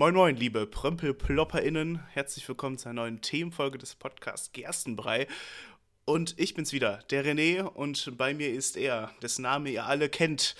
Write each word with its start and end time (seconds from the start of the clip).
Moin 0.00 0.14
Moin, 0.14 0.34
liebe 0.34 0.66
PrömpelplopperInnen. 0.66 2.00
Herzlich 2.08 2.48
willkommen 2.48 2.78
zu 2.78 2.88
einer 2.88 3.02
neuen 3.02 3.20
Themenfolge 3.20 3.76
des 3.76 3.96
Podcasts 3.96 4.50
Gerstenbrei. 4.52 5.26
Und 6.10 6.34
ich 6.40 6.54
bin's 6.54 6.72
wieder, 6.72 7.04
der 7.10 7.24
René, 7.24 7.62
und 7.62 8.18
bei 8.18 8.34
mir 8.34 8.52
ist 8.52 8.76
er, 8.76 9.14
dessen 9.22 9.42
Name 9.42 9.70
ihr 9.70 9.86
alle 9.86 10.08
kennt. 10.08 10.56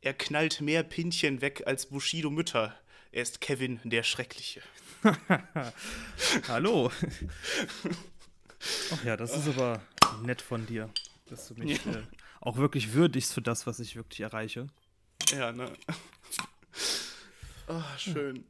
Er 0.00 0.14
knallt 0.14 0.62
mehr 0.62 0.82
Pinchen 0.82 1.42
weg 1.42 1.64
als 1.66 1.84
Bushido 1.84 2.30
Mütter. 2.30 2.74
Er 3.12 3.20
ist 3.20 3.42
Kevin 3.42 3.78
der 3.84 4.04
Schreckliche. 4.04 4.62
Hallo. 6.48 6.90
Ach 8.92 9.04
ja, 9.04 9.18
das 9.18 9.36
ist 9.36 9.48
aber 9.48 9.82
nett 10.22 10.40
von 10.40 10.64
dir, 10.64 10.88
dass 11.26 11.48
du 11.48 11.56
mich 11.56 11.84
ja. 11.84 11.92
äh, 11.92 12.02
auch 12.40 12.56
wirklich 12.56 12.94
würdigst 12.94 13.34
für 13.34 13.42
das, 13.42 13.66
was 13.66 13.80
ich 13.80 13.96
wirklich 13.96 14.20
erreiche. 14.20 14.66
Ja, 15.30 15.52
ne? 15.52 15.70
Oh, 17.68 17.82
schön. 17.98 18.46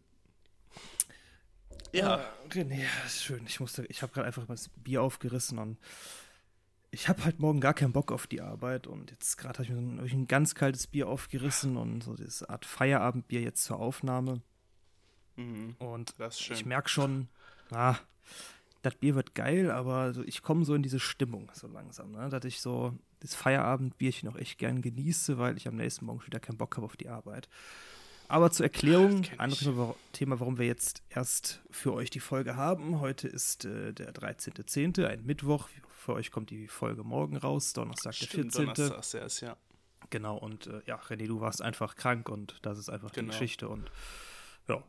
Ja. 1.92 2.20
Oh, 2.44 2.48
René, 2.48 2.84
das 3.02 3.16
ist 3.16 3.24
schön. 3.24 3.42
Ich 3.46 3.60
musste, 3.60 3.84
ich 3.86 4.02
habe 4.02 4.12
gerade 4.12 4.26
einfach 4.26 4.46
mal 4.48 4.54
das 4.54 4.68
Bier 4.68 5.02
aufgerissen 5.02 5.58
und 5.58 5.78
ich 6.92 7.08
habe 7.08 7.24
halt 7.24 7.38
morgen 7.38 7.60
gar 7.60 7.74
keinen 7.74 7.92
Bock 7.92 8.10
auf 8.10 8.26
die 8.26 8.40
Arbeit 8.40 8.86
und 8.86 9.10
jetzt 9.10 9.36
gerade 9.36 9.58
habe 9.58 9.64
ich 9.64 9.70
mir 9.70 9.76
so 9.76 9.82
ein, 9.82 10.00
ein, 10.00 10.26
ganz 10.26 10.54
kaltes 10.54 10.86
Bier 10.86 11.08
aufgerissen 11.08 11.76
und 11.76 12.02
so 12.02 12.14
diese 12.14 12.50
Art 12.50 12.64
Feierabendbier 12.64 13.40
jetzt 13.40 13.64
zur 13.64 13.78
Aufnahme. 13.78 14.40
Mhm, 15.36 15.76
und 15.78 16.14
ich 16.18 16.66
merke 16.66 16.88
schon, 16.88 17.28
ah, 17.70 17.96
das 18.82 18.94
Bier 18.96 19.14
wird 19.14 19.34
geil, 19.34 19.70
aber 19.70 20.14
so, 20.14 20.22
ich 20.24 20.42
komme 20.42 20.64
so 20.64 20.74
in 20.74 20.82
diese 20.82 21.00
Stimmung 21.00 21.50
so 21.54 21.66
langsam, 21.68 22.12
ne? 22.12 22.28
dass 22.28 22.44
ich 22.44 22.60
so 22.60 22.98
das 23.20 23.34
Feierabendbierchen 23.34 24.28
auch 24.28 24.36
echt 24.36 24.58
gern 24.58 24.82
genieße, 24.82 25.38
weil 25.38 25.56
ich 25.56 25.68
am 25.68 25.76
nächsten 25.76 26.06
Morgen 26.06 26.24
wieder 26.26 26.40
keinen 26.40 26.56
Bock 26.56 26.76
habe 26.76 26.86
auf 26.86 26.96
die 26.96 27.08
Arbeit. 27.08 27.48
Aber 28.30 28.52
zur 28.52 28.66
Erklärung, 28.66 29.26
anderes 29.38 29.68
Thema, 30.12 30.38
warum 30.38 30.56
wir 30.56 30.64
jetzt 30.64 31.02
erst 31.10 31.60
für 31.68 31.92
euch 31.92 32.10
die 32.10 32.20
Folge 32.20 32.54
haben. 32.54 33.00
Heute 33.00 33.26
ist 33.26 33.64
äh, 33.64 33.92
der 33.92 34.14
13.10., 34.14 35.04
ein 35.04 35.26
Mittwoch. 35.26 35.68
Für 35.96 36.14
euch 36.14 36.30
kommt 36.30 36.50
die 36.50 36.68
Folge 36.68 37.02
morgen 37.02 37.36
raus, 37.36 37.72
Donnerstag 37.72 38.14
Stimmt, 38.14 38.54
der 38.54 38.66
14. 38.66 38.86
Donnerstag 38.86 39.20
erst, 39.20 39.40
ja. 39.40 39.56
Genau, 40.10 40.36
und 40.36 40.68
äh, 40.68 40.80
ja, 40.86 41.00
René, 41.00 41.26
du 41.26 41.40
warst 41.40 41.60
einfach 41.60 41.96
krank 41.96 42.28
und 42.28 42.54
das 42.62 42.78
ist 42.78 42.88
einfach 42.88 43.10
genau. 43.10 43.26
die 43.26 43.30
Geschichte 43.32 43.68
und 43.68 43.90
ja, 44.68 44.80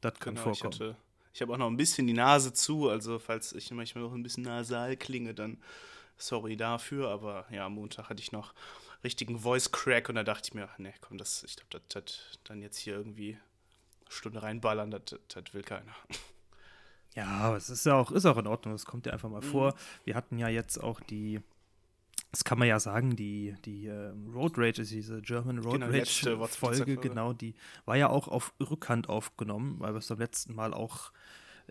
das 0.00 0.14
kann 0.18 0.34
genau, 0.34 0.44
vorkommen. 0.44 0.72
Ich, 0.72 0.80
hatte, 0.80 0.96
ich 1.34 1.42
habe 1.42 1.52
auch 1.52 1.58
noch 1.58 1.68
ein 1.68 1.76
bisschen 1.76 2.06
die 2.06 2.14
Nase 2.14 2.54
zu, 2.54 2.88
also 2.88 3.18
falls 3.18 3.52
ich 3.52 3.70
manchmal 3.70 4.04
noch 4.04 4.14
ein 4.14 4.22
bisschen 4.22 4.44
nasal 4.44 4.96
klinge, 4.96 5.34
dann 5.34 5.58
sorry 6.16 6.56
dafür, 6.56 7.10
aber 7.10 7.44
ja, 7.50 7.66
am 7.66 7.74
Montag 7.74 8.08
hatte 8.08 8.20
ich 8.20 8.32
noch 8.32 8.54
richtigen 9.04 9.38
Voice 9.40 9.72
Crack 9.72 10.08
und 10.08 10.14
da 10.14 10.24
dachte 10.24 10.48
ich 10.48 10.54
mir, 10.54 10.68
nee, 10.78 10.94
komm, 11.00 11.18
das, 11.18 11.42
ich 11.44 11.56
glaube, 11.56 11.84
das, 11.88 12.04
das 12.04 12.38
dann 12.44 12.62
jetzt 12.62 12.78
hier 12.78 12.94
irgendwie 12.94 13.38
eine 14.00 14.10
Stunde 14.10 14.42
reinballern, 14.42 14.90
das, 14.90 15.02
das 15.28 15.54
will 15.54 15.62
keiner. 15.62 15.94
Ja, 17.14 17.26
aber 17.26 17.56
es 17.56 17.68
ist 17.68 17.84
ja 17.84 17.94
auch, 17.94 18.10
ist 18.10 18.24
auch 18.24 18.38
in 18.38 18.46
Ordnung, 18.46 18.74
das 18.74 18.86
kommt 18.86 19.06
ja 19.06 19.12
einfach 19.12 19.28
mal 19.28 19.42
mhm. 19.42 19.50
vor. 19.50 19.74
Wir 20.04 20.14
hatten 20.14 20.38
ja 20.38 20.48
jetzt 20.48 20.78
auch 20.78 20.98
die, 21.00 21.40
das 22.30 22.44
kann 22.44 22.58
man 22.58 22.68
ja 22.68 22.80
sagen, 22.80 23.16
die, 23.16 23.54
die 23.64 23.90
uh, 23.90 24.14
Road 24.32 24.54
Rage, 24.56 24.82
diese 24.82 25.20
German 25.20 25.58
Road 25.58 25.80
genau, 25.80 25.86
Rage 25.86 26.48
Folge, 26.48 26.96
genau, 26.96 27.34
die 27.34 27.54
war 27.84 27.96
ja 27.96 28.08
auch 28.08 28.28
auf 28.28 28.54
Rückhand 28.60 29.08
aufgenommen, 29.08 29.76
weil 29.78 29.92
wir 29.92 29.98
es 29.98 30.08
beim 30.08 30.18
letzten 30.20 30.54
Mal 30.54 30.72
auch 30.72 31.12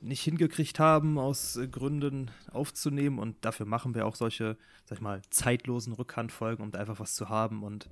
nicht 0.01 0.21
hingekriegt 0.23 0.79
haben, 0.79 1.17
aus 1.17 1.55
äh, 1.55 1.67
Gründen 1.67 2.31
aufzunehmen. 2.51 3.19
Und 3.19 3.43
dafür 3.45 3.65
machen 3.65 3.95
wir 3.95 4.05
auch 4.05 4.15
solche, 4.15 4.57
sag 4.85 4.97
ich 4.97 5.01
mal, 5.01 5.21
zeitlosen 5.29 5.93
Rückhandfolgen, 5.93 6.63
um 6.63 6.71
da 6.71 6.79
einfach 6.79 6.99
was 6.99 7.15
zu 7.15 7.29
haben 7.29 7.63
und 7.63 7.89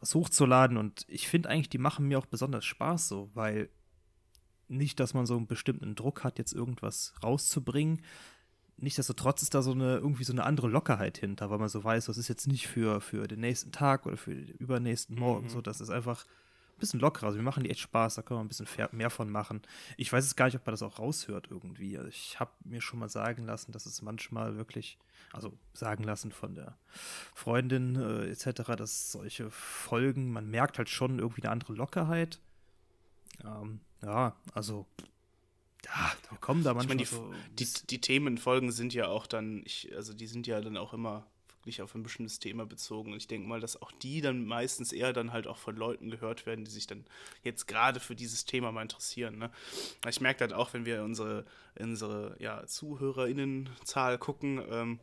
was 0.00 0.14
hochzuladen. 0.14 0.76
Und 0.76 1.04
ich 1.08 1.28
finde 1.28 1.48
eigentlich, 1.48 1.68
die 1.68 1.78
machen 1.78 2.06
mir 2.06 2.18
auch 2.18 2.26
besonders 2.26 2.64
Spaß 2.64 3.08
so, 3.08 3.30
weil 3.34 3.68
nicht, 4.68 5.00
dass 5.00 5.14
man 5.14 5.26
so 5.26 5.36
einen 5.36 5.46
bestimmten 5.46 5.94
Druck 5.94 6.24
hat, 6.24 6.38
jetzt 6.38 6.52
irgendwas 6.52 7.14
rauszubringen. 7.22 8.02
Nichtsdestotrotz 8.76 9.42
ist 9.42 9.54
da 9.54 9.62
so 9.62 9.72
eine, 9.72 9.96
irgendwie 9.96 10.24
so 10.24 10.32
eine 10.32 10.44
andere 10.44 10.68
Lockerheit 10.68 11.18
hinter, 11.18 11.50
weil 11.50 11.58
man 11.58 11.68
so 11.68 11.82
weiß, 11.82 12.06
das 12.06 12.18
ist 12.18 12.28
jetzt 12.28 12.46
nicht 12.46 12.68
für, 12.68 13.00
für 13.00 13.26
den 13.26 13.40
nächsten 13.40 13.72
Tag 13.72 14.06
oder 14.06 14.16
für 14.16 14.34
den 14.34 14.54
übernächsten 14.56 15.18
Morgen. 15.18 15.46
Mhm. 15.46 15.50
So, 15.50 15.60
das 15.60 15.80
ist 15.80 15.90
einfach 15.90 16.26
bisschen 16.78 17.00
lockerer. 17.00 17.26
Also 17.26 17.38
wir 17.38 17.44
machen 17.44 17.64
die 17.64 17.70
echt 17.70 17.80
Spaß, 17.80 18.14
da 18.14 18.22
können 18.22 18.40
wir 18.40 18.44
ein 18.44 18.48
bisschen 18.48 18.68
mehr 18.92 19.10
von 19.10 19.30
machen. 19.30 19.62
Ich 19.96 20.12
weiß 20.12 20.24
es 20.24 20.36
gar 20.36 20.46
nicht, 20.46 20.56
ob 20.56 20.66
man 20.66 20.72
das 20.72 20.82
auch 20.82 20.98
raushört 20.98 21.48
irgendwie. 21.50 21.96
Also 21.96 22.08
ich 22.08 22.40
habe 22.40 22.50
mir 22.64 22.80
schon 22.80 22.98
mal 22.98 23.08
sagen 23.08 23.44
lassen, 23.44 23.72
dass 23.72 23.86
es 23.86 24.02
manchmal 24.02 24.56
wirklich, 24.56 24.98
also 25.32 25.52
sagen 25.74 26.04
lassen 26.04 26.32
von 26.32 26.54
der 26.54 26.76
Freundin 27.34 27.96
äh, 27.96 28.30
etc., 28.30 28.76
dass 28.76 29.12
solche 29.12 29.50
Folgen, 29.50 30.32
man 30.32 30.48
merkt 30.50 30.78
halt 30.78 30.88
schon 30.88 31.18
irgendwie 31.18 31.42
eine 31.42 31.50
andere 31.50 31.74
Lockerheit. 31.74 32.40
Ähm, 33.44 33.80
ja, 34.02 34.36
also 34.54 34.86
ja, 35.84 36.12
wir 36.30 36.38
kommen 36.38 36.64
da 36.64 36.74
manchmal 36.74 37.00
ich 37.00 37.12
meine, 37.12 37.32
die, 37.56 37.64
so 37.64 37.78
die, 37.80 37.86
die 37.86 38.00
Themenfolgen 38.00 38.72
sind 38.72 38.94
ja 38.94 39.06
auch 39.06 39.26
dann, 39.26 39.62
ich, 39.64 39.94
also 39.94 40.12
die 40.12 40.26
sind 40.26 40.46
ja 40.46 40.60
dann 40.60 40.76
auch 40.76 40.92
immer 40.92 41.26
wirklich 41.68 41.82
auf 41.82 41.94
ein 41.94 42.02
bestimmtes 42.02 42.38
Thema 42.38 42.64
bezogen. 42.64 43.12
Und 43.12 43.18
ich 43.18 43.28
denke 43.28 43.46
mal, 43.46 43.60
dass 43.60 43.80
auch 43.80 43.92
die 43.92 44.22
dann 44.22 44.46
meistens 44.46 44.90
eher 44.90 45.12
dann 45.12 45.32
halt 45.32 45.46
auch 45.46 45.58
von 45.58 45.76
Leuten 45.76 46.10
gehört 46.10 46.46
werden, 46.46 46.64
die 46.64 46.70
sich 46.70 46.86
dann 46.86 47.04
jetzt 47.44 47.68
gerade 47.68 48.00
für 48.00 48.16
dieses 48.16 48.46
Thema 48.46 48.72
mal 48.72 48.82
interessieren. 48.82 49.36
Ne? 49.36 49.50
Ich 50.08 50.22
merke 50.22 50.40
halt 50.40 50.54
auch, 50.54 50.72
wenn 50.72 50.86
wir 50.86 51.04
unsere, 51.04 51.44
unsere 51.78 52.36
ja, 52.40 52.66
ZuhörerInnenzahl 52.66 54.16
gucken, 54.16 54.62
ähm, 54.70 55.00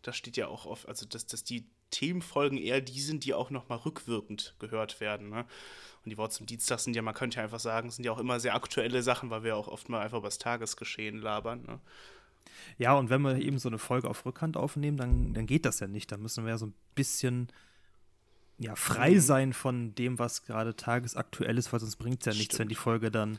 da 0.00 0.14
steht 0.14 0.38
ja 0.38 0.48
auch 0.48 0.64
oft, 0.64 0.88
also 0.88 1.04
dass, 1.04 1.26
dass 1.26 1.44
die 1.44 1.66
Themenfolgen 1.90 2.56
eher 2.58 2.80
die 2.80 3.00
sind, 3.00 3.24
die 3.24 3.34
auch 3.34 3.50
nochmal 3.50 3.78
rückwirkend 3.78 4.54
gehört 4.58 5.00
werden. 5.00 5.28
Ne? 5.28 5.44
Und 6.04 6.10
die 6.10 6.16
Worte 6.16 6.36
zum 6.36 6.46
Dienstag 6.46 6.80
sind 6.80 6.96
ja, 6.96 7.02
man 7.02 7.14
könnte 7.14 7.36
ja 7.36 7.44
einfach 7.44 7.60
sagen, 7.60 7.90
sind 7.90 8.06
ja 8.06 8.12
auch 8.12 8.18
immer 8.18 8.40
sehr 8.40 8.54
aktuelle 8.54 9.02
Sachen, 9.02 9.28
weil 9.28 9.44
wir 9.44 9.54
auch 9.54 9.68
oft 9.68 9.90
mal 9.90 10.00
einfach 10.00 10.18
über 10.18 10.28
das 10.28 10.38
Tagesgeschehen 10.38 11.20
labern. 11.20 11.62
Ne? 11.66 11.80
Ja, 12.78 12.94
und 12.94 13.10
wenn 13.10 13.22
wir 13.22 13.36
eben 13.36 13.58
so 13.58 13.68
eine 13.68 13.78
Folge 13.78 14.08
auf 14.08 14.24
Rückhand 14.26 14.56
aufnehmen, 14.56 14.96
dann, 14.96 15.34
dann 15.34 15.46
geht 15.46 15.64
das 15.64 15.80
ja 15.80 15.86
nicht. 15.86 16.10
Dann 16.12 16.22
müssen 16.22 16.44
wir 16.44 16.50
ja 16.50 16.58
so 16.58 16.66
ein 16.66 16.74
bisschen 16.94 17.48
ja, 18.58 18.74
frei 18.74 19.14
mhm. 19.14 19.20
sein 19.20 19.52
von 19.52 19.94
dem, 19.94 20.18
was 20.18 20.42
gerade 20.42 20.76
tagesaktuell 20.76 21.58
ist, 21.58 21.72
weil 21.72 21.80
sonst 21.80 21.96
bringt 21.96 22.20
es 22.20 22.26
ja 22.26 22.32
nichts, 22.32 22.54
Stimmt. 22.54 22.60
wenn 22.60 22.68
die 22.68 22.74
Folge 22.74 23.10
dann 23.10 23.38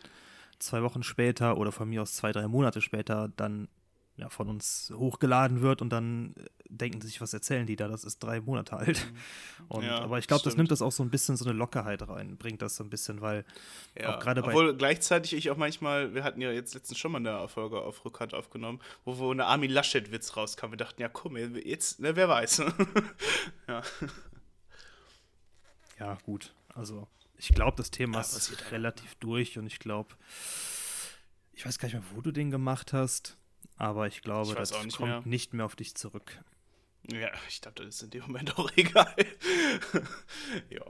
zwei 0.60 0.84
Wochen 0.84 1.04
später 1.04 1.58
oder 1.58 1.72
von 1.72 1.90
mir 1.90 2.02
aus 2.02 2.14
zwei, 2.14 2.32
drei 2.32 2.48
Monate 2.48 2.82
später 2.82 3.32
dann 3.36 3.68
ja, 4.18 4.30
von 4.30 4.50
uns 4.50 4.92
hochgeladen 4.96 5.62
wird 5.62 5.84
und 5.84 5.90
dann 5.90 6.34
äh, 6.36 6.46
denken 6.70 7.02
sich, 7.02 7.22
was 7.22 7.34
erzählen 7.34 7.68
die 7.68 7.76
da? 7.76 7.88
Das 7.88 8.04
ist 8.04 8.18
drei 8.18 8.42
Monate 8.42 8.76
alt. 8.76 9.06
Mhm. 9.06 9.18
Und, 9.70 9.84
ja, 9.84 10.00
aber 10.00 10.18
ich 10.18 10.28
glaube, 10.28 10.44
das 10.44 10.56
nimmt 10.56 10.72
das 10.72 10.82
auch 10.82 10.92
so 10.92 11.04
ein 11.04 11.10
bisschen 11.10 11.36
so 11.36 11.46
eine 11.46 11.54
Lockerheit 11.54 12.08
rein, 12.08 12.38
bringt 12.38 12.62
das 12.62 12.78
so 12.78 12.84
ein 12.84 12.90
bisschen, 12.90 13.22
weil 13.22 13.46
ja, 14.00 14.16
auch 14.16 14.20
gerade 14.20 14.42
bei. 14.42 14.48
Obwohl 14.50 14.76
gleichzeitig 14.76 15.34
ich 15.34 15.52
auch 15.52 15.58
manchmal, 15.58 16.16
wir 16.16 16.24
hatten 16.24 16.42
ja 16.42 16.52
jetzt 16.52 16.74
letztens 16.74 16.98
schon 16.98 17.12
mal 17.12 17.18
eine 17.18 17.48
Folge 17.48 17.82
auf 17.82 18.06
Rückhand 18.06 18.34
aufgenommen, 18.34 18.80
wo, 19.06 19.18
wo 19.18 19.32
eine 19.32 19.46
Armin 19.46 19.70
Laschet-Witz 19.70 20.36
rauskam. 20.36 20.72
Wir 20.72 20.78
dachten, 20.78 21.02
ja, 21.02 21.10
komm, 21.10 21.38
jetzt, 21.38 22.00
ne, 22.00 22.16
wer 22.16 22.30
weiß. 22.30 22.64
ja. 23.68 23.82
ja, 26.00 26.18
gut. 26.24 26.54
Also, 26.74 27.08
ich 27.38 27.50
glaube, 27.50 27.78
das 27.78 27.92
Thema 27.92 28.20
ja, 28.20 28.22
ist 28.22 28.72
relativ 28.72 29.16
durch 29.16 29.58
und 29.58 29.68
ich 29.68 29.80
glaube, 29.80 30.16
ich 31.54 31.66
weiß 31.66 31.78
gar 31.78 31.88
nicht 31.88 31.96
mehr, 31.96 32.04
wo 32.16 32.22
du 32.22 32.32
den 32.32 32.52
gemacht 32.52 32.94
hast. 32.94 33.37
Aber 33.78 34.08
ich 34.08 34.22
glaube, 34.22 34.50
ich 34.52 34.56
das 34.58 34.72
nicht 34.84 34.98
kommt 34.98 35.10
mehr. 35.10 35.22
nicht 35.26 35.54
mehr 35.54 35.66
auf 35.66 35.76
dich 35.76 35.96
zurück. 35.96 36.40
Ja, 37.12 37.30
ich 37.48 37.62
glaube, 37.62 37.84
das 37.84 37.96
ist 37.96 38.04
in 38.04 38.10
dem 38.10 38.24
Moment 38.24 38.58
auch 38.58 38.72
egal. 38.76 39.14
ja. 40.70 40.82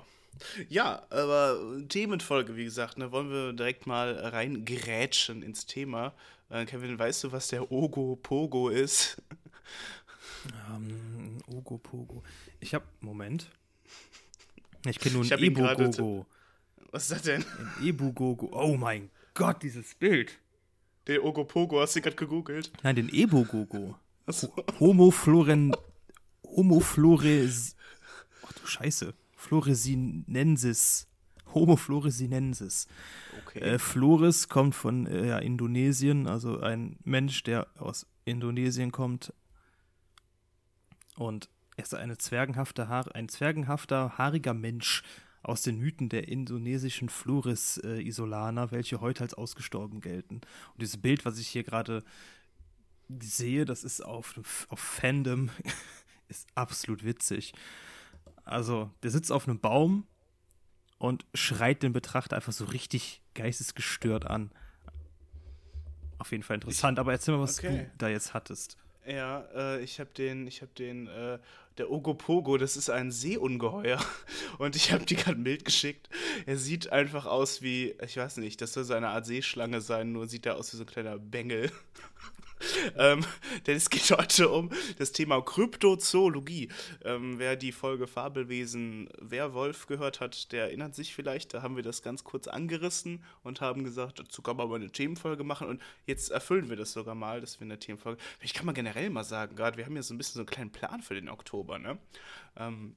Ja, 0.70 1.06
aber 1.10 1.60
Themenfolge, 1.90 2.56
wie 2.56 2.64
gesagt, 2.64 2.98
ne, 2.98 3.12
wollen 3.12 3.32
wir 3.32 3.54
direkt 3.54 3.88
mal 3.88 4.14
reingrätschen 4.14 5.42
ins 5.42 5.66
Thema. 5.66 6.14
Äh, 6.50 6.66
Kevin, 6.66 6.98
weißt 6.98 7.24
du, 7.24 7.32
was 7.32 7.48
der 7.48 7.72
Ogo 7.72 8.18
Pogo 8.22 8.70
ist? 8.70 9.22
Ähm, 10.70 11.40
Ogo 11.48 11.78
Pogo. 11.80 12.24
Ich 12.60 12.74
hab, 12.74 12.84
Moment. 13.02 13.50
Ich 14.86 15.00
kenne 15.00 15.16
nur 15.16 15.26
ein 15.26 15.44
Ebu-Gogo. 15.44 16.26
Was 16.92 17.04
ist 17.04 17.12
das 17.12 17.22
denn? 17.24 17.44
Ein 17.44 17.88
Ebu-Gogo. 17.88 18.50
Oh 18.54 18.78
mein 18.78 19.10
Gott, 19.34 19.62
dieses 19.64 19.96
Bild. 19.96 20.38
Der 21.08 21.24
Ogopogo, 21.24 21.80
hast 21.80 21.96
du 21.96 22.02
gerade 22.02 22.16
gegoogelt? 22.16 22.72
Nein, 22.84 22.98
den 22.98 23.10
Ebogogo. 23.10 23.96
So. 24.28 24.54
Homo 24.80 25.12
Floren. 25.12 25.74
Homo 26.44 26.82
Flores. 26.82 27.76
Ach 28.46 28.54
du 28.54 28.68
Scheiße. 28.68 29.14
Floresinensis. 29.36 31.08
Homo 31.54 31.76
floresinensis. 31.76 32.88
Okay. 33.46 33.60
Äh, 33.60 33.80
Flores 33.80 34.50
kommt 34.50 34.76
von 34.76 35.08
äh, 35.08 35.28
ja, 35.28 35.40
Indonesien, 35.40 36.28
also 36.28 36.60
ein 36.60 36.98
Mensch, 37.04 37.44
der 37.44 37.68
aus 37.78 38.06
Indonesien 38.26 38.92
kommt. 38.92 39.34
Und 41.16 41.50
er 41.78 41.84
ist 41.84 41.96
eine 41.96 42.18
zwergenhafte 42.18 42.90
Haar, 42.90 43.16
ein 43.16 43.30
zwergenhafter, 43.30 44.18
haariger 44.18 44.54
Mensch 44.54 45.04
aus 45.44 45.62
den 45.62 45.78
Mythen 45.78 46.10
der 46.10 46.28
indonesischen 46.28 47.10
Floris-Isolaner, 47.10 48.64
äh, 48.64 48.72
welche 48.72 49.02
heute 49.02 49.24
als 49.24 49.34
ausgestorben 49.34 50.02
gelten. 50.02 50.36
Und 50.36 50.82
dieses 50.82 50.98
Bild, 50.98 51.26
was 51.26 51.40
ich 51.40 51.48
hier 51.48 51.64
gerade 51.64 52.04
sehe, 53.20 53.66
das 53.66 53.84
ist 53.84 54.02
auf, 54.02 54.36
auf 54.70 54.80
Fandom, 54.80 55.50
ist 56.28 56.48
absolut 56.56 57.04
witzig. 57.04 57.54
Also, 58.44 58.92
der 59.04 59.12
sitzt 59.12 59.32
auf 59.32 59.48
einem 59.48 59.60
Baum 59.60 60.06
und 60.98 61.26
schreit 61.34 61.84
den 61.84 61.94
Betrachter 61.94 62.36
einfach 62.36 62.54
so 62.54 62.66
richtig 62.66 63.22
geistesgestört 63.34 64.26
an. 64.26 64.52
Auf 66.18 66.32
jeden 66.32 66.44
Fall 66.44 66.56
interessant, 66.56 66.98
ich, 66.98 67.00
aber 67.00 67.12
erzähl 67.12 67.36
mal, 67.36 67.42
was 67.42 67.60
okay. 67.60 67.90
du 67.92 67.92
da 67.98 68.10
jetzt 68.10 68.34
hattest. 68.34 68.78
Ja, 69.06 69.42
äh, 69.54 69.84
ich 69.84 70.00
habe 70.00 70.10
den, 70.10 70.48
ich 70.48 70.62
habe 70.62 70.72
den, 70.78 71.08
äh, 71.08 71.40
der 71.78 71.92
Ogopogo, 71.92 72.58
das 72.58 72.78
ist 72.78 72.90
ein 72.90 73.12
Seeungeheuer. 73.12 74.00
Und 74.58 74.76
ich 74.76 74.92
habe 74.92 75.06
dir 75.06 75.18
gerade 75.18 75.40
Bild 75.40 75.66
geschickt. 75.66 76.10
Er 76.46 76.58
sieht 76.58 76.92
einfach 76.92 77.26
aus 77.26 77.62
wie, 77.62 77.96
ich 78.06 78.18
weiß 78.18 78.38
nicht, 78.38 78.62
das 78.62 78.74
soll 78.74 78.84
so 78.84 78.94
eine 78.94 79.10
Art 79.10 79.26
Seeschlange 79.26 79.82
sein, 79.82 80.12
nur 80.12 80.28
sieht 80.28 80.46
er 80.46 80.58
aus 80.58 80.74
wie 80.74 80.78
so 80.78 80.84
ein 80.84 80.88
kleiner 80.88 81.18
Bengel. 81.18 81.72
ähm, 82.98 83.24
denn 83.66 83.78
es 83.78 83.90
geht 83.90 84.10
heute 84.12 84.50
um 84.50 84.70
das 84.98 85.12
Thema 85.12 85.42
Kryptozoologie. 85.42 86.70
Ähm, 87.04 87.40
wer 87.40 87.56
die 87.56 87.72
Folge 87.72 88.08
Fabelwesen 88.08 89.10
Werwolf 89.20 89.88
gehört 89.88 90.20
hat, 90.20 90.52
der 90.52 90.66
erinnert 90.66 90.96
sich 90.96 91.14
vielleicht, 91.14 91.54
da 91.54 91.62
haben 91.62 91.76
wir 91.76 91.84
das 91.84 92.02
ganz 92.02 92.24
kurz 92.24 92.48
angerissen 92.48 93.24
und 93.44 93.62
haben 93.62 93.84
gesagt, 93.84 94.20
dazu 94.20 94.42
kann 94.42 94.58
man 94.58 94.70
mal 94.70 94.76
eine 94.76 94.92
Themenfolge 94.92 95.44
machen 95.44 95.68
und 95.68 95.82
jetzt 96.06 96.32
erfüllen 96.32 96.70
wir 96.70 96.76
das 96.76 96.94
sogar 96.94 97.16
mal, 97.16 97.42
dass 97.42 97.60
wir 97.60 97.66
eine 97.66 97.80
Themenfolge. 97.80 98.22
Ich 98.42 98.54
kann 98.54 98.66
mal 98.66 98.74
generell 98.74 99.10
mal 99.10 99.24
sagen, 99.24 99.56
gerade 99.56 99.78
wir 99.78 99.86
haben 99.86 99.96
ja 99.96 100.04
so 100.04 100.14
ein 100.14 100.18
bisschen 100.18 100.36
so 100.36 100.40
einen 100.42 100.48
kleinen 100.48 100.72
Plan 100.72 101.02
für 101.02 101.16
den 101.16 101.30
Oktober, 101.30 101.80
ne? 101.80 101.98
Ähm, 102.56 102.96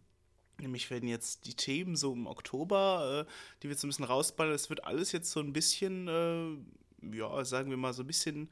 Nämlich 0.61 0.91
werden 0.91 1.09
jetzt 1.09 1.47
die 1.47 1.55
Themen 1.55 1.97
so 1.97 2.13
im 2.13 2.27
Oktober, 2.27 3.27
äh, 3.27 3.31
die 3.63 3.69
wir 3.69 3.73
jetzt 3.73 3.85
ein 3.85 3.89
bisschen 3.89 4.05
rausballern, 4.05 4.55
es 4.55 4.69
wird 4.69 4.85
alles 4.85 5.13
jetzt 5.13 5.31
so 5.31 5.41
ein 5.41 5.53
bisschen, 5.53 6.09
äh, 6.09 7.17
ja, 7.17 7.45
sagen 7.45 7.71
wir 7.71 7.77
mal, 7.77 7.93
so 7.93 8.03
ein 8.03 8.07
bisschen 8.07 8.51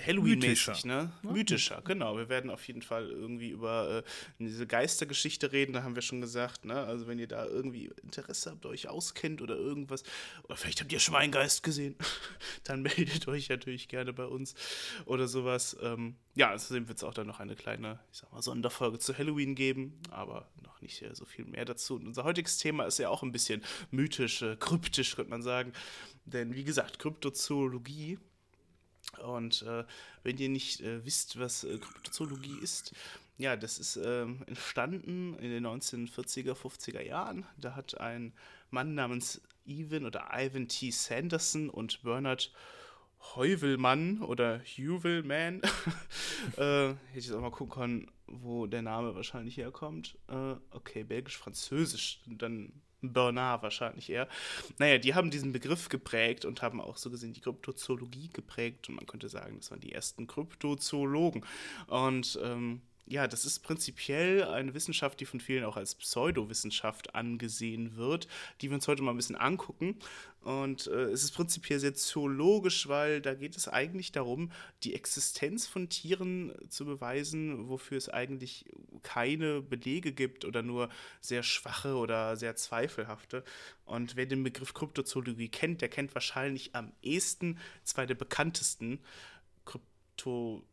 Halloween-mäßig, 0.00 0.84
ne? 0.84 1.12
Ja. 1.22 1.30
Mythischer, 1.30 1.82
genau. 1.82 2.16
Wir 2.16 2.28
werden 2.28 2.50
auf 2.50 2.66
jeden 2.66 2.82
Fall 2.82 3.10
irgendwie 3.10 3.50
über 3.50 3.98
äh, 3.98 4.02
diese 4.38 4.66
Geistergeschichte 4.66 5.52
reden, 5.52 5.72
da 5.72 5.82
haben 5.82 5.94
wir 5.94 6.02
schon 6.02 6.20
gesagt, 6.20 6.64
ne? 6.64 6.74
Also 6.74 7.06
wenn 7.06 7.18
ihr 7.18 7.28
da 7.28 7.44
irgendwie 7.46 7.90
Interesse 8.02 8.50
habt, 8.50 8.64
euch 8.64 8.88
auskennt 8.88 9.42
oder 9.42 9.56
irgendwas, 9.56 10.02
oder 10.44 10.56
vielleicht 10.56 10.80
habt 10.80 10.92
ihr 10.92 10.98
schon 10.98 11.12
mal 11.12 11.18
einen 11.18 11.32
Geist 11.32 11.62
gesehen, 11.62 11.96
dann 12.64 12.82
meldet 12.82 13.28
euch 13.28 13.48
natürlich 13.48 13.88
gerne 13.88 14.12
bei 14.12 14.24
uns 14.24 14.54
oder 15.04 15.28
sowas. 15.28 15.76
Ähm, 15.82 16.16
ja, 16.34 16.52
außerdem 16.54 16.88
wird 16.88 16.98
es 16.98 17.04
auch 17.04 17.14
dann 17.14 17.26
noch 17.26 17.40
eine 17.40 17.54
kleine, 17.54 18.00
ich 18.12 18.18
sag 18.18 18.32
mal, 18.32 18.42
Sonderfolge 18.42 18.98
zu 18.98 19.16
Halloween 19.16 19.54
geben, 19.54 20.00
aber 20.10 20.48
noch 20.62 20.80
nicht 20.80 21.04
so 21.12 21.24
viel 21.26 21.44
mehr 21.44 21.66
dazu. 21.66 21.96
Und 21.96 22.06
unser 22.06 22.24
heutiges 22.24 22.56
Thema 22.56 22.84
ist 22.84 22.98
ja 22.98 23.10
auch 23.10 23.22
ein 23.22 23.32
bisschen 23.32 23.62
mythisch, 23.90 24.42
äh, 24.42 24.56
kryptisch, 24.56 25.16
könnte 25.16 25.30
man 25.30 25.42
sagen. 25.42 25.72
Denn 26.24 26.54
wie 26.54 26.64
gesagt, 26.64 26.98
Kryptozoologie 26.98 28.18
und 29.18 29.62
äh, 29.62 29.84
wenn 30.22 30.38
ihr 30.38 30.48
nicht 30.48 30.80
äh, 30.80 31.04
wisst, 31.04 31.38
was 31.38 31.64
äh, 31.64 31.78
Kryptozoologie 31.78 32.58
ist, 32.60 32.94
ja, 33.38 33.56
das 33.56 33.78
ist 33.78 33.96
ähm, 33.96 34.42
entstanden 34.46 35.36
in 35.38 35.50
den 35.50 35.66
1940er, 35.66 36.54
50er 36.54 37.02
Jahren. 37.02 37.44
Da 37.58 37.74
hat 37.74 37.98
ein 38.00 38.32
Mann 38.70 38.94
namens 38.94 39.40
Ivan 39.64 40.06
oder 40.06 40.30
Ivan 40.32 40.68
T. 40.68 40.90
Sanderson 40.90 41.68
und 41.68 42.02
Bernard 42.02 42.52
Heuvelmann 43.34 44.20
oder 44.22 44.60
Heuvelman, 44.60 45.62
äh, 46.56 46.88
hätte 46.88 46.98
ich 47.14 47.26
jetzt 47.26 47.32
auch 47.32 47.40
mal 47.40 47.50
gucken 47.50 47.74
können, 47.74 48.10
wo 48.26 48.66
der 48.66 48.82
Name 48.82 49.14
wahrscheinlich 49.14 49.56
herkommt. 49.56 50.18
Äh, 50.28 50.54
okay, 50.70 51.04
belgisch-französisch, 51.04 52.20
dann 52.26 52.72
Bernard 53.02 53.62
wahrscheinlich 53.62 54.10
eher. 54.10 54.28
Naja, 54.78 54.98
die 54.98 55.14
haben 55.14 55.30
diesen 55.30 55.52
Begriff 55.52 55.88
geprägt 55.88 56.44
und 56.44 56.62
haben 56.62 56.80
auch 56.80 56.96
so 56.96 57.10
gesehen 57.10 57.32
die 57.32 57.40
Kryptozoologie 57.40 58.30
geprägt 58.32 58.88
und 58.88 58.96
man 58.96 59.06
könnte 59.06 59.28
sagen, 59.28 59.56
das 59.58 59.70
waren 59.70 59.80
die 59.80 59.92
ersten 59.92 60.26
Kryptozoologen. 60.26 61.44
Und 61.88 62.38
ähm, 62.42 62.82
ja, 63.06 63.26
das 63.26 63.44
ist 63.44 63.60
prinzipiell 63.60 64.44
eine 64.44 64.74
Wissenschaft, 64.74 65.20
die 65.20 65.26
von 65.26 65.40
vielen 65.40 65.64
auch 65.64 65.76
als 65.76 65.94
Pseudowissenschaft 65.94 67.14
angesehen 67.14 67.96
wird, 67.96 68.28
die 68.60 68.70
wir 68.70 68.76
uns 68.76 68.86
heute 68.86 69.02
mal 69.02 69.10
ein 69.10 69.16
bisschen 69.16 69.36
angucken. 69.36 69.96
Und 70.40 70.86
äh, 70.86 71.10
es 71.10 71.22
ist 71.22 71.32
prinzipiell 71.32 71.78
sehr 71.78 71.94
zoologisch, 71.94 72.88
weil 72.88 73.20
da 73.20 73.34
geht 73.34 73.56
es 73.56 73.68
eigentlich 73.68 74.12
darum, 74.12 74.50
die 74.82 74.94
Existenz 74.94 75.66
von 75.66 75.88
Tieren 75.88 76.52
zu 76.68 76.84
beweisen, 76.84 77.68
wofür 77.68 77.98
es 77.98 78.08
eigentlich 78.08 78.64
keine 79.02 79.62
Belege 79.62 80.12
gibt 80.12 80.44
oder 80.44 80.62
nur 80.62 80.88
sehr 81.20 81.42
schwache 81.42 81.96
oder 81.96 82.36
sehr 82.36 82.56
zweifelhafte. 82.56 83.44
Und 83.84 84.16
wer 84.16 84.26
den 84.26 84.42
Begriff 84.42 84.74
Kryptozoologie 84.74 85.48
kennt, 85.48 85.80
der 85.80 85.88
kennt 85.88 86.14
wahrscheinlich 86.14 86.74
am 86.74 86.92
ehesten 87.02 87.58
zwei 87.84 88.06
der 88.06 88.14
bekanntesten 88.14 89.00
Krypto 89.64 90.64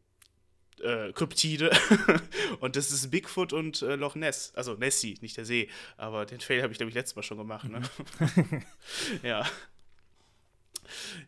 äh, 0.82 1.12
Kryptide. 1.14 1.72
und 2.60 2.76
das 2.76 2.92
ist 2.92 3.10
Bigfoot 3.12 3.54
und 3.54 3.82
äh, 3.82 3.96
Loch 3.96 4.16
Ness. 4.16 4.54
Also 4.56 4.74
Nessie, 4.76 5.18
nicht 5.22 5.38
der 5.38 5.46
See. 5.46 5.70
Aber 5.98 6.26
den 6.26 6.40
Fail 6.40 6.62
habe 6.62 6.72
ich, 6.72 6.78
glaube 6.78 6.90
ich, 6.90 6.96
letztes 6.96 7.16
Mal 7.16 7.24
schon 7.24 7.38
gemacht. 7.38 7.70
Ne? 7.70 7.82
Ja. 9.24 9.46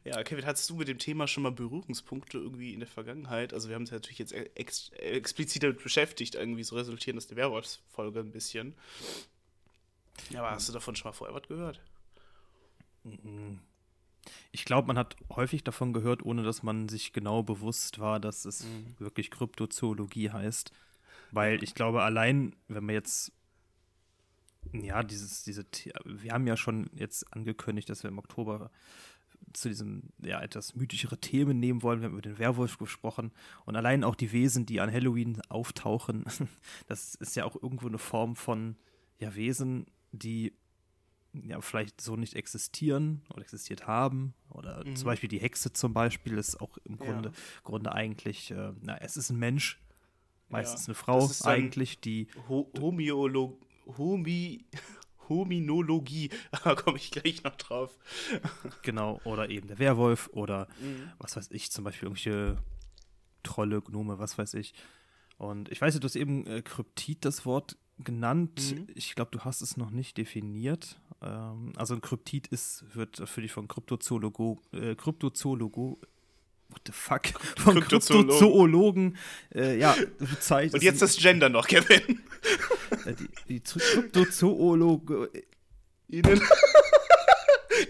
Ja, 0.03 0.23
Kevin, 0.23 0.45
hattest 0.45 0.69
du 0.69 0.75
mit 0.75 0.87
dem 0.87 0.97
Thema 0.97 1.27
schon 1.27 1.43
mal 1.43 1.51
Berührungspunkte 1.51 2.39
irgendwie 2.39 2.73
in 2.73 2.79
der 2.79 2.87
Vergangenheit? 2.87 3.53
Also 3.53 3.69
wir 3.69 3.75
haben 3.75 3.83
uns 3.83 3.91
ja 3.91 3.97
natürlich 3.97 4.19
jetzt 4.19 4.33
ex 4.33 4.89
explizit 4.89 5.63
damit 5.63 5.83
beschäftigt, 5.83 6.35
irgendwie 6.35 6.63
so 6.63 6.75
resultieren 6.75 7.17
aus 7.17 7.27
der 7.27 7.37
Werwolfs-Folge 7.37 8.19
ein 8.19 8.31
bisschen. 8.31 8.75
Ja, 10.31 10.39
aber 10.39 10.51
hast 10.51 10.67
du 10.67 10.73
davon 10.73 10.95
schon 10.95 11.09
mal 11.09 11.13
vorher 11.13 11.35
was 11.35 11.47
gehört? 11.47 11.79
Mhm. 13.03 13.59
Ich 14.51 14.65
glaube, 14.65 14.87
man 14.87 14.97
hat 14.97 15.15
häufig 15.29 15.63
davon 15.63 15.93
gehört, 15.93 16.23
ohne 16.23 16.43
dass 16.43 16.63
man 16.63 16.89
sich 16.89 17.13
genau 17.13 17.43
bewusst 17.43 17.99
war, 17.99 18.19
dass 18.19 18.45
es 18.45 18.63
mhm. 18.65 18.95
wirklich 18.99 19.31
Kryptozoologie 19.31 20.29
heißt. 20.29 20.71
Weil 21.31 21.63
ich 21.63 21.73
glaube, 21.75 22.03
allein, 22.03 22.55
wenn 22.67 22.85
man 22.85 22.93
jetzt, 22.93 23.31
ja, 24.73 25.01
dieses, 25.03 25.43
diese, 25.43 25.65
wir 26.05 26.33
haben 26.33 26.45
ja 26.45 26.57
schon 26.57 26.89
jetzt 26.93 27.33
angekündigt, 27.33 27.89
dass 27.89 28.03
wir 28.03 28.09
im 28.09 28.19
Oktober 28.19 28.69
zu 29.53 29.69
diesem, 29.69 30.03
ja, 30.23 30.41
etwas 30.41 30.75
mythischere 30.75 31.17
Themen 31.17 31.59
nehmen 31.59 31.81
wollen. 31.81 32.01
Wir 32.01 32.05
haben 32.05 32.13
über 32.13 32.21
den 32.21 32.37
Werwolf 32.37 32.77
gesprochen 32.77 33.31
und 33.65 33.75
allein 33.75 34.03
auch 34.03 34.15
die 34.15 34.31
Wesen, 34.31 34.65
die 34.65 34.79
an 34.81 34.91
Halloween 34.91 35.41
auftauchen, 35.49 36.25
das 36.87 37.15
ist 37.15 37.35
ja 37.35 37.45
auch 37.45 37.55
irgendwo 37.61 37.87
eine 37.87 37.97
Form 37.97 38.35
von, 38.35 38.75
ja, 39.19 39.35
Wesen, 39.35 39.87
die 40.11 40.53
ja, 41.33 41.61
vielleicht 41.61 42.01
so 42.01 42.15
nicht 42.15 42.35
existieren 42.35 43.21
oder 43.29 43.41
existiert 43.41 43.87
haben. 43.87 44.33
Oder 44.49 44.85
mhm. 44.85 44.95
zum 44.95 45.05
Beispiel 45.05 45.29
die 45.29 45.39
Hexe 45.39 45.71
zum 45.73 45.93
Beispiel 45.93 46.37
ist 46.37 46.59
auch 46.59 46.77
im 46.83 46.97
Grunde, 46.97 47.29
ja. 47.29 47.35
Grunde 47.63 47.93
eigentlich, 47.93 48.51
äh, 48.51 48.73
na, 48.81 48.97
es 48.97 49.17
ist 49.17 49.29
ein 49.29 49.39
Mensch, 49.39 49.79
meistens 50.49 50.81
ja. 50.81 50.87
eine 50.87 50.95
Frau 50.95 51.29
eigentlich, 51.43 51.99
die. 52.01 52.27
Ho 52.49 52.71
Homiolo 52.79 53.57
Homi 53.97 54.65
Hominologie, 55.29 56.29
da 56.63 56.75
komme 56.75 56.97
ich 56.97 57.11
gleich 57.11 57.43
noch 57.43 57.55
drauf. 57.55 57.97
genau, 58.83 59.21
oder 59.23 59.49
eben 59.49 59.67
der 59.67 59.79
Werwolf 59.79 60.29
oder 60.33 60.67
mhm. 60.81 61.11
was 61.19 61.35
weiß 61.35 61.51
ich, 61.51 61.71
zum 61.71 61.85
Beispiel 61.85 62.07
irgendwelche 62.07 62.57
Trolle, 63.43 63.81
Gnome, 63.81 64.19
was 64.19 64.37
weiß 64.37 64.55
ich. 64.55 64.73
Und 65.37 65.71
ich 65.71 65.81
weiß, 65.81 65.99
du 65.99 66.05
hast 66.05 66.15
eben 66.15 66.45
äh, 66.45 66.61
Kryptid 66.61 67.25
das 67.25 67.45
Wort 67.45 67.77
genannt. 67.97 68.75
Mhm. 68.75 68.87
Ich 68.93 69.15
glaube, 69.15 69.31
du 69.31 69.39
hast 69.39 69.61
es 69.61 69.77
noch 69.77 69.89
nicht 69.89 70.17
definiert. 70.17 70.99
Ähm, 71.21 71.73
also 71.75 71.93
ein 71.93 72.01
Kryptid 72.01 72.47
ist, 72.47 72.83
wird 72.93 73.21
für 73.29 73.41
dich 73.41 73.51
von 73.51 73.67
Kryptozoologo, 73.67 74.61
äh, 74.73 74.95
Kryptozoologo 74.95 75.99
what 76.71 76.81
the 76.85 76.91
fuck, 76.91 77.27
von 77.57 77.79
Kryptozoologen, 77.79 79.17
äh, 79.53 79.77
ja, 79.77 79.95
bezeichnet. 80.19 80.75
Und 80.75 80.83
jetzt 80.83 81.01
das 81.01 81.17
Gender 81.17 81.49
noch, 81.49 81.67
Kevin. 81.67 82.21
Äh, 83.05 83.13
die, 83.47 83.61
die 83.61 83.61
Kryptozoologe. 83.61 85.31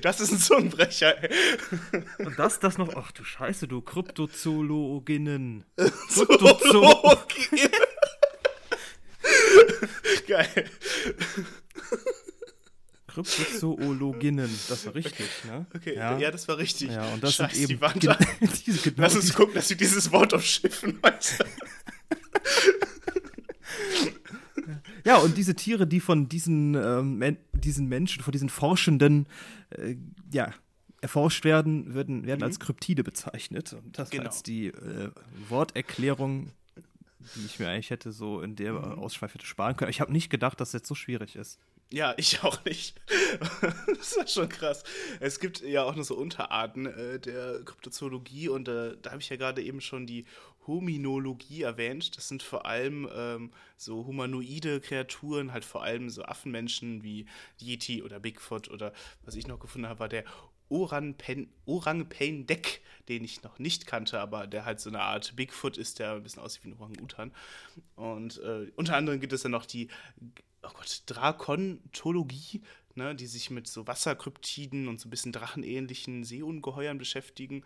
Das 0.01 0.21
ist 0.21 0.31
ein 0.31 0.39
Zungenbrecher, 0.39 1.21
ey. 1.23 1.29
Und 2.19 2.37
das, 2.37 2.59
das 2.59 2.77
noch, 2.77 2.95
ach 2.95 3.11
du 3.11 3.23
Scheiße, 3.23 3.67
du 3.67 3.81
Kryptozoologinnen. 3.81 5.65
Kryptozoologinnen. 5.75 7.71
Geil. 10.27 10.69
Kryptozoologinnen, 13.13 14.49
das 14.69 14.85
war 14.85 14.95
richtig, 14.95 15.27
ne? 15.45 15.65
Okay, 15.75 15.95
ja, 15.95 16.17
ja 16.17 16.31
das 16.31 16.47
war 16.47 16.57
richtig. 16.57 16.91
Ja, 16.91 17.05
und 17.13 17.21
das 17.23 17.35
Scheiß, 17.35 17.53
sind 17.53 17.63
eben 17.63 17.73
die 17.73 17.81
waren 17.81 17.99
da. 17.99 18.17
genau 18.83 18.95
Lass 18.97 19.15
uns 19.15 19.33
gucken, 19.33 19.55
dass 19.55 19.69
wir 19.69 19.77
dieses 19.77 20.11
Wort 20.11 20.33
aufschiffen, 20.33 20.97
weißt 21.01 21.43
Ja, 25.03 25.17
und 25.17 25.35
diese 25.35 25.55
Tiere, 25.55 25.87
die 25.87 25.99
von 25.99 26.29
diesen, 26.29 26.75
ähm, 26.75 27.37
diesen 27.53 27.87
Menschen, 27.87 28.21
von 28.21 28.31
diesen 28.31 28.49
Forschenden, 28.49 29.27
äh, 29.71 29.95
ja, 30.31 30.53
erforscht 31.01 31.43
werden, 31.43 31.95
werden, 31.95 32.27
werden 32.27 32.39
mhm. 32.41 32.45
als 32.45 32.59
Kryptide 32.59 33.03
bezeichnet. 33.03 33.73
Und 33.73 33.97
das 33.97 34.11
genau. 34.11 34.25
als 34.25 34.43
die 34.43 34.67
äh, 34.67 35.09
Worterklärung 35.49 36.51
die 37.35 37.45
ich 37.45 37.59
mir 37.59 37.69
eigentlich 37.69 37.89
hätte 37.89 38.11
so 38.11 38.41
in 38.41 38.55
der 38.55 38.73
mhm. 38.73 38.99
Ausschweif 38.99 39.33
hätte 39.33 39.45
sparen 39.45 39.75
können. 39.75 39.91
Ich 39.91 40.01
habe 40.01 40.11
nicht 40.11 40.29
gedacht, 40.29 40.59
dass 40.59 40.69
es 40.69 40.73
jetzt 40.73 40.87
so 40.87 40.95
schwierig 40.95 41.35
ist. 41.35 41.59
Ja, 41.91 42.13
ich 42.17 42.43
auch 42.43 42.63
nicht. 42.65 42.99
das 43.87 44.13
ist 44.13 44.33
schon 44.33 44.49
krass. 44.49 44.83
Es 45.19 45.39
gibt 45.39 45.61
ja 45.61 45.83
auch 45.83 45.95
noch 45.95 46.03
so 46.03 46.15
Unterarten 46.15 46.85
äh, 46.85 47.19
der 47.19 47.63
Kryptozoologie 47.63 48.49
und 48.49 48.67
äh, 48.67 48.97
da 49.01 49.11
habe 49.11 49.21
ich 49.21 49.29
ja 49.29 49.35
gerade 49.35 49.61
eben 49.61 49.81
schon 49.81 50.07
die 50.07 50.25
Hominologie 50.67 51.63
erwähnt. 51.63 52.15
Das 52.17 52.27
sind 52.27 52.43
vor 52.43 52.65
allem 52.65 53.09
ähm, 53.13 53.51
so 53.77 54.05
humanoide 54.05 54.79
Kreaturen, 54.79 55.51
halt 55.51 55.65
vor 55.65 55.83
allem 55.83 56.09
so 56.09 56.23
Affenmenschen 56.23 57.03
wie 57.03 57.25
Yeti 57.59 58.03
oder 58.03 58.19
Bigfoot 58.19 58.69
oder 58.69 58.93
was 59.23 59.35
ich 59.35 59.47
noch 59.47 59.59
gefunden 59.59 59.87
habe, 59.87 59.99
war 59.99 60.09
der 60.09 60.23
Orang-Pein-Deck, 60.69 62.81
den 63.09 63.25
ich 63.25 63.43
noch 63.43 63.59
nicht 63.59 63.87
kannte, 63.87 64.21
aber 64.21 64.47
der 64.47 64.63
halt 64.63 64.79
so 64.79 64.89
eine 64.89 65.01
Art 65.01 65.35
Bigfoot 65.35 65.77
ist, 65.77 65.99
der 65.99 66.13
ein 66.13 66.23
bisschen 66.23 66.41
aussieht 66.41 66.63
wie 66.63 66.69
ein 66.69 66.79
Orang-Utan. 66.79 67.33
Und 67.95 68.39
äh, 68.39 68.71
unter 68.75 68.95
anderem 68.95 69.19
gibt 69.19 69.33
es 69.33 69.41
dann 69.41 69.51
noch 69.51 69.65
die 69.65 69.89
oh 70.63 70.69
Gott, 70.73 71.03
Drakontologie, 71.05 72.61
ne, 72.95 73.15
die 73.15 73.27
sich 73.27 73.49
mit 73.49 73.67
so 73.67 73.87
Wasserkryptiden 73.87 74.87
und 74.87 74.99
so 74.99 75.07
ein 75.07 75.11
bisschen 75.11 75.31
drachenähnlichen 75.31 76.23
Seeungeheuern 76.23 76.97
beschäftigen. 76.97 77.63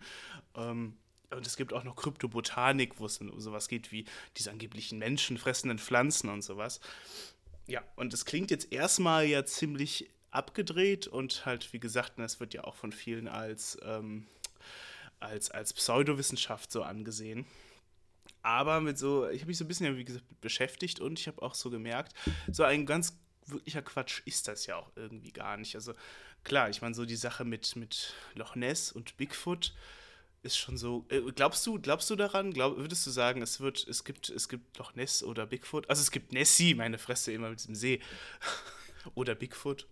Ähm, 0.54 0.96
und 1.30 1.46
es 1.46 1.56
gibt 1.56 1.72
auch 1.72 1.84
noch 1.84 1.96
Kryptobotanik, 1.96 3.00
wo 3.00 3.06
es 3.06 3.18
um 3.18 3.40
sowas 3.40 3.68
geht 3.68 3.90
wie 3.90 4.04
diese 4.36 4.50
angeblichen 4.50 4.98
menschenfressenden 4.98 5.78
Pflanzen 5.78 6.30
und 6.30 6.42
sowas. 6.42 6.80
Ja, 7.66 7.82
und 7.96 8.14
es 8.14 8.24
klingt 8.24 8.50
jetzt 8.50 8.72
erstmal 8.72 9.26
ja 9.26 9.44
ziemlich 9.44 10.08
abgedreht 10.30 11.08
und 11.08 11.44
halt, 11.46 11.72
wie 11.72 11.80
gesagt, 11.80 12.18
es 12.18 12.38
wird 12.38 12.54
ja 12.54 12.64
auch 12.64 12.76
von 12.76 12.92
vielen 12.92 13.26
als, 13.26 13.78
ähm, 13.82 14.26
als, 15.18 15.50
als 15.50 15.72
Pseudowissenschaft 15.72 16.70
so 16.70 16.82
angesehen. 16.82 17.46
Aber 18.46 18.80
mit 18.80 18.96
so, 18.96 19.28
ich 19.28 19.40
habe 19.40 19.48
mich 19.48 19.58
so 19.58 19.64
ein 19.64 19.68
bisschen, 19.68 19.96
wie 19.96 20.04
gesagt, 20.04 20.24
beschäftigt 20.40 21.00
und 21.00 21.18
ich 21.18 21.26
habe 21.26 21.42
auch 21.42 21.56
so 21.56 21.68
gemerkt, 21.68 22.14
so 22.48 22.62
ein 22.62 22.86
ganz 22.86 23.18
wirklicher 23.44 23.82
Quatsch 23.82 24.22
ist 24.24 24.46
das 24.46 24.66
ja 24.66 24.76
auch 24.76 24.92
irgendwie 24.94 25.32
gar 25.32 25.56
nicht. 25.56 25.74
Also 25.74 25.94
klar, 26.44 26.70
ich 26.70 26.80
meine, 26.80 26.94
so 26.94 27.04
die 27.04 27.16
Sache 27.16 27.44
mit, 27.44 27.74
mit 27.74 28.14
Loch 28.34 28.54
Ness 28.54 28.92
und 28.92 29.16
Bigfoot 29.16 29.74
ist 30.44 30.56
schon 30.58 30.76
so. 30.76 31.06
Äh, 31.08 31.22
glaubst 31.32 31.66
du, 31.66 31.80
glaubst 31.80 32.08
du 32.08 32.14
daran? 32.14 32.52
Glaub, 32.52 32.76
würdest 32.76 33.04
du 33.04 33.10
sagen, 33.10 33.42
es 33.42 33.58
wird, 33.58 33.84
es 33.88 34.04
gibt, 34.04 34.28
es 34.28 34.48
gibt 34.48 34.78
Loch 34.78 34.94
Ness 34.94 35.24
oder 35.24 35.44
Bigfoot? 35.44 35.90
Also 35.90 36.02
es 36.02 36.12
gibt 36.12 36.32
Nessie, 36.32 36.76
meine 36.76 36.98
Fresse, 36.98 37.32
immer 37.32 37.50
mit 37.50 37.58
diesem 37.58 37.74
See. 37.74 38.00
oder 39.16 39.34
Bigfoot. 39.34 39.88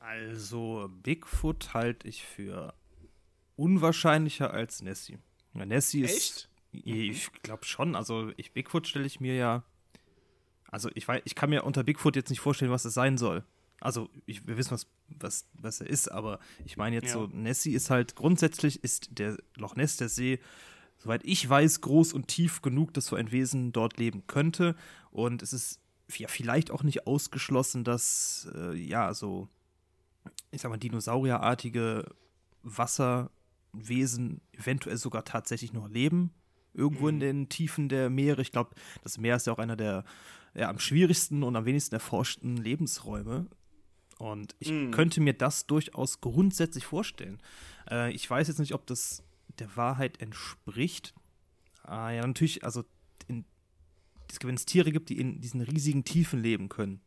Also 0.00 0.90
Bigfoot 1.02 1.72
halte 1.72 2.06
ich 2.06 2.26
für 2.26 2.74
unwahrscheinlicher 3.56 4.52
als 4.52 4.82
Nessie. 4.82 5.18
Nessie 5.54 6.02
ist. 6.02 6.12
Echt? 6.14 6.48
Ich 6.72 7.30
glaube 7.42 7.64
schon. 7.64 7.94
Also 7.94 8.32
ich 8.36 8.52
Bigfoot 8.52 8.86
stelle 8.86 9.06
ich 9.06 9.20
mir 9.20 9.34
ja. 9.34 9.62
Also 10.70 10.90
ich 10.94 11.06
weiß, 11.06 11.22
ich 11.24 11.34
kann 11.34 11.50
mir 11.50 11.64
unter 11.64 11.84
Bigfoot 11.84 12.16
jetzt 12.16 12.30
nicht 12.30 12.40
vorstellen, 12.40 12.70
was 12.70 12.84
es 12.84 12.94
sein 12.94 13.18
soll. 13.18 13.44
Also 13.80 14.08
ich, 14.26 14.46
wir 14.46 14.56
wissen, 14.56 14.70
was, 14.70 14.86
was, 15.08 15.46
was 15.54 15.80
er 15.80 15.88
ist, 15.88 16.10
aber 16.10 16.38
ich 16.64 16.76
meine 16.76 16.96
jetzt 16.96 17.08
ja. 17.08 17.14
so, 17.14 17.26
Nessie 17.26 17.72
ist 17.72 17.90
halt 17.90 18.14
grundsätzlich 18.14 18.82
ist 18.84 19.18
der 19.18 19.36
Loch 19.56 19.74
Ness, 19.74 19.96
der 19.96 20.08
See, 20.08 20.38
soweit 20.98 21.24
ich 21.24 21.46
weiß, 21.48 21.80
groß 21.80 22.12
und 22.12 22.28
tief 22.28 22.62
genug, 22.62 22.94
dass 22.94 23.06
so 23.06 23.16
ein 23.16 23.32
Wesen 23.32 23.72
dort 23.72 23.98
leben 23.98 24.26
könnte. 24.28 24.76
Und 25.10 25.42
es 25.42 25.52
ist 25.52 25.80
ja 26.16 26.28
vielleicht 26.28 26.70
auch 26.70 26.84
nicht 26.84 27.06
ausgeschlossen, 27.06 27.82
dass 27.82 28.48
äh, 28.54 28.74
ja 28.76 29.12
so, 29.14 29.48
ich 30.52 30.60
sag 30.60 30.70
mal, 30.70 30.78
dinosaurierartige 30.78 32.06
Wasser 32.62 33.30
Wesen 33.72 34.40
eventuell 34.52 34.96
sogar 34.96 35.24
tatsächlich 35.24 35.72
noch 35.72 35.88
leben. 35.88 36.32
Irgendwo 36.74 37.04
mhm. 37.04 37.08
in 37.08 37.20
den 37.20 37.48
Tiefen 37.48 37.88
der 37.88 38.10
Meere. 38.10 38.42
Ich 38.42 38.52
glaube, 38.52 38.74
das 39.02 39.18
Meer 39.18 39.36
ist 39.36 39.46
ja 39.46 39.52
auch 39.52 39.58
einer 39.58 39.76
der 39.76 40.04
ja, 40.54 40.68
am 40.68 40.78
schwierigsten 40.78 41.42
und 41.42 41.56
am 41.56 41.64
wenigsten 41.64 41.94
erforschten 41.94 42.56
Lebensräume. 42.56 43.46
Und 44.18 44.54
ich 44.58 44.70
mhm. 44.70 44.90
könnte 44.90 45.20
mir 45.20 45.32
das 45.32 45.66
durchaus 45.66 46.20
grundsätzlich 46.20 46.84
vorstellen. 46.86 47.40
Äh, 47.90 48.12
ich 48.12 48.28
weiß 48.28 48.48
jetzt 48.48 48.58
nicht, 48.58 48.74
ob 48.74 48.86
das 48.86 49.24
der 49.58 49.76
Wahrheit 49.76 50.20
entspricht. 50.20 51.14
Äh, 51.86 52.16
ja, 52.16 52.26
natürlich, 52.26 52.64
also 52.64 52.84
in, 53.26 53.44
wenn 54.42 54.54
es 54.54 54.66
Tiere 54.66 54.92
gibt, 54.92 55.08
die 55.08 55.18
in 55.18 55.40
diesen 55.40 55.60
riesigen 55.60 56.04
Tiefen 56.04 56.40
leben 56.40 56.68
können, 56.68 57.00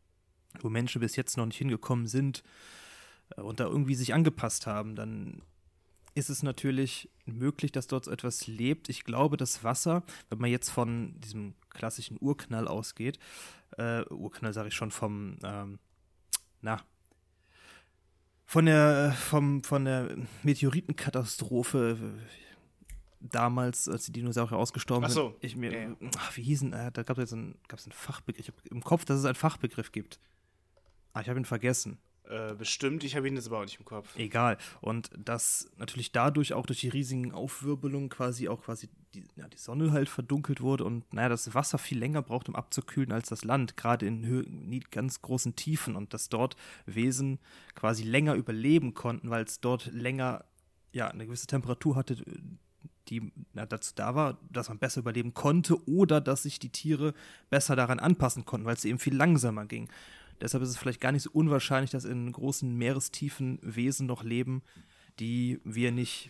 wo 0.62 0.70
Menschen 0.70 1.02
bis 1.02 1.16
jetzt 1.16 1.38
noch 1.38 1.46
nicht 1.46 1.58
hingekommen 1.58 2.08
sind 2.08 2.44
äh, 3.38 3.42
und 3.42 3.60
da 3.60 3.66
irgendwie 3.66 3.96
sich 3.96 4.14
angepasst 4.14 4.68
haben, 4.68 4.96
dann 4.96 5.42
ist 6.16 6.30
es 6.30 6.44
natürlich 6.44 7.10
möglich, 7.26 7.72
dass 7.72 7.88
dort 7.88 8.06
so 8.06 8.12
etwas 8.12 8.48
lebt. 8.48 8.90
Ich 8.90 9.04
glaube, 9.04 9.38
das 9.38 9.64
Wasser, 9.64 10.04
wenn 10.30 10.40
man 10.40 10.50
jetzt 10.50 10.70
von 10.70 11.20
diesem 11.20 11.54
klassischen 11.70 12.18
Urknall 12.20 12.68
ausgeht, 12.68 13.20
äh, 13.78 14.04
Urknall 14.06 14.54
sage 14.54 14.70
ich 14.70 14.74
schon 14.74 14.92
vom, 14.92 15.38
ähm, 15.44 15.78
na, 16.62 16.82
von 18.46 18.66
der, 18.66 19.12
vom, 19.12 19.62
von 19.64 19.86
der 19.86 20.16
Meteoritenkatastrophe 20.44 21.98
damals, 23.20 23.90
als 23.90 24.06
die 24.06 24.14
Dinosaurier 24.14 24.58
ausgestorben 24.58 25.06
ach 25.06 25.10
so. 25.10 25.30
sind. 25.30 25.44
Ich 25.44 25.56
mir, 25.58 25.72
ja. 25.74 25.96
ach, 26.18 26.38
wie 26.38 26.44
hießen, 26.44 26.72
äh, 26.72 26.92
da 26.92 27.04
gab 27.04 27.18
es 27.18 27.34
einen, 27.34 27.58
einen 27.70 27.92
Fachbegriff. 27.92 28.40
Ich 28.40 28.48
habe 28.48 28.58
im 28.70 28.84
Kopf, 28.84 29.04
dass 29.04 29.20
es 29.20 29.26
einen 29.26 29.36
Fachbegriff 29.36 29.92
gibt. 29.92 30.20
Ah, 31.14 31.22
ich 31.22 31.30
habe 31.30 31.40
ihn 31.40 31.46
vergessen. 31.46 31.98
Äh, 32.30 32.56
bestimmt, 32.56 33.04
ich 33.04 33.16
habe 33.16 33.28
ihn 33.28 33.36
jetzt 33.36 33.48
aber 33.48 33.60
auch 33.60 33.66
nicht 33.66 33.80
im 33.80 33.86
Kopf. 33.86 34.16
Egal. 34.18 34.58
Und 34.82 35.12
dass 35.18 35.70
natürlich 35.78 36.12
dadurch 36.12 36.54
auch 36.54 36.66
durch 36.66 36.80
die 36.80 36.90
riesigen 36.90 37.32
Aufwirbelungen 37.32 38.10
quasi 38.10 38.48
auch 38.48 38.64
quasi 38.64 38.90
die, 39.14 39.24
ja, 39.36 39.48
die 39.48 39.58
Sonne 39.58 39.92
halt 39.92 40.10
verdunkelt 40.10 40.62
wurde 40.62 40.86
und 40.86 41.14
naja, 41.14 41.30
das 41.30 41.54
Wasser 41.54 41.78
viel 41.78 42.00
länger 42.00 42.22
braucht, 42.22 42.50
um 42.50 42.56
abzukühlen 42.56 43.12
als 43.12 43.30
das 43.30 43.44
Land, 43.44 43.78
gerade 43.78 44.08
in 44.08 44.26
Hö 44.26 44.44
ganz 44.92 45.22
großen 45.22 45.56
Tiefen 45.56 45.96
und 45.96 46.14
dass 46.14 46.30
dort 46.30 46.56
Wesen 46.86 47.40
quasi 47.76 48.04
länger 48.04 48.34
überleben 48.34 48.94
konnten, 48.94 49.30
weil 49.30 49.44
es 49.44 49.60
dort 49.60 49.88
länger 49.94 50.46
ja 50.92 51.08
eine 51.08 51.26
gewisse 51.26 51.48
Temperatur 51.48 51.96
hatte, 51.96 52.24
die 53.08 53.32
na, 53.54 53.66
dazu 53.66 53.94
da 53.96 54.16
war, 54.16 54.40
dass 54.50 54.70
man 54.70 54.80
besser 54.80 55.02
überleben 55.02 55.34
konnte 55.34 55.88
oder 55.88 56.22
dass 56.22 56.44
sich 56.44 56.60
die 56.60 56.70
Tiere 56.70 57.14
besser 57.50 57.76
daran 57.76 58.00
anpassen 58.00 58.46
konnten, 58.46 58.66
weil 58.66 58.76
es 58.76 58.86
eben 58.86 59.00
viel 59.00 59.16
langsamer 59.16 59.66
ging. 59.66 59.90
Deshalb 60.42 60.64
ist 60.64 60.70
es 60.70 60.78
vielleicht 60.78 61.02
gar 61.02 61.12
nicht 61.12 61.24
so 61.24 61.32
unwahrscheinlich, 61.32 61.92
dass 61.92 62.06
in 62.06 62.32
großen 62.32 62.76
Meerestiefen 62.76 63.60
Wesen 63.62 64.08
noch 64.08 64.24
leben, 64.24 64.64
die 65.20 65.60
wir 65.64 65.92
nicht 65.92 66.30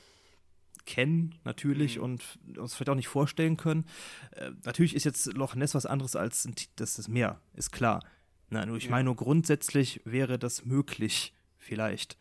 kennen, 0.86 1.36
natürlich, 1.44 1.98
mhm. 1.98 2.04
und 2.04 2.40
uns 2.58 2.76
vielleicht 2.76 2.90
auch 2.90 2.96
nicht 2.96 3.08
vorstellen 3.08 3.58
können. 3.58 3.86
Äh, 4.32 4.52
natürlich 4.64 4.96
ist 4.96 5.04
jetzt 5.04 5.34
Loch 5.34 5.56
Ness 5.56 5.76
was 5.76 5.86
anderes 5.86 6.16
als 6.16 6.48
das, 6.76 6.96
das 6.96 7.08
Meer, 7.08 7.42
ist 7.54 7.72
klar. 7.72 8.02
Na, 8.50 8.66
nur 8.66 8.78
ich 8.78 8.86
ja. 8.86 8.92
meine, 8.92 9.06
nur 9.06 9.16
grundsätzlich 9.16 10.02
wäre 10.06 10.38
das 10.38 10.66
möglich, 10.66 11.34
vielleicht. 11.58 12.18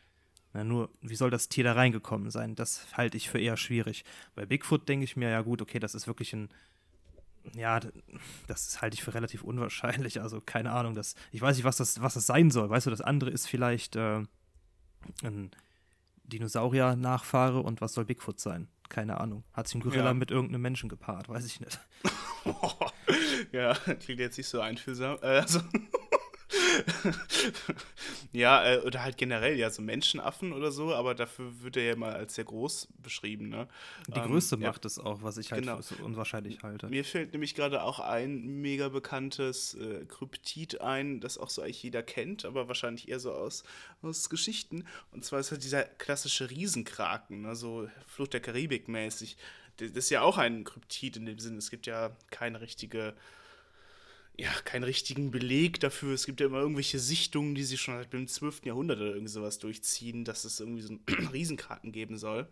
Na, 0.54 0.64
nur, 0.64 0.90
wie 1.02 1.16
soll 1.16 1.30
das 1.30 1.48
Tier 1.48 1.64
da 1.64 1.72
reingekommen 1.72 2.30
sein? 2.30 2.54
Das 2.54 2.86
halte 2.96 3.16
ich 3.16 3.28
für 3.28 3.38
eher 3.38 3.56
schwierig. 3.56 4.04
Bei 4.34 4.46
Bigfoot 4.46 4.88
denke 4.88 5.04
ich 5.04 5.16
mir, 5.16 5.28
ja 5.28 5.42
gut, 5.42 5.60
okay, 5.60 5.78
das 5.78 5.94
ist 5.94 6.06
wirklich 6.06 6.32
ein 6.32 6.48
ja, 7.52 7.80
das 8.46 8.80
halte 8.80 8.94
ich 8.94 9.02
für 9.02 9.14
relativ 9.14 9.42
unwahrscheinlich. 9.42 10.20
Also 10.20 10.40
keine 10.40 10.72
Ahnung, 10.72 10.94
das, 10.94 11.14
ich 11.32 11.40
weiß 11.40 11.56
nicht, 11.56 11.64
was 11.64 11.76
das, 11.76 12.00
was 12.00 12.14
das 12.14 12.26
sein 12.26 12.50
soll. 12.50 12.70
Weißt 12.70 12.86
du, 12.86 12.90
das 12.90 13.00
andere 13.00 13.30
ist 13.30 13.46
vielleicht 13.46 13.96
äh, 13.96 14.22
ein 15.22 15.50
Dinosaurier-Nachfahre 16.24 17.60
und 17.60 17.80
was 17.80 17.92
soll 17.92 18.04
Bigfoot 18.04 18.40
sein? 18.40 18.68
Keine 18.88 19.20
Ahnung. 19.20 19.44
Hat 19.52 19.68
sich 19.68 19.76
ein 19.76 19.80
Gorilla 19.80 20.06
ja. 20.06 20.14
mit 20.14 20.30
irgendeinem 20.30 20.62
Menschen 20.62 20.88
gepaart? 20.88 21.28
Weiß 21.28 21.46
ich 21.46 21.60
nicht. 21.60 21.78
ja, 23.52 23.74
klingt 23.74 24.20
jetzt 24.20 24.36
nicht 24.36 24.48
so 24.48 24.60
einfühlsam. 24.60 25.18
Äh, 25.22 25.40
also 25.40 25.60
ja, 28.32 28.74
äh, 28.74 28.78
oder 28.78 29.02
halt 29.02 29.16
generell, 29.16 29.56
ja, 29.58 29.70
so 29.70 29.82
Menschenaffen 29.82 30.52
oder 30.52 30.72
so, 30.72 30.94
aber 30.94 31.14
dafür 31.14 31.62
wird 31.62 31.76
er 31.76 31.84
ja 31.84 31.96
mal 31.96 32.12
als 32.12 32.34
sehr 32.34 32.44
groß 32.44 32.88
beschrieben, 33.02 33.48
ne? 33.48 33.68
Die 34.08 34.18
ähm, 34.18 34.26
Größe 34.26 34.56
macht 34.56 34.84
ja. 34.84 34.88
es 34.88 34.98
auch, 34.98 35.22
was 35.22 35.36
ich 35.36 35.52
halt 35.52 35.62
genau. 35.62 35.76
für 35.76 35.82
so 35.82 36.04
unwahrscheinlich 36.04 36.62
halte. 36.62 36.88
Mir 36.88 37.04
fällt 37.04 37.32
nämlich 37.32 37.54
gerade 37.54 37.82
auch 37.82 38.00
ein 38.00 38.60
mega 38.60 38.88
bekanntes 38.88 39.74
äh, 39.74 40.04
Kryptid 40.06 40.80
ein, 40.80 41.20
das 41.20 41.38
auch 41.38 41.50
so 41.50 41.62
eigentlich 41.62 41.82
jeder 41.82 42.02
kennt, 42.02 42.44
aber 42.44 42.68
wahrscheinlich 42.68 43.08
eher 43.08 43.20
so 43.20 43.32
aus, 43.32 43.64
aus 44.02 44.30
Geschichten. 44.30 44.84
Und 45.12 45.24
zwar 45.24 45.40
ist 45.40 45.50
halt 45.50 45.64
dieser 45.64 45.84
klassische 45.84 46.50
Riesenkraken, 46.50 47.42
ne? 47.42 47.56
so 47.56 47.88
Flucht 48.06 48.32
der 48.32 48.40
Karibik 48.40 48.88
mäßig. 48.88 49.36
Das 49.76 49.90
ist 49.90 50.10
ja 50.10 50.22
auch 50.22 50.38
ein 50.38 50.64
Kryptid 50.64 51.16
in 51.16 51.26
dem 51.26 51.38
Sinne. 51.38 51.58
Es 51.58 51.70
gibt 51.70 51.86
ja 51.86 52.16
keine 52.30 52.60
richtige 52.60 53.14
ja, 54.36 54.50
keinen 54.64 54.84
richtigen 54.84 55.30
Beleg 55.30 55.80
dafür. 55.80 56.14
Es 56.14 56.26
gibt 56.26 56.40
ja 56.40 56.46
immer 56.46 56.58
irgendwelche 56.58 56.98
Sichtungen, 56.98 57.54
die 57.54 57.62
sich 57.62 57.80
schon 57.80 57.96
seit 57.96 58.12
dem 58.12 58.26
12. 58.26 58.64
Jahrhundert 58.64 58.98
oder 58.98 59.10
irgendwie 59.10 59.28
sowas 59.28 59.58
durchziehen, 59.58 60.24
dass 60.24 60.44
es 60.44 60.60
irgendwie 60.60 60.82
so 60.82 60.88
einen 60.88 61.28
Riesenkraken 61.32 61.92
geben 61.92 62.18
soll. 62.18 62.48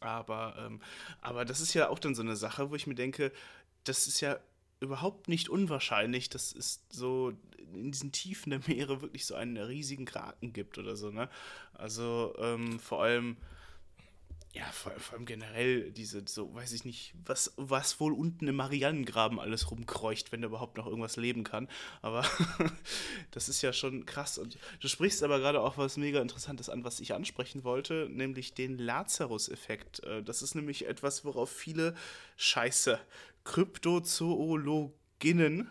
Aber, 0.00 0.56
ähm, 0.58 0.80
aber 1.20 1.44
das 1.44 1.60
ist 1.60 1.74
ja 1.74 1.88
auch 1.88 1.98
dann 1.98 2.14
so 2.14 2.22
eine 2.22 2.36
Sache, 2.36 2.70
wo 2.70 2.74
ich 2.74 2.86
mir 2.86 2.94
denke, 2.94 3.32
das 3.84 4.06
ist 4.06 4.20
ja 4.20 4.38
überhaupt 4.80 5.28
nicht 5.28 5.48
unwahrscheinlich, 5.48 6.28
dass 6.28 6.54
es 6.54 6.82
so 6.90 7.32
in 7.74 7.92
diesen 7.92 8.12
Tiefen 8.12 8.50
der 8.50 8.60
Meere 8.66 9.02
wirklich 9.02 9.26
so 9.26 9.34
einen 9.34 9.56
riesigen 9.56 10.06
Kraken 10.06 10.52
gibt 10.52 10.78
oder 10.78 10.96
so, 10.96 11.10
ne? 11.10 11.28
Also 11.74 12.34
ähm, 12.38 12.80
vor 12.80 13.02
allem 13.02 13.36
ja, 14.52 14.64
vor, 14.72 14.90
vor, 14.98 15.14
allem 15.14 15.26
generell 15.26 15.92
diese, 15.92 16.24
so, 16.26 16.52
weiß 16.52 16.72
ich 16.72 16.84
nicht, 16.84 17.14
was, 17.24 17.52
was 17.56 18.00
wohl 18.00 18.12
unten 18.12 18.48
im 18.48 18.56
Marianengraben 18.56 19.38
alles 19.38 19.70
rumkreucht, 19.70 20.32
wenn 20.32 20.42
da 20.42 20.48
überhaupt 20.48 20.76
noch 20.76 20.86
irgendwas 20.86 21.16
leben 21.16 21.44
kann. 21.44 21.68
Aber 22.02 22.24
das 23.30 23.48
ist 23.48 23.62
ja 23.62 23.72
schon 23.72 24.06
krass. 24.06 24.38
Und 24.38 24.58
du 24.80 24.88
sprichst 24.88 25.22
aber 25.22 25.38
gerade 25.38 25.60
auch 25.60 25.78
was 25.78 25.96
mega 25.96 26.20
Interessantes 26.20 26.68
an, 26.68 26.82
was 26.82 26.98
ich 26.98 27.14
ansprechen 27.14 27.62
wollte, 27.62 28.08
nämlich 28.10 28.52
den 28.52 28.76
Lazarus-Effekt. 28.76 30.02
Äh, 30.02 30.24
das 30.24 30.42
ist 30.42 30.56
nämlich 30.56 30.86
etwas, 30.86 31.24
worauf 31.24 31.50
viele 31.50 31.94
Scheiße 32.36 32.98
Kryptozoologinnen 33.44 35.70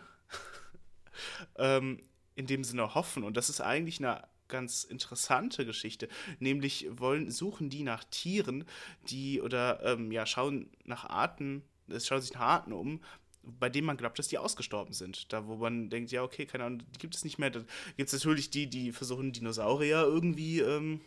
ähm, 1.58 2.02
in 2.34 2.46
dem 2.46 2.64
Sinne 2.64 2.94
hoffen. 2.94 3.24
Und 3.24 3.36
das 3.36 3.50
ist 3.50 3.60
eigentlich 3.60 3.98
eine 3.98 4.26
ganz 4.50 4.84
interessante 4.84 5.64
Geschichte. 5.64 6.08
Nämlich 6.38 6.88
wollen, 6.90 7.30
suchen 7.30 7.70
die 7.70 7.82
nach 7.82 8.04
Tieren, 8.04 8.64
die 9.08 9.40
oder 9.40 9.82
ähm, 9.84 10.12
ja, 10.12 10.26
schauen 10.26 10.68
nach 10.84 11.04
Arten, 11.04 11.62
es 11.88 12.06
schauen 12.06 12.20
sich 12.20 12.34
nach 12.34 12.40
Arten 12.40 12.72
um, 12.72 13.00
bei 13.42 13.68
denen 13.68 13.86
man 13.86 13.96
glaubt, 13.96 14.18
dass 14.18 14.28
die 14.28 14.38
ausgestorben 14.38 14.92
sind. 14.92 15.32
Da, 15.32 15.46
wo 15.46 15.56
man 15.56 15.88
denkt, 15.88 16.10
ja, 16.10 16.22
okay, 16.22 16.46
keine 16.46 16.64
Ahnung, 16.64 16.82
die 16.94 16.98
gibt 16.98 17.14
es 17.14 17.24
nicht 17.24 17.38
mehr. 17.38 17.50
Da 17.50 17.60
gibt 17.96 18.08
es 18.08 18.12
natürlich 18.12 18.50
die, 18.50 18.68
die 18.68 18.92
versuchen, 18.92 19.32
Dinosaurier 19.32 20.02
irgendwie 20.02 20.60
ähm, 20.60 21.00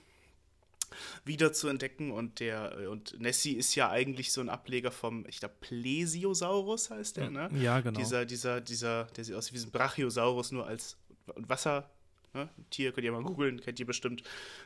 wieder 1.26 1.54
zu 1.54 1.68
entdecken. 1.68 2.12
Und 2.12 2.40
der 2.40 2.90
und 2.90 3.20
Nessie 3.20 3.54
ist 3.54 3.76
ja 3.76 3.90
eigentlich 3.90 4.32
so 4.32 4.42
ein 4.42 4.50
Ableger 4.50 4.92
vom, 4.92 5.26
ich 5.28 5.40
glaube, 5.40 5.56
Plesiosaurus 5.62 6.90
heißt 6.90 7.18
der, 7.18 7.30
ne? 7.30 7.50
Ja, 7.60 7.82
genau. 7.82 8.00
Dieser, 8.00 8.26
dieser, 8.26 8.62
dieser, 8.62 9.06
der 9.06 9.24
sieht 9.24 9.36
aus 9.36 9.54
wie 9.54 9.60
ein 9.60 9.72
Brachiosaurus, 9.72 10.52
nur 10.52 10.66
als 10.66 10.98
Wasser, 11.36 11.90
Ne? 12.34 12.50
Tier 12.70 12.92
könnt 12.92 13.06
ihr 13.06 13.12
mal 13.12 13.24
googeln, 13.24 13.62
kennt 13.62 13.80
ihr 13.80 13.86
bestimmt. 13.86 14.24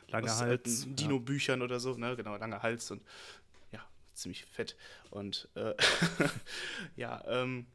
Lange 0.08 0.30
aus 0.30 0.40
Hals. 0.40 0.86
Dino-Büchern 0.88 1.62
oder 1.62 1.80
so, 1.80 1.94
ne? 1.96 2.16
Genau, 2.16 2.36
langer 2.36 2.62
Hals 2.62 2.90
und 2.90 3.02
ja, 3.72 3.84
ziemlich 4.14 4.44
fett. 4.46 4.76
Und 5.10 5.48
äh, 5.54 5.74
ja, 6.96 7.22
ähm, 7.26 7.66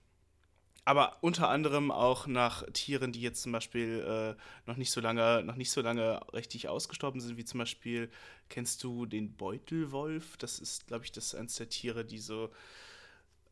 aber 0.86 1.18
unter 1.22 1.50
anderem 1.50 1.92
auch 1.92 2.28
nach 2.28 2.64
Tieren, 2.74 3.14
die 3.14 3.22
jetzt 3.22 3.44
zum 3.44 3.54
Beispiel 3.54 4.36
äh, 4.36 4.42
noch 4.70 4.76
nicht 4.76 4.92
so 4.92 5.00
lange, 5.00 5.42
noch 5.44 5.56
nicht 5.56 5.72
so 5.72 5.82
lange 5.82 6.20
richtig 6.34 6.68
ausgestorben 6.68 7.22
sind, 7.22 7.38
wie 7.38 7.46
zum 7.46 7.60
Beispiel, 7.60 8.12
kennst 8.50 8.84
du 8.84 9.06
den 9.06 9.36
Beutelwolf? 9.36 10.36
Das 10.38 10.60
ist, 10.60 10.88
glaube 10.88 11.06
ich, 11.06 11.12
das 11.12 11.36
eines 11.36 11.56
der 11.56 11.70
Tiere, 11.70 12.04
die 12.04 12.20
so, 12.20 12.52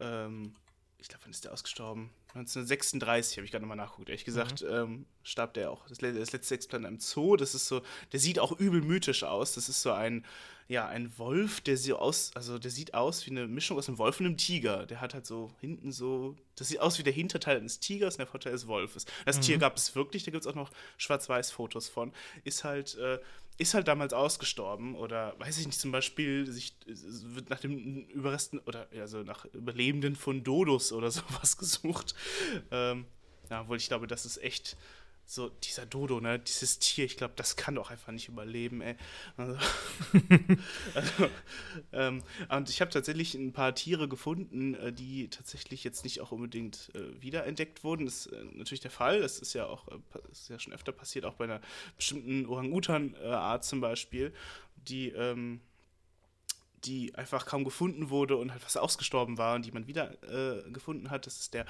ähm, 0.01 0.55
ich 1.01 1.07
glaube, 1.07 1.23
wann 1.23 1.31
ist 1.31 1.43
der 1.43 1.51
ausgestorben? 1.51 2.11
1936, 2.35 3.37
habe 3.37 3.45
ich 3.45 3.51
gerade 3.51 3.63
nochmal 3.63 3.77
nachgeguckt, 3.77 4.09
ehrlich 4.09 4.23
gesagt, 4.23 4.61
mhm. 4.61 4.69
ähm, 4.69 5.05
starb 5.23 5.53
der 5.55 5.71
auch. 5.71 5.87
Das, 5.87 5.97
das 5.97 6.31
letzte 6.31 6.55
Exemplar 6.55 6.89
im 6.89 6.99
Zoo, 6.99 7.35
das 7.35 7.55
ist 7.55 7.67
so, 7.67 7.81
der 8.11 8.19
sieht 8.19 8.39
auch 8.39 8.57
übel 8.57 8.81
mythisch 8.81 9.23
aus. 9.23 9.53
Das 9.53 9.67
ist 9.67 9.81
so 9.81 9.91
ein, 9.91 10.25
ja, 10.71 10.87
ein 10.87 11.11
Wolf, 11.17 11.59
der 11.59 11.75
sieht 11.75 11.95
aus, 11.95 12.31
also 12.33 12.57
der 12.57 12.71
sieht 12.71 12.93
aus 12.93 13.25
wie 13.25 13.31
eine 13.31 13.45
Mischung 13.45 13.77
aus 13.77 13.89
einem 13.89 13.97
Wolf 13.97 14.21
und 14.21 14.25
einem 14.25 14.37
Tiger. 14.37 14.85
Der 14.85 15.01
hat 15.01 15.13
halt 15.13 15.25
so 15.25 15.51
hinten 15.59 15.91
so, 15.91 16.37
das 16.55 16.69
sieht 16.69 16.79
aus 16.79 16.97
wie 16.97 17.03
der 17.03 17.11
Hinterteil 17.11 17.57
eines 17.57 17.81
Tigers 17.81 18.15
und 18.15 18.19
der 18.19 18.27
Vorteil 18.27 18.53
des 18.53 18.67
Wolfes. 18.67 19.05
Das 19.25 19.35
mhm. 19.35 19.41
Tier 19.41 19.57
gab 19.57 19.75
es 19.75 19.93
wirklich, 19.95 20.23
da 20.23 20.31
gibt 20.31 20.45
es 20.45 20.47
auch 20.47 20.55
noch 20.55 20.71
Schwarz-Weiß-Fotos 20.97 21.89
von. 21.89 22.13
Ist 22.45 22.63
halt, 22.63 22.95
äh, 22.99 23.19
ist 23.57 23.73
halt 23.73 23.89
damals 23.89 24.13
ausgestorben 24.13 24.95
oder 24.95 25.37
weiß 25.39 25.57
ich 25.57 25.65
nicht, 25.65 25.77
zum 25.77 25.91
Beispiel 25.91 26.49
sich, 26.49 26.73
wird 26.85 27.49
nach 27.49 27.59
den 27.59 28.07
Überresten 28.07 28.59
oder 28.59 28.87
also 28.97 29.23
nach 29.23 29.43
Überlebenden 29.53 30.15
von 30.15 30.41
Dodos 30.41 30.93
oder 30.93 31.11
sowas 31.11 31.57
gesucht. 31.57 32.15
Ähm, 32.71 33.07
ja, 33.49 33.59
obwohl 33.59 33.75
ich 33.75 33.89
glaube, 33.89 34.07
das 34.07 34.25
ist 34.25 34.41
echt 34.41 34.77
so 35.31 35.47
dieser 35.47 35.85
Dodo, 35.85 36.19
ne, 36.19 36.39
dieses 36.39 36.79
Tier, 36.79 37.05
ich 37.05 37.15
glaube, 37.15 37.35
das 37.37 37.55
kann 37.55 37.75
doch 37.75 37.89
einfach 37.89 38.11
nicht 38.11 38.27
überleben, 38.27 38.81
ey. 38.81 38.97
Also, 39.37 39.57
also, 40.93 41.29
ähm, 41.93 42.21
und 42.49 42.69
ich 42.69 42.81
habe 42.81 42.91
tatsächlich 42.91 43.33
ein 43.35 43.53
paar 43.53 43.73
Tiere 43.73 44.09
gefunden, 44.09 44.73
äh, 44.75 44.91
die 44.91 45.29
tatsächlich 45.29 45.85
jetzt 45.85 46.03
nicht 46.03 46.19
auch 46.19 46.33
unbedingt 46.33 46.91
äh, 46.95 47.21
wiederentdeckt 47.21 47.85
wurden. 47.85 48.05
Das 48.05 48.25
ist 48.25 48.33
äh, 48.33 48.43
natürlich 48.55 48.81
der 48.81 48.91
Fall. 48.91 49.21
Das 49.21 49.39
ist 49.39 49.53
ja 49.53 49.67
auch 49.67 49.87
äh, 49.87 49.99
ist 50.33 50.49
ja 50.49 50.59
schon 50.59 50.73
öfter 50.73 50.91
passiert, 50.91 51.23
auch 51.23 51.35
bei 51.35 51.45
einer 51.45 51.61
bestimmten 51.95 52.45
Orang-Utan-Art 52.45 53.63
zum 53.63 53.79
Beispiel, 53.79 54.33
die 54.75 55.09
ähm, 55.09 55.61
die 56.83 57.15
einfach 57.15 57.45
kaum 57.45 57.63
gefunden 57.63 58.09
wurde 58.09 58.35
und 58.35 58.51
halt 58.51 58.65
was 58.65 58.75
ausgestorben 58.75 59.37
war 59.37 59.55
und 59.55 59.65
die 59.65 59.71
man 59.71 59.87
wieder 59.87 60.11
äh, 60.23 60.69
gefunden 60.71 61.09
hat. 61.09 61.25
Das 61.25 61.39
ist 61.39 61.53
der 61.53 61.65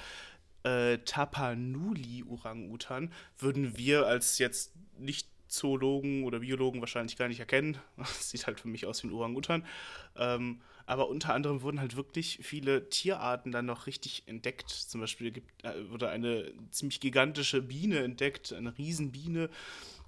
äh, 0.63 0.99
Tapanuli-Orang-Utan 0.99 3.11
würden 3.37 3.77
wir 3.77 4.07
als 4.07 4.37
jetzt 4.37 4.73
nicht 4.97 5.27
Zoologen 5.47 6.23
oder 6.23 6.39
Biologen 6.39 6.79
wahrscheinlich 6.79 7.17
gar 7.17 7.27
nicht 7.27 7.39
erkennen. 7.39 7.77
Das 7.97 8.29
sieht 8.29 8.47
halt 8.47 8.59
für 8.59 8.67
mich 8.67 8.85
aus 8.85 9.03
wie 9.03 9.07
ein 9.07 9.13
Orang-Utan. 9.13 9.65
Ähm, 10.15 10.61
aber 10.85 11.09
unter 11.09 11.33
anderem 11.33 11.61
wurden 11.61 11.79
halt 11.79 11.95
wirklich 11.95 12.39
viele 12.41 12.89
Tierarten 12.89 13.51
dann 13.51 13.65
noch 13.65 13.87
richtig 13.87 14.23
entdeckt. 14.27 14.69
Zum 14.69 15.01
Beispiel 15.01 15.31
gibt, 15.31 15.63
äh, 15.63 15.89
wurde 15.89 16.09
eine 16.09 16.51
ziemlich 16.71 16.99
gigantische 16.99 17.61
Biene 17.61 17.99
entdeckt, 17.99 18.53
eine 18.53 18.77
Riesenbiene 18.77 19.49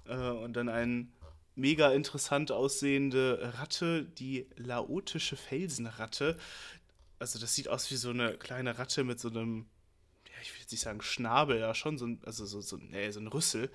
äh, 0.06 0.16
und 0.16 0.54
dann 0.54 0.68
ein 0.68 1.12
mega 1.56 1.92
interessant 1.92 2.50
aussehende 2.50 3.52
Ratte, 3.58 4.04
die 4.04 4.46
laotische 4.56 5.36
Felsenratte. 5.36 6.36
Also 7.18 7.38
das 7.38 7.54
sieht 7.54 7.68
aus 7.68 7.90
wie 7.90 7.96
so 7.96 8.10
eine 8.10 8.34
kleine 8.34 8.78
Ratte 8.78 9.04
mit 9.04 9.20
so 9.20 9.28
einem 9.28 9.66
ich 10.44 10.52
will 10.52 10.66
nicht 10.70 10.80
sagen 10.80 11.00
Schnabel, 11.00 11.58
ja 11.58 11.74
schon 11.74 11.96
so 11.96 12.06
ein, 12.06 12.20
also 12.24 12.44
so, 12.44 12.60
so, 12.60 12.76
nee, 12.76 13.10
so 13.10 13.20
ein 13.20 13.28
Rüssel. 13.28 13.70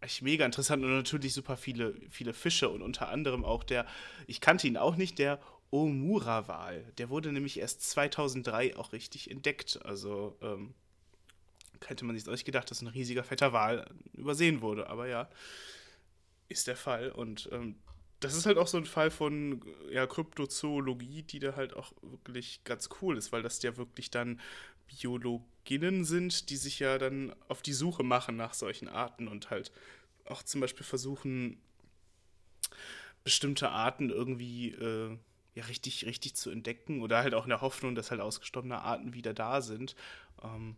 Echt 0.00 0.22
mega 0.22 0.44
interessant 0.44 0.84
und 0.84 0.94
natürlich 0.94 1.32
super 1.32 1.56
viele, 1.56 1.94
viele 2.10 2.34
Fische 2.34 2.68
und 2.68 2.82
unter 2.82 3.08
anderem 3.08 3.44
auch 3.44 3.64
der, 3.64 3.86
ich 4.26 4.40
kannte 4.40 4.68
ihn 4.68 4.76
auch 4.76 4.96
nicht, 4.96 5.18
der 5.18 5.40
Omura-Wal. 5.70 6.92
Der 6.98 7.08
wurde 7.08 7.32
nämlich 7.32 7.58
erst 7.58 7.82
2003 7.90 8.76
auch 8.76 8.92
richtig 8.92 9.30
entdeckt. 9.30 9.80
Also 9.84 10.36
ähm, 10.42 10.74
hätte 11.86 12.04
man 12.04 12.16
sich 12.16 12.26
nicht 12.26 12.44
gedacht, 12.44 12.70
dass 12.70 12.82
ein 12.82 12.88
riesiger, 12.88 13.24
fetter 13.24 13.52
Wal 13.52 13.90
übersehen 14.12 14.60
wurde. 14.60 14.88
Aber 14.88 15.08
ja, 15.08 15.28
ist 16.48 16.66
der 16.66 16.76
Fall. 16.76 17.10
Und 17.10 17.48
ähm, 17.52 17.76
das 18.20 18.34
ist 18.34 18.46
halt 18.46 18.58
auch 18.58 18.66
so 18.66 18.78
ein 18.78 18.86
Fall 18.86 19.10
von 19.10 19.62
ja, 19.90 20.06
Kryptozoologie, 20.06 21.22
die 21.22 21.38
da 21.38 21.56
halt 21.56 21.74
auch 21.74 21.92
wirklich 22.02 22.62
ganz 22.64 22.88
cool 23.00 23.16
ist, 23.16 23.32
weil 23.32 23.42
das 23.42 23.62
ja 23.62 23.76
wirklich 23.76 24.10
dann 24.10 24.40
Biologinnen 24.88 26.04
sind, 26.04 26.50
die 26.50 26.56
sich 26.56 26.78
ja 26.78 26.98
dann 26.98 27.34
auf 27.48 27.62
die 27.62 27.72
Suche 27.72 28.02
machen 28.02 28.36
nach 28.36 28.54
solchen 28.54 28.88
Arten 28.88 29.28
und 29.28 29.50
halt 29.50 29.70
auch 30.24 30.42
zum 30.42 30.60
Beispiel 30.60 30.84
versuchen, 30.84 31.60
bestimmte 33.24 33.70
Arten 33.70 34.10
irgendwie 34.10 34.70
äh, 34.72 35.16
ja 35.54 35.64
richtig, 35.64 36.06
richtig 36.06 36.34
zu 36.36 36.50
entdecken 36.50 37.02
oder 37.02 37.18
halt 37.18 37.34
auch 37.34 37.44
in 37.44 37.50
der 37.50 37.60
Hoffnung, 37.60 37.94
dass 37.94 38.10
halt 38.10 38.20
ausgestorbene 38.20 38.80
Arten 38.80 39.14
wieder 39.14 39.34
da 39.34 39.60
sind. 39.60 39.94
Ähm, 40.42 40.76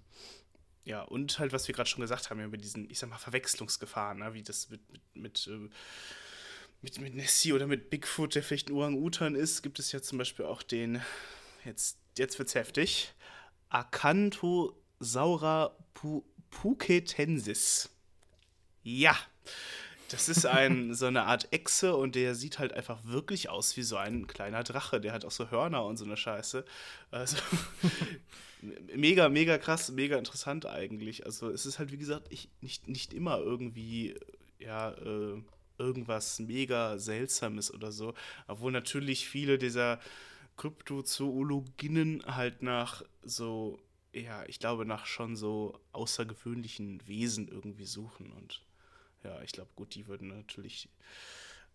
ja, 0.85 1.03
und 1.03 1.39
halt, 1.39 1.53
was 1.53 1.69
wir 1.69 1.75
gerade 1.75 1.89
schon 1.89 2.01
gesagt 2.01 2.31
haben, 2.31 2.41
ja, 2.41 2.49
mit 2.49 2.65
diesen, 2.65 2.91
ich 2.91 2.99
sag 2.99 3.11
mal, 3.11 3.19
Verwechslungsgefahren, 3.19 4.19
ne, 4.19 4.35
wie 4.35 4.43
das 4.43 4.71
mit, 4.71 4.81
mit, 4.91 5.03
mit, 5.15 5.47
äh, 5.47 5.69
mit, 6.83 7.01
mit 7.01 7.15
Nessie 7.15 7.53
oder 7.53 7.67
mit 7.67 7.91
Bigfoot, 7.91 8.35
der 8.35 8.43
vielleicht 8.43 8.71
ein 8.71 8.75
Orang-Utan 8.75 9.35
ist, 9.35 9.63
gibt 9.63 9.79
es 9.79 9.93
ja 9.93 10.01
zum 10.01 10.19
Beispiel 10.19 10.47
auch 10.47 10.63
den, 10.63 11.03
jetzt, 11.65 11.99
jetzt 12.17 12.39
wird's 12.39 12.55
heftig, 12.55 13.13
Acanthosaura 13.71 15.75
pu 15.95 16.23
puketensis. 16.51 17.89
Ja, 18.83 19.17
das 20.11 20.29
ist 20.29 20.45
ein, 20.45 20.95
so 21.01 21.07
eine 21.07 21.23
Art 21.23 21.53
Echse 21.53 21.97
und 21.97 22.15
der 22.15 22.35
sieht 22.35 22.59
halt 22.59 22.73
einfach 22.73 23.05
wirklich 23.05 23.49
aus 23.49 23.77
wie 23.77 23.83
so 23.83 23.97
ein 23.97 24.27
kleiner 24.27 24.65
Drache. 24.65 25.01
Der 25.01 25.13
hat 25.13 25.25
auch 25.25 25.31
so 25.31 25.51
Hörner 25.51 25.85
und 25.85 25.97
so 25.97 26.05
eine 26.05 26.17
Scheiße. 26.17 26.65
Also 27.11 27.37
mega, 28.95 29.29
mega 29.29 29.59
krass, 29.59 29.91
mega 29.91 30.19
interessant 30.19 30.67
eigentlich. 30.67 31.25
Also 31.25 31.49
es 31.49 31.67
ist 31.67 31.79
halt, 31.79 31.93
wie 31.93 31.99
gesagt, 31.99 32.27
ich, 32.31 32.49
nicht, 32.61 32.89
nicht 32.89 33.15
immer 33.15 33.39
irgendwie, 33.39 34.17
ja, 34.59 34.91
äh, 34.91 35.41
irgendwas 35.79 36.41
mega 36.41 36.99
Seltsames 36.99 37.73
oder 37.73 37.93
so. 37.93 38.15
Obwohl 38.47 38.73
natürlich 38.73 39.29
viele 39.29 39.59
dieser 39.59 40.01
Kryptozoologinnen 40.61 42.23
halt 42.27 42.63
nach 42.63 43.03
so, 43.23 43.81
ja, 44.13 44.45
ich 44.45 44.59
glaube, 44.59 44.85
nach 44.85 45.07
schon 45.07 45.35
so 45.35 45.81
außergewöhnlichen 45.93 47.01
Wesen 47.09 47.49
irgendwie 47.49 47.87
suchen. 47.87 48.31
Und 48.31 48.61
ja, 49.25 49.41
ich 49.41 49.53
glaube, 49.53 49.71
gut, 49.75 49.95
die 49.95 50.07
würden 50.07 50.29
natürlich 50.29 50.91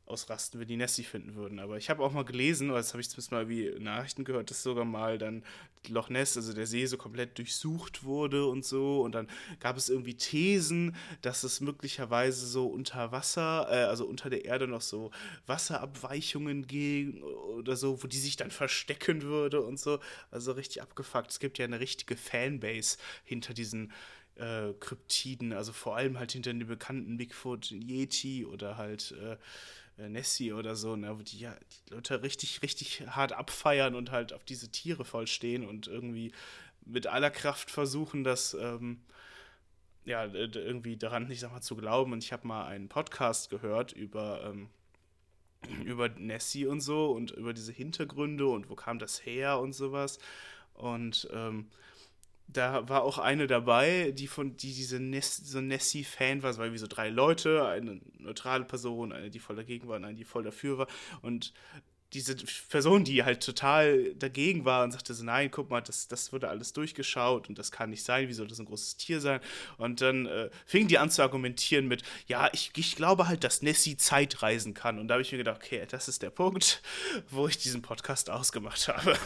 ausrasten, 0.05 0.59
wenn 0.59 0.67
die 0.67 0.77
Nessie 0.77 1.03
finden 1.03 1.35
würden. 1.35 1.59
Aber 1.59 1.77
ich 1.77 1.89
habe 1.89 2.03
auch 2.03 2.11
mal 2.11 2.25
gelesen, 2.25 2.69
oder 2.69 2.77
das 2.77 2.93
habe 2.93 3.01
ich 3.01 3.09
zumindest 3.09 3.31
mal 3.31 3.49
wie 3.49 3.71
Nachrichten 3.79 4.23
gehört, 4.23 4.51
dass 4.51 4.61
sogar 4.61 4.85
mal 4.85 5.17
dann 5.17 5.43
Loch 5.87 6.09
Ness, 6.09 6.37
also 6.37 6.53
der 6.53 6.67
See, 6.67 6.85
so 6.85 6.97
komplett 6.97 7.37
durchsucht 7.37 8.03
wurde 8.03 8.45
und 8.45 8.63
so. 8.63 9.01
Und 9.01 9.13
dann 9.13 9.27
gab 9.59 9.77
es 9.77 9.89
irgendwie 9.89 10.15
Thesen, 10.15 10.95
dass 11.21 11.43
es 11.43 11.59
möglicherweise 11.59 12.45
so 12.45 12.67
unter 12.67 13.11
Wasser, 13.11 13.67
äh, 13.69 13.85
also 13.85 14.05
unter 14.05 14.29
der 14.29 14.45
Erde 14.45 14.67
noch 14.67 14.81
so 14.81 15.11
Wasserabweichungen 15.47 16.67
ging 16.67 17.23
oder 17.23 17.75
so, 17.75 18.03
wo 18.03 18.07
die 18.07 18.17
sich 18.17 18.35
dann 18.35 18.51
verstecken 18.51 19.23
würde 19.23 19.61
und 19.61 19.79
so. 19.79 19.99
Also 20.29 20.51
richtig 20.51 20.81
abgefuckt. 20.81 21.31
Es 21.31 21.39
gibt 21.39 21.57
ja 21.57 21.65
eine 21.65 21.79
richtige 21.79 22.15
Fanbase 22.15 22.97
hinter 23.23 23.53
diesen 23.53 23.91
äh, 24.35 24.73
Kryptiden, 24.79 25.53
also 25.53 25.71
vor 25.71 25.95
allem 25.95 26.19
halt 26.19 26.33
hinter 26.33 26.51
den 26.53 26.67
bekannten 26.67 27.17
Bigfoot, 27.17 27.71
Yeti 27.71 28.45
oder 28.45 28.77
halt 28.77 29.13
äh, 29.21 29.37
Nessie 29.97 30.53
oder 30.53 30.75
so, 30.75 30.95
ne, 30.95 31.17
wo 31.17 31.21
die 31.21 31.39
ja 31.39 31.55
die 31.87 31.93
Leute 31.93 32.21
richtig, 32.21 32.61
richtig 32.61 33.07
hart 33.07 33.31
abfeiern 33.31 33.95
und 33.95 34.11
halt 34.11 34.33
auf 34.33 34.43
diese 34.43 34.69
Tiere 34.69 35.05
voll 35.05 35.27
stehen 35.27 35.65
und 35.65 35.87
irgendwie 35.87 36.31
mit 36.85 37.07
aller 37.07 37.31
Kraft 37.31 37.71
versuchen, 37.71 38.23
das 38.23 38.53
ähm, 38.53 38.99
ja, 40.05 40.25
irgendwie 40.25 40.97
daran, 40.97 41.29
ich 41.29 41.39
sag 41.39 41.51
mal, 41.51 41.61
zu 41.61 41.75
glauben. 41.75 42.13
Und 42.13 42.23
ich 42.23 42.31
habe 42.31 42.47
mal 42.47 42.67
einen 42.67 42.87
Podcast 42.87 43.49
gehört 43.49 43.91
über, 43.91 44.43
ähm, 44.45 44.69
über 45.85 46.09
Nessie 46.09 46.67
und 46.67 46.81
so 46.81 47.11
und 47.11 47.31
über 47.31 47.53
diese 47.53 47.71
Hintergründe 47.71 48.47
und 48.47 48.69
wo 48.69 48.75
kam 48.75 48.99
das 48.99 49.25
her 49.25 49.59
und 49.59 49.73
sowas. 49.73 50.19
Und 50.73 51.27
ähm, 51.33 51.69
da 52.47 52.87
war 52.87 53.03
auch 53.03 53.17
eine 53.17 53.47
dabei, 53.47 54.11
die 54.11 54.27
von 54.27 54.55
die 54.57 54.73
diese 54.73 54.99
Ness, 54.99 55.37
so 55.37 55.61
Nessie-Fan 55.61 56.43
war. 56.43 56.51
Es 56.51 56.57
waren 56.57 56.73
wie 56.73 56.77
so 56.77 56.87
drei 56.87 57.09
Leute, 57.09 57.65
eine 57.67 57.99
neutrale 58.19 58.65
Person, 58.65 59.11
eine, 59.11 59.29
die 59.29 59.39
voll 59.39 59.55
dagegen 59.55 59.87
war 59.87 59.97
und 59.97 60.05
eine, 60.05 60.15
die 60.15 60.23
voll 60.23 60.43
dafür 60.43 60.77
war. 60.77 60.87
Und 61.21 61.53
diese 62.13 62.35
Person, 62.69 63.03
die 63.03 63.23
halt 63.23 63.43
total 63.43 64.13
dagegen 64.15 64.63
war 64.63 64.83
und 64.83 64.91
sagte 64.91 65.13
so, 65.13 65.23
nein, 65.23 65.51
guck 65.51 65.69
mal, 65.69 65.81
das, 65.81 66.07
das 66.07 66.31
wurde 66.31 66.47
alles 66.47 66.71
durchgeschaut 66.71 67.49
und 67.49 67.59
das 67.59 67.71
kann 67.71 67.89
nicht 67.89 68.03
sein, 68.03 68.29
wie 68.29 68.33
soll 68.33 68.47
das 68.47 68.59
ein 68.59 68.65
großes 68.65 68.95
Tier 68.97 69.19
sein? 69.19 69.41
Und 69.77 70.01
dann 70.01 70.25
äh, 70.25 70.49
fing 70.65 70.87
die 70.87 70.97
an 70.97 71.09
zu 71.09 71.21
argumentieren 71.21 71.87
mit, 71.87 72.03
ja, 72.27 72.49
ich, 72.53 72.71
ich 72.75 72.95
glaube 72.95 73.27
halt, 73.27 73.43
dass 73.43 73.61
Nessie 73.61 73.97
Zeit 73.97 74.41
reisen 74.41 74.73
kann. 74.73 74.97
Und 74.97 75.09
da 75.09 75.15
habe 75.15 75.23
ich 75.23 75.31
mir 75.31 75.39
gedacht, 75.39 75.61
okay, 75.61 75.85
das 75.89 76.07
ist 76.07 76.21
der 76.21 76.29
Punkt, 76.29 76.81
wo 77.29 77.47
ich 77.47 77.57
diesen 77.57 77.81
Podcast 77.81 78.29
ausgemacht 78.29 78.87
habe. 78.87 79.17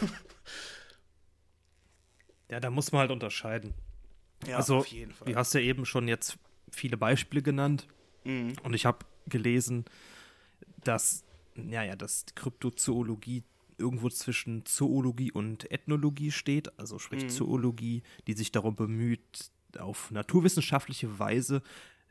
Ja, 2.50 2.60
da 2.60 2.70
muss 2.70 2.92
man 2.92 3.00
halt 3.00 3.10
unterscheiden. 3.10 3.74
Ja, 4.46 4.56
also, 4.56 4.78
auf 4.78 4.86
jeden 4.86 5.12
Fall. 5.12 5.32
Du 5.32 5.38
hast 5.38 5.54
ja 5.54 5.60
eben 5.60 5.84
schon 5.86 6.08
jetzt 6.08 6.38
viele 6.70 6.96
Beispiele 6.96 7.42
genannt. 7.42 7.86
Mhm. 8.24 8.54
Und 8.62 8.74
ich 8.74 8.86
habe 8.86 8.98
gelesen, 9.26 9.84
dass, 10.82 11.24
ja, 11.56 11.82
ja, 11.82 11.96
dass 11.96 12.26
Kryptozoologie 12.34 13.44
irgendwo 13.78 14.10
zwischen 14.10 14.66
Zoologie 14.66 15.32
und 15.32 15.70
Ethnologie 15.70 16.30
steht, 16.30 16.78
also 16.78 16.98
sprich 16.98 17.24
mhm. 17.24 17.28
Zoologie, 17.30 18.02
die 18.26 18.34
sich 18.34 18.52
darum 18.52 18.76
bemüht, 18.76 19.50
auf 19.78 20.10
naturwissenschaftliche 20.10 21.18
Weise 21.18 21.62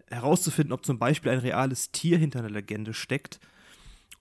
herauszufinden, 0.08 0.74
ob 0.74 0.86
zum 0.86 0.98
Beispiel 0.98 1.32
ein 1.32 1.40
reales 1.40 1.92
Tier 1.92 2.18
hinter 2.18 2.40
einer 2.40 2.50
Legende 2.50 2.94
steckt. 2.94 3.40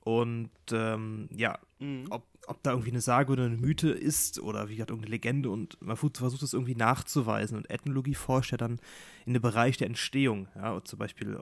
Und 0.01 0.51
ähm, 0.73 1.29
ja, 1.35 1.59
mhm. 1.79 2.07
ob 2.11 2.25
ob 2.49 2.63
da 2.63 2.71
irgendwie 2.71 2.91
eine 2.91 3.03
Sage 3.03 3.33
oder 3.33 3.45
eine 3.45 3.59
Mythe 3.59 3.91
ist 3.91 4.41
oder 4.41 4.69
wie 4.69 4.77
gesagt 4.77 4.91
irgendeine 4.91 5.11
Legende 5.11 5.51
und 5.51 5.81
man 5.83 5.97
versucht 5.97 6.43
es 6.43 6.55
irgendwie 6.55 6.75
nachzuweisen. 6.75 7.59
Und 7.59 7.71
Ethnologie 7.71 8.15
forscht 8.15 8.53
ja 8.53 8.57
dann 8.57 8.81
in 9.27 9.35
den 9.35 9.43
Bereich 9.43 9.77
der 9.77 9.87
Entstehung. 9.87 10.49
Ja, 10.55 10.73
und 10.73 10.89
zum 10.89 10.99
Beispiel, 10.99 11.39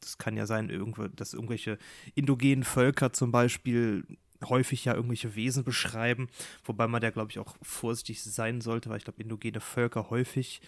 das 0.00 0.18
kann 0.18 0.36
ja 0.36 0.46
sein, 0.46 0.68
dass 1.16 1.32
irgendwelche 1.32 1.78
indogenen 2.14 2.62
Völker 2.62 3.12
zum 3.14 3.32
Beispiel 3.32 4.04
häufig 4.44 4.84
ja 4.84 4.94
irgendwelche 4.94 5.34
Wesen 5.34 5.64
beschreiben, 5.64 6.28
wobei 6.62 6.86
man 6.86 7.00
da, 7.00 7.10
glaube 7.10 7.30
ich, 7.30 7.38
auch 7.38 7.56
vorsichtig 7.62 8.22
sein 8.22 8.60
sollte, 8.60 8.90
weil 8.90 8.98
ich 8.98 9.04
glaube, 9.04 9.22
indogene 9.22 9.60
Völker 9.60 10.10
häufig 10.10 10.60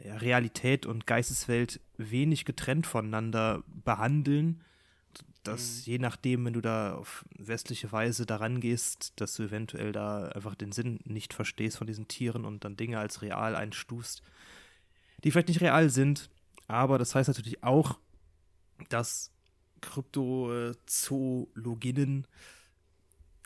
Realität 0.00 0.86
und 0.86 1.06
Geisteswelt 1.06 1.80
wenig 1.96 2.44
getrennt 2.44 2.86
voneinander 2.86 3.62
behandeln 3.84 4.60
dass 5.42 5.86
mhm. 5.86 5.92
je 5.92 5.98
nachdem, 5.98 6.44
wenn 6.44 6.54
du 6.54 6.60
da 6.60 6.94
auf 6.94 7.24
westliche 7.38 7.90
Weise 7.92 8.26
daran 8.26 8.60
gehst, 8.60 9.12
dass 9.16 9.34
du 9.34 9.44
eventuell 9.44 9.92
da 9.92 10.28
einfach 10.28 10.54
den 10.54 10.72
Sinn 10.72 11.00
nicht 11.04 11.34
verstehst 11.34 11.78
von 11.78 11.86
diesen 11.86 12.08
Tieren 12.08 12.44
und 12.44 12.64
dann 12.64 12.76
Dinge 12.76 12.98
als 12.98 13.22
real 13.22 13.54
einstufst, 13.54 14.22
die 15.22 15.30
vielleicht 15.30 15.48
nicht 15.48 15.60
real 15.60 15.90
sind. 15.90 16.30
Aber 16.66 16.98
das 16.98 17.14
heißt 17.14 17.28
natürlich 17.28 17.62
auch, 17.62 17.98
dass 18.88 19.30
Kryptozoologinnen 19.82 22.26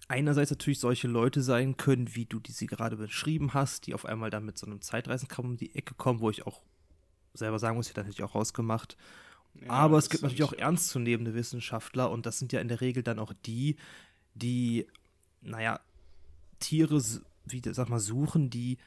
einerseits 0.07 0.51
natürlich 0.51 0.81
solche 0.81 1.09
Leute 1.09 1.43
sein 1.43 1.77
können, 1.77 2.15
wie 2.15 2.25
du 2.25 2.41
die 2.41 2.53
sie 2.53 2.67
gerade 2.67 2.97
beschrieben 2.97 3.53
hast, 3.55 3.87
die 3.87 3.95
auf 3.95 4.07
einmal 4.07 4.31
dann 4.31 4.45
mit 4.45 4.57
so 4.57 4.67
einem 4.67 4.81
Zeitreisenkram 4.81 5.45
um 5.45 5.57
die 5.57 5.75
Ecke 5.75 5.95
kommen, 5.95 6.21
wo 6.21 6.31
ich 6.31 6.47
auch 6.47 6.63
selber 7.35 7.59
sagen 7.59 7.77
muss, 7.77 7.91
ich 7.91 7.97
habe 7.97 8.03
natürlich 8.03 8.23
auch 8.23 8.35
rausgemacht 8.35 8.97
ja, 9.65 9.71
Aber 9.71 9.99
es 9.99 10.11
gibt 10.11 10.23
natürlich 10.23 10.45
auch 10.45 10.53
ernstzunehmende 10.53 11.35
Wissenschaftler 11.35 12.11
und 12.11 12.27
das 12.27 12.39
sind 12.39 12.53
ja 12.53 12.61
in 12.61 12.69
der 12.69 12.81
Regel 12.81 13.03
dann 13.03 13.19
auch 13.19 13.33
die, 13.47 13.77
die, 14.35 14.87
naja, 15.41 15.81
Tiere, 16.61 17.03
wie 17.47 17.63
sag 17.73 17.89
mal, 17.89 18.01
suchen, 18.01 18.51
die 18.51 18.79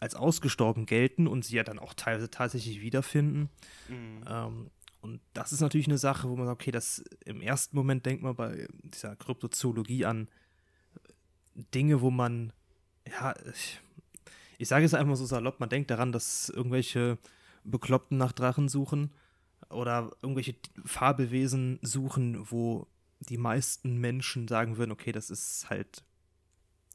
als 0.00 0.14
ausgestorben 0.14 0.86
gelten 0.86 1.26
und 1.26 1.44
sie 1.44 1.56
ja 1.56 1.64
dann 1.64 1.78
auch 1.78 1.94
teilweise 1.94 2.30
tatsächlich 2.30 2.80
wiederfinden. 2.80 3.50
Mhm. 3.88 4.24
Ähm, 4.28 4.70
und 5.00 5.20
das 5.32 5.52
ist 5.52 5.60
natürlich 5.60 5.88
eine 5.88 5.98
Sache, 5.98 6.28
wo 6.28 6.36
man 6.36 6.46
sagt, 6.46 6.60
okay, 6.60 6.70
das 6.70 7.02
im 7.24 7.40
ersten 7.40 7.76
Moment 7.76 8.04
denkt 8.06 8.22
man 8.22 8.34
bei 8.34 8.68
dieser 8.82 9.16
Kryptozoologie 9.16 10.04
an 10.04 10.28
Dinge, 11.74 12.00
wo 12.00 12.10
man, 12.10 12.52
ja, 13.08 13.34
ich, 13.52 13.80
ich 14.58 14.68
sage 14.68 14.84
es 14.84 14.94
einfach 14.94 15.16
so 15.16 15.26
salopp, 15.26 15.60
man 15.60 15.68
denkt 15.68 15.90
daran, 15.90 16.12
dass 16.12 16.48
irgendwelche 16.48 17.18
Bekloppten 17.64 18.18
nach 18.18 18.32
Drachen 18.32 18.68
suchen 18.68 19.10
oder 19.70 20.10
irgendwelche 20.22 20.56
Fabelwesen 20.84 21.78
suchen, 21.82 22.50
wo 22.50 22.86
die 23.20 23.38
meisten 23.38 23.98
Menschen 23.98 24.48
sagen 24.48 24.76
würden, 24.76 24.92
okay, 24.92 25.12
das 25.12 25.30
ist 25.30 25.68
halt 25.68 26.04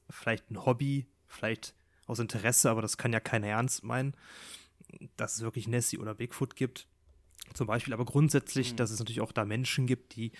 vielleicht 0.09 0.49
ein 0.51 0.65
Hobby, 0.65 1.05
vielleicht 1.27 1.75
aus 2.05 2.19
Interesse, 2.19 2.69
aber 2.69 2.81
das 2.81 2.97
kann 2.97 3.13
ja 3.13 3.19
keiner 3.19 3.47
ernst 3.47 3.83
meinen, 3.83 4.13
dass 5.17 5.35
es 5.35 5.41
wirklich 5.41 5.67
Nessie 5.67 5.97
oder 5.97 6.15
Bigfoot 6.15 6.55
gibt. 6.55 6.87
Zum 7.53 7.67
Beispiel, 7.67 7.93
aber 7.93 8.05
grundsätzlich, 8.05 8.71
mhm. 8.71 8.77
dass 8.77 8.91
es 8.91 8.99
natürlich 8.99 9.21
auch 9.21 9.31
da 9.31 9.45
Menschen 9.45 9.85
gibt, 9.85 10.15
die 10.15 10.31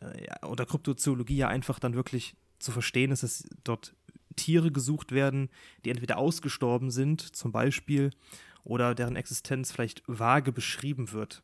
äh, 0.00 0.26
ja, 0.26 0.48
oder 0.48 0.66
Kryptozoologie 0.66 1.36
ja 1.36 1.48
einfach 1.48 1.78
dann 1.78 1.94
wirklich 1.94 2.34
zu 2.58 2.72
verstehen 2.72 3.10
ist, 3.10 3.22
dass 3.22 3.48
dort 3.64 3.94
Tiere 4.36 4.70
gesucht 4.70 5.12
werden, 5.12 5.50
die 5.84 5.90
entweder 5.90 6.18
ausgestorben 6.18 6.90
sind, 6.90 7.20
zum 7.36 7.52
Beispiel, 7.52 8.10
oder 8.64 8.94
deren 8.94 9.16
Existenz 9.16 9.72
vielleicht 9.72 10.02
vage 10.06 10.52
beschrieben 10.52 11.12
wird. 11.12 11.42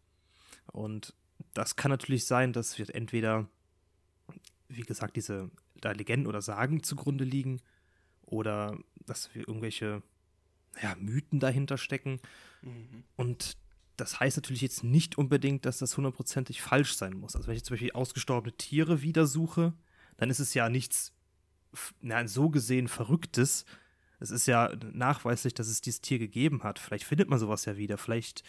Und 0.66 1.14
das 1.54 1.76
kann 1.76 1.90
natürlich 1.90 2.24
sein, 2.24 2.52
dass 2.52 2.78
wir 2.78 2.94
entweder, 2.94 3.48
wie 4.68 4.82
gesagt, 4.82 5.16
diese 5.16 5.50
da 5.80 5.92
Legenden 5.92 6.26
oder 6.26 6.40
Sagen 6.40 6.82
zugrunde 6.82 7.24
liegen 7.24 7.60
oder 8.22 8.78
dass 9.04 9.34
wir 9.34 9.46
irgendwelche 9.46 10.02
ja, 10.80 10.94
Mythen 10.98 11.40
dahinter 11.40 11.76
stecken. 11.76 12.20
Mhm. 12.62 13.04
Und 13.16 13.56
das 13.96 14.20
heißt 14.20 14.38
natürlich 14.38 14.62
jetzt 14.62 14.84
nicht 14.84 15.18
unbedingt, 15.18 15.66
dass 15.66 15.78
das 15.78 15.96
hundertprozentig 15.96 16.62
falsch 16.62 16.94
sein 16.94 17.14
muss. 17.14 17.36
Also 17.36 17.48
wenn 17.48 17.56
ich 17.56 17.64
zum 17.64 17.74
Beispiel 17.74 17.92
ausgestorbene 17.92 18.56
Tiere 18.56 19.02
wieder 19.02 19.26
suche, 19.26 19.74
dann 20.16 20.30
ist 20.30 20.38
es 20.38 20.54
ja 20.54 20.68
nichts, 20.68 21.12
na, 22.00 22.26
so 22.26 22.48
gesehen 22.48 22.88
Verrücktes. 22.88 23.64
Es 24.18 24.30
ist 24.30 24.46
ja 24.46 24.72
nachweislich, 24.92 25.52
dass 25.52 25.68
es 25.68 25.80
dieses 25.80 26.00
Tier 26.00 26.18
gegeben 26.18 26.62
hat. 26.62 26.78
Vielleicht 26.78 27.04
findet 27.04 27.28
man 27.28 27.38
sowas 27.38 27.64
ja 27.64 27.76
wieder. 27.76 27.98
Vielleicht 27.98 28.44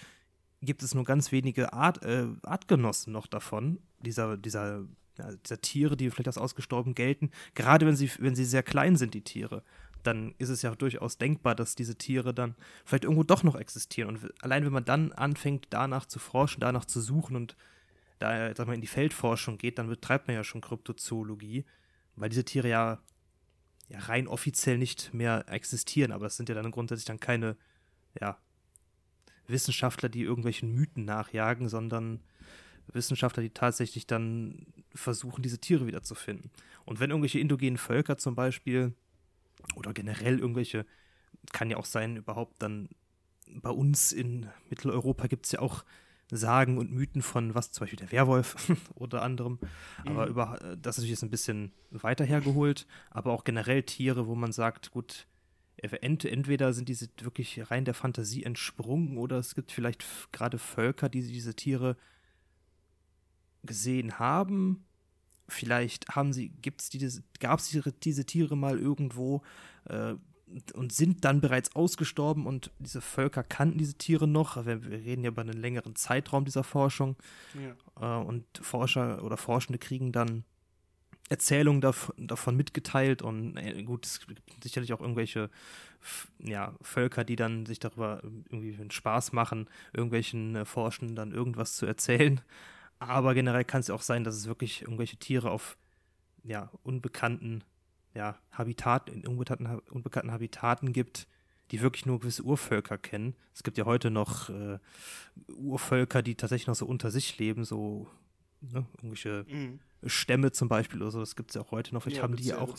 gibt 0.65 0.84
es 0.84 0.93
nur 0.93 1.04
ganz 1.04 1.32
wenige 1.32 1.73
Art, 1.73 2.04
äh, 2.04 2.28
Artgenossen 2.43 3.13
noch 3.13 3.28
davon, 3.28 3.80
dieser, 3.99 4.38
dieser, 4.38 4.86
ja, 5.17 5.32
dieser 5.36 5.62
Tiere, 5.62 5.97
die 5.97 6.10
vielleicht 6.10 6.28
als 6.28 6.38
ausgestorben 6.38 6.95
gelten, 6.95 7.32
gerade 7.56 7.86
wenn 7.86 7.95
sie, 7.95 8.10
wenn 8.19 8.36
sie 8.36 8.45
sehr 8.45 8.63
klein 8.63 8.95
sind, 8.95 9.13
die 9.13 9.23
Tiere. 9.23 9.63
Dann 10.04 10.36
ist 10.38 10.49
es 10.49 10.62
ja 10.62 10.76
durchaus 10.76 11.17
denkbar, 11.17 11.56
dass 11.56 11.76
diese 11.76 11.95
Tiere 11.95 12.34
dann 12.34 12.56
vielleicht 12.84 13.06
irgendwo 13.06 13.23
doch 13.23 13.43
noch 13.43 13.56
existieren. 13.56 14.10
Und 14.10 14.43
allein 14.43 14.65
wenn 14.65 14.73
man 14.73 14.86
dann 14.86 15.13
anfängt, 15.13 15.67
danach 15.69 16.06
zu 16.06 16.19
forschen, 16.19 16.60
danach 16.60 16.86
zu 16.86 16.99
suchen 16.99 17.36
und 17.36 17.56
da 18.19 18.54
sag 18.56 18.67
mal, 18.67 18.73
in 18.73 18.82
die 18.82 18.88
Feldforschung 18.88 19.58
geht, 19.58 19.78
dann 19.78 19.88
betreibt 19.88 20.28
man 20.28 20.36
ja 20.36 20.43
schon 20.43 20.62
Kryptozoologie, 20.62 21.65
weil 22.15 22.30
diese 22.30 22.43
Tiere 22.43 22.69
ja, 22.69 22.99
ja 23.88 23.99
rein 23.99 24.28
offiziell 24.28 24.78
nicht 24.78 25.13
mehr 25.13 25.45
existieren, 25.47 26.12
aber 26.12 26.26
es 26.26 26.38
sind 26.38 26.49
ja 26.49 26.56
dann 26.56 26.71
grundsätzlich 26.71 27.06
dann 27.06 27.19
keine 27.19 27.56
ja, 28.19 28.38
Wissenschaftler, 29.54 30.10
die 30.10 30.24
irgendwelchen 30.24 30.74
Mythen 30.74 31.06
nachjagen, 31.06 31.70
sondern 31.70 32.20
Wissenschaftler, 32.88 33.42
die 33.42 33.52
tatsächlich 33.52 34.06
dann 34.06 34.66
versuchen, 34.94 35.42
diese 35.42 35.60
Tiere 35.60 35.88
wiederzufinden. 35.88 36.52
Und 36.84 37.00
wenn 37.00 37.12
irgendwelche 37.12 37.39
indogenen 37.39 37.78
Völker 37.78 38.18
zum 38.18 38.36
Beispiel 38.36 38.94
oder 39.76 39.94
generell 39.94 40.39
irgendwelche, 40.39 40.86
kann 41.54 41.70
ja 41.70 41.78
auch 41.78 41.86
sein, 41.86 42.18
überhaupt 42.18 42.62
dann 42.62 42.89
bei 43.48 43.70
uns 43.70 44.12
in 44.12 44.50
Mitteleuropa 44.70 45.28
gibt 45.28 45.46
es 45.46 45.54
ja 45.54 45.60
auch 45.60 45.86
Sagen 46.32 46.78
und 46.78 46.92
Mythen 46.92 47.22
von 47.22 47.54
was, 47.54 47.72
zum 47.72 47.84
Beispiel 47.84 48.00
der 48.00 48.12
Werwolf 48.12 48.56
oder 48.96 49.22
anderem. 49.22 49.60
Aber 50.06 50.26
mhm. 50.26 50.32
über, 50.32 50.60
das 50.82 50.98
ist 50.98 51.04
natürlich 51.04 51.10
jetzt 51.12 51.24
ein 51.24 51.30
bisschen 51.30 51.72
weiter 51.92 52.26
hergeholt, 52.26 52.88
aber 53.12 53.32
auch 53.32 53.44
generell 53.44 53.84
Tiere, 53.84 54.28
wo 54.28 54.36
man 54.36 54.52
sagt, 54.52 54.92
gut, 54.92 55.28
entweder 55.78 56.74
sind 56.74 56.88
diese 56.88 57.10
wirklich 57.20 57.70
rein 57.70 57.86
der 57.86 57.94
Fantasie 57.94 58.44
entsprungen 58.44 59.18
oder 59.18 59.38
es 59.38 59.56
gibt 59.56 59.72
vielleicht 59.72 60.04
gerade 60.32 60.58
Völker, 60.58 61.10
die 61.10 61.22
diese 61.22 61.56
Tiere 61.56 61.98
gesehen 63.64 64.20
haben. 64.20 64.86
Vielleicht 65.48 66.10
haben 66.10 66.32
sie, 66.32 66.50
gibt's 66.50 66.90
diese, 66.90 67.24
gab 67.40 67.60
es 67.60 67.70
diese, 67.70 67.92
diese 67.92 68.26
Tiere 68.26 68.56
mal 68.56 68.80
irgendwo, 68.80 69.42
äh, 69.86 70.16
und 70.74 70.94
sind 70.94 71.26
dann 71.26 71.42
bereits 71.42 71.76
ausgestorben 71.76 72.46
und 72.46 72.72
diese 72.80 73.02
Völker 73.02 73.44
kannten 73.44 73.78
diese 73.78 73.96
Tiere 73.96 74.28
noch. 74.28 74.66
Wir, 74.66 74.84
wir 74.84 75.00
reden 75.00 75.24
ja 75.24 75.30
über 75.30 75.42
einen 75.42 75.60
längeren 75.60 75.96
Zeitraum 75.96 76.46
dieser 76.46 76.64
Forschung. 76.64 77.16
Ja. 78.00 78.20
Äh, 78.20 78.26
und 78.26 78.46
Forscher 78.62 79.24
oder 79.24 79.38
Forschende 79.38 79.80
kriegen 79.80 80.12
dann 80.12 80.44
Erzählungen 81.34 81.82
davon, 81.82 82.15
davon 82.28 82.56
mitgeteilt 82.56 83.24
und 83.24 83.58
äh, 83.58 83.82
gut, 83.82 84.06
es 84.06 84.19
gibt 84.28 84.63
sicherlich 84.63 84.93
auch 84.93 85.02
irgendwelche 85.02 85.50
ja, 86.38 86.76
Völker, 86.82 87.24
die 87.24 87.36
dann 87.36 87.65
sich 87.65 87.80
darüber 87.80 88.22
irgendwie 88.24 88.76
einen 88.76 88.91
Spaß 88.91 89.32
machen, 89.32 89.67
irgendwelchen 89.93 90.56
äh, 90.56 90.65
Forschenden 90.65 91.15
dann 91.15 91.32
irgendwas 91.32 91.76
zu 91.76 91.88
erzählen. 91.88 92.39
Aber 93.00 93.34
generell 93.34 93.65
kann 93.65 93.82
es 93.82 93.89
auch 93.89 94.04
sein, 94.04 94.24
dass 94.24 94.36
es 94.36 94.48
wirklich 94.48 94.84
irgendwelche 94.84 95.17
Tiere 95.17 95.50
auf 95.50 95.76
ja, 96.43 96.69
unbekannten 96.84 97.63
ja, 98.13 98.38
Habitat, 98.52 99.10
in 99.10 99.26
unbekannten, 99.26 99.80
unbekannten 99.89 100.32
Habitaten 100.32 100.93
gibt, 100.93 101.28
die 101.72 101.82
wirklich 101.82 102.06
nur 102.06 102.19
gewisse 102.19 102.43
Urvölker 102.43 103.00
kennen. 103.00 103.36
Es 103.56 103.63
gibt 103.63 103.80
ja 103.80 103.86
heute 103.86 104.12
noch 104.12 104.50
äh, 104.50 104.78
Urvölker, 105.48 106.22
die 106.22 106.36
tatsächlich 106.36 106.67
noch 106.67 106.76
so 106.76 106.86
unter 106.86 107.10
sich 107.10 107.39
leben, 107.39 107.63
so 107.63 108.08
ne, 108.62 108.86
irgendwelche 108.98 109.46
mhm. 109.50 109.80
Stämme 110.06 110.52
zum 110.52 110.68
Beispiel 110.68 111.02
oder 111.02 111.12
so. 111.12 111.20
Das 111.20 111.36
gibt 111.36 111.52
es 111.52 111.56
ja 111.56 111.62
auch 111.62 111.72
heute 111.72 111.94
noch. 111.94 112.04
Vielleicht 112.04 112.18
ja, 112.18 112.24
haben 112.24 112.36
die 112.36 112.44
ja 112.44 112.60
auch. 112.60 112.76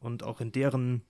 Und 0.00 0.22
auch 0.22 0.40
in 0.40 0.52
deren 0.52 1.02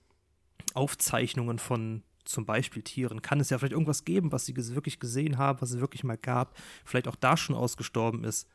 Aufzeichnungen 0.73 1.59
von 1.59 2.03
zum 2.25 2.45
Beispiel 2.45 2.83
Tieren 2.83 3.21
kann 3.21 3.39
es 3.39 3.49
ja 3.49 3.57
vielleicht 3.57 3.73
irgendwas 3.73 4.03
geben, 4.03 4.31
was 4.31 4.45
sie 4.45 4.55
wirklich 4.55 4.99
gesehen 4.99 5.37
haben, 5.37 5.61
was 5.61 5.71
es 5.71 5.79
wirklich 5.79 6.03
mal 6.03 6.17
gab, 6.17 6.57
vielleicht 6.83 7.07
auch 7.07 7.15
da 7.15 7.37
schon 7.37 7.55
ausgestorben 7.55 8.23
ist. 8.23 8.47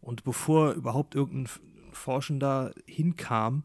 Und 0.00 0.24
bevor 0.24 0.72
überhaupt 0.72 1.14
irgendein 1.14 1.52
Forschender 1.92 2.72
hinkam 2.86 3.64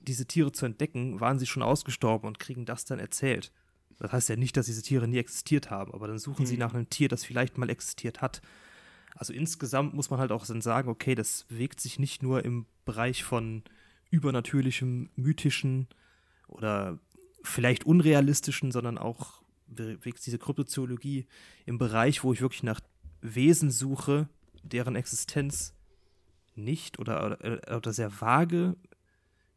diese 0.00 0.26
Tiere 0.26 0.52
zu 0.52 0.66
entdecken, 0.66 1.20
waren 1.20 1.38
sie 1.38 1.46
schon 1.46 1.62
ausgestorben 1.62 2.26
und 2.26 2.38
kriegen 2.38 2.64
das 2.64 2.84
dann 2.84 2.98
erzählt. 2.98 3.52
Das 3.98 4.12
heißt 4.12 4.28
ja 4.30 4.36
nicht, 4.36 4.56
dass 4.56 4.66
diese 4.66 4.82
Tiere 4.82 5.06
nie 5.06 5.18
existiert 5.18 5.70
haben, 5.70 5.92
aber 5.92 6.08
dann 6.08 6.18
suchen 6.18 6.42
mhm. 6.42 6.46
sie 6.46 6.56
nach 6.56 6.72
einem 6.72 6.88
Tier, 6.88 7.08
das 7.08 7.24
vielleicht 7.24 7.58
mal 7.58 7.68
existiert 7.68 8.22
hat. 8.22 8.40
Also 9.14 9.32
insgesamt 9.32 9.94
muss 9.94 10.10
man 10.10 10.20
halt 10.20 10.32
auch 10.32 10.46
dann 10.46 10.60
sagen, 10.60 10.88
okay, 10.88 11.14
das 11.14 11.44
bewegt 11.44 11.80
sich 11.80 11.98
nicht 11.98 12.22
nur 12.22 12.44
im 12.44 12.66
Bereich 12.84 13.24
von 13.24 13.62
übernatürlichem, 14.10 15.10
mythischen 15.16 15.88
oder 16.48 16.98
vielleicht 17.42 17.84
unrealistischen, 17.84 18.72
sondern 18.72 18.98
auch 18.98 19.42
bewegt 19.66 20.24
diese 20.26 20.38
Kryptozoologie 20.38 21.26
im 21.64 21.78
Bereich, 21.78 22.24
wo 22.24 22.32
ich 22.32 22.40
wirklich 22.40 22.62
nach 22.62 22.80
Wesen 23.20 23.70
suche, 23.70 24.28
deren 24.62 24.96
Existenz 24.96 25.74
nicht 26.54 26.98
oder, 26.98 27.38
oder, 27.40 27.76
oder 27.76 27.92
sehr 27.92 28.20
vage 28.20 28.76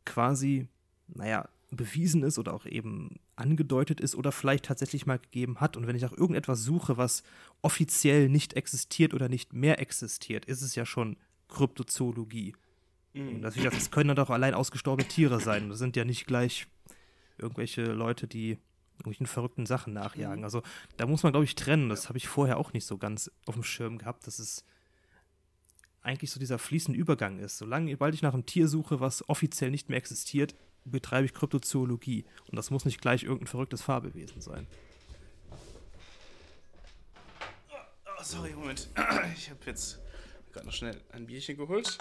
quasi, 0.05 0.67
naja, 1.07 1.49
bewiesen 1.71 2.23
ist 2.23 2.37
oder 2.37 2.53
auch 2.53 2.65
eben 2.65 3.19
angedeutet 3.35 3.99
ist 3.99 4.15
oder 4.15 4.31
vielleicht 4.31 4.65
tatsächlich 4.65 5.05
mal 5.05 5.19
gegeben 5.19 5.59
hat. 5.59 5.77
Und 5.77 5.87
wenn 5.87 5.95
ich 5.95 6.01
nach 6.01 6.11
irgendetwas 6.11 6.63
suche, 6.63 6.97
was 6.97 7.23
offiziell 7.61 8.29
nicht 8.29 8.53
existiert 8.53 9.13
oder 9.13 9.29
nicht 9.29 9.53
mehr 9.53 9.79
existiert, 9.79 10.45
ist 10.45 10.61
es 10.61 10.75
ja 10.75 10.85
schon 10.85 11.17
Kryptozoologie. 11.47 12.55
Mhm. 13.13 13.41
Das, 13.41 13.55
das 13.55 13.91
können 13.91 14.09
dann 14.09 14.17
doch 14.17 14.29
allein 14.29 14.53
ausgestorbene 14.53 15.07
Tiere 15.07 15.39
sein. 15.39 15.69
Das 15.69 15.79
sind 15.79 15.95
ja 15.95 16.05
nicht 16.05 16.25
gleich 16.25 16.67
irgendwelche 17.37 17.85
Leute, 17.85 18.27
die 18.27 18.57
irgendwelchen 18.93 19.27
verrückten 19.27 19.65
Sachen 19.65 19.93
nachjagen. 19.93 20.39
Mhm. 20.39 20.43
Also 20.43 20.61
da 20.97 21.05
muss 21.05 21.23
man, 21.23 21.33
glaube 21.33 21.45
ich, 21.45 21.55
trennen. 21.55 21.89
Das 21.89 22.09
habe 22.09 22.17
ich 22.17 22.27
vorher 22.27 22.57
auch 22.57 22.73
nicht 22.73 22.85
so 22.85 22.97
ganz 22.97 23.31
auf 23.45 23.55
dem 23.55 23.63
Schirm 23.63 23.97
gehabt. 23.97 24.27
Das 24.27 24.39
ist 24.39 24.65
eigentlich 26.01 26.31
so 26.31 26.39
dieser 26.39 26.59
fließende 26.59 26.99
Übergang 26.99 27.39
ist. 27.39 27.57
Solange, 27.57 27.91
sobald 27.91 28.13
ich 28.13 28.21
nach 28.21 28.33
einem 28.33 28.45
Tier 28.45 28.67
suche, 28.67 28.99
was 28.99 29.27
offiziell 29.29 29.71
nicht 29.71 29.89
mehr 29.89 29.97
existiert, 29.97 30.53
betreibe 30.85 31.25
ich 31.25 31.33
Kryptozoologie. 31.33 32.25
Und 32.47 32.55
das 32.55 32.69
muss 32.71 32.85
nicht 32.85 33.01
gleich 33.01 33.23
irgendein 33.23 33.47
verrücktes 33.47 33.81
Fabelwesen 33.81 34.41
sein. 34.41 34.67
Oh, 37.71 38.23
sorry, 38.23 38.53
Moment. 38.53 38.89
Ich 39.37 39.49
habe 39.49 39.59
jetzt 39.65 39.99
gerade 40.51 40.65
noch 40.65 40.73
schnell 40.73 40.99
ein 41.11 41.25
Bierchen 41.25 41.57
geholt. 41.57 41.97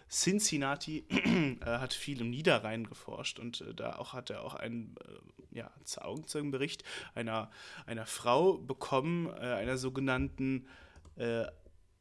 Cincinnati 0.10 1.06
äh, 1.10 1.66
hat 1.66 1.94
viel 1.94 2.22
im 2.22 2.32
Niederrhein 2.32 2.88
geforscht 2.88 3.40
und 3.40 3.62
äh, 3.62 3.74
da 3.76 3.96
auch 3.98 4.14
hat 4.14 4.32
er 4.32 4.44
auch 4.44 4.56
einen 4.56 4.96
äh, 5.54 5.58
ja, 5.58 5.72
Augenzeugenbericht 5.98 6.84
einer, 7.14 7.52
einer 7.86 8.06
Frau 8.06 8.58
bekommen, 8.58 9.28
äh, 9.28 9.40
einer 9.40 9.78
sogenannten 9.78 10.68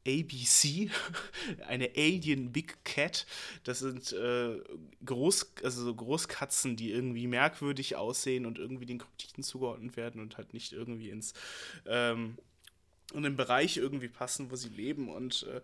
ABC, 0.07 0.89
eine 1.67 1.91
Alien 1.95 2.51
Big 2.51 2.83
Cat. 2.83 3.25
Das 3.63 3.79
sind 3.79 4.11
äh, 4.13 4.59
Groß, 5.05 5.53
also 5.63 5.83
so 5.83 5.95
Großkatzen, 5.95 6.75
die 6.75 6.91
irgendwie 6.91 7.27
merkwürdig 7.27 7.95
aussehen 7.95 8.45
und 8.45 8.57
irgendwie 8.57 8.85
den 8.85 8.99
Kryptiden 8.99 9.43
zugeordnet 9.43 9.97
werden 9.97 10.21
und 10.21 10.37
halt 10.37 10.53
nicht 10.53 10.73
irgendwie 10.73 11.09
ins 11.09 11.33
ähm, 11.85 12.37
in 13.13 13.23
den 13.23 13.35
Bereich 13.35 13.77
irgendwie 13.77 14.07
passen, 14.07 14.51
wo 14.51 14.55
sie 14.55 14.69
leben. 14.69 15.09
Und 15.09 15.43
äh, 15.43 15.61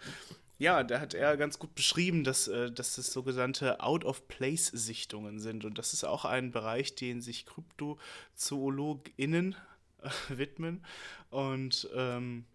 ja, 0.57 0.83
da 0.83 0.99
hat 0.99 1.13
er 1.13 1.37
ganz 1.37 1.59
gut 1.59 1.75
beschrieben, 1.75 2.23
dass, 2.23 2.47
äh, 2.47 2.71
dass 2.71 2.95
das 2.95 3.11
sogenannte 3.11 3.81
Out-of-Place-Sichtungen 3.81 5.39
sind. 5.39 5.65
Und 5.65 5.77
das 5.77 5.93
ist 5.93 6.05
auch 6.05 6.25
ein 6.25 6.49
Bereich, 6.51 6.95
den 6.95 7.21
sich 7.21 7.45
KryptozoologInnen 7.45 9.55
äh, 10.01 10.09
widmen. 10.29 10.83
Und 11.29 11.87
ähm, 11.93 12.45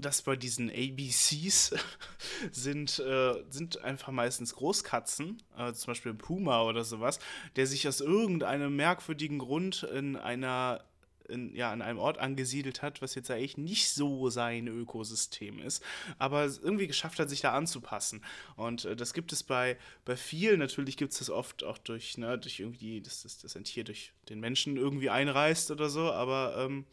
dass 0.00 0.22
bei 0.22 0.36
diesen 0.36 0.70
ABCs 0.70 1.74
sind, 2.52 2.98
äh, 2.98 3.34
sind 3.50 3.82
einfach 3.82 4.12
meistens 4.12 4.54
Großkatzen, 4.54 5.42
äh, 5.56 5.72
zum 5.72 5.86
Beispiel 5.88 6.12
ein 6.12 6.18
Puma 6.18 6.62
oder 6.62 6.84
sowas, 6.84 7.18
der 7.56 7.66
sich 7.66 7.86
aus 7.86 8.00
irgendeinem 8.00 8.76
merkwürdigen 8.76 9.38
Grund 9.38 9.82
in 9.82 10.16
einer 10.16 10.84
in, 11.30 11.54
ja, 11.54 11.72
an 11.72 11.80
einem 11.80 11.98
Ort 11.98 12.18
angesiedelt 12.18 12.82
hat, 12.82 13.00
was 13.00 13.14
jetzt 13.14 13.30
eigentlich 13.30 13.56
nicht 13.56 13.90
so 13.90 14.28
sein 14.28 14.66
Ökosystem 14.66 15.60
ist, 15.60 15.82
aber 16.18 16.44
irgendwie 16.44 16.86
geschafft 16.86 17.18
hat, 17.18 17.30
sich 17.30 17.40
da 17.40 17.52
anzupassen. 17.52 18.22
Und 18.56 18.84
äh, 18.84 18.96
das 18.96 19.14
gibt 19.14 19.32
es 19.32 19.42
bei, 19.42 19.78
bei 20.04 20.16
vielen, 20.16 20.58
natürlich 20.58 20.96
gibt 20.96 21.12
es 21.12 21.18
das 21.18 21.30
oft 21.30 21.64
auch 21.64 21.78
durch, 21.78 22.18
ne, 22.18 22.38
durch 22.38 22.60
irgendwie, 22.60 23.00
dass 23.00 23.22
das, 23.22 23.38
das 23.38 23.56
ein 23.56 23.64
Tier 23.64 23.84
durch 23.84 24.12
den 24.28 24.40
Menschen 24.40 24.76
irgendwie 24.76 25.10
einreißt 25.10 25.70
oder 25.70 25.88
so, 25.88 26.12
aber 26.12 26.56
ähm, 26.58 26.84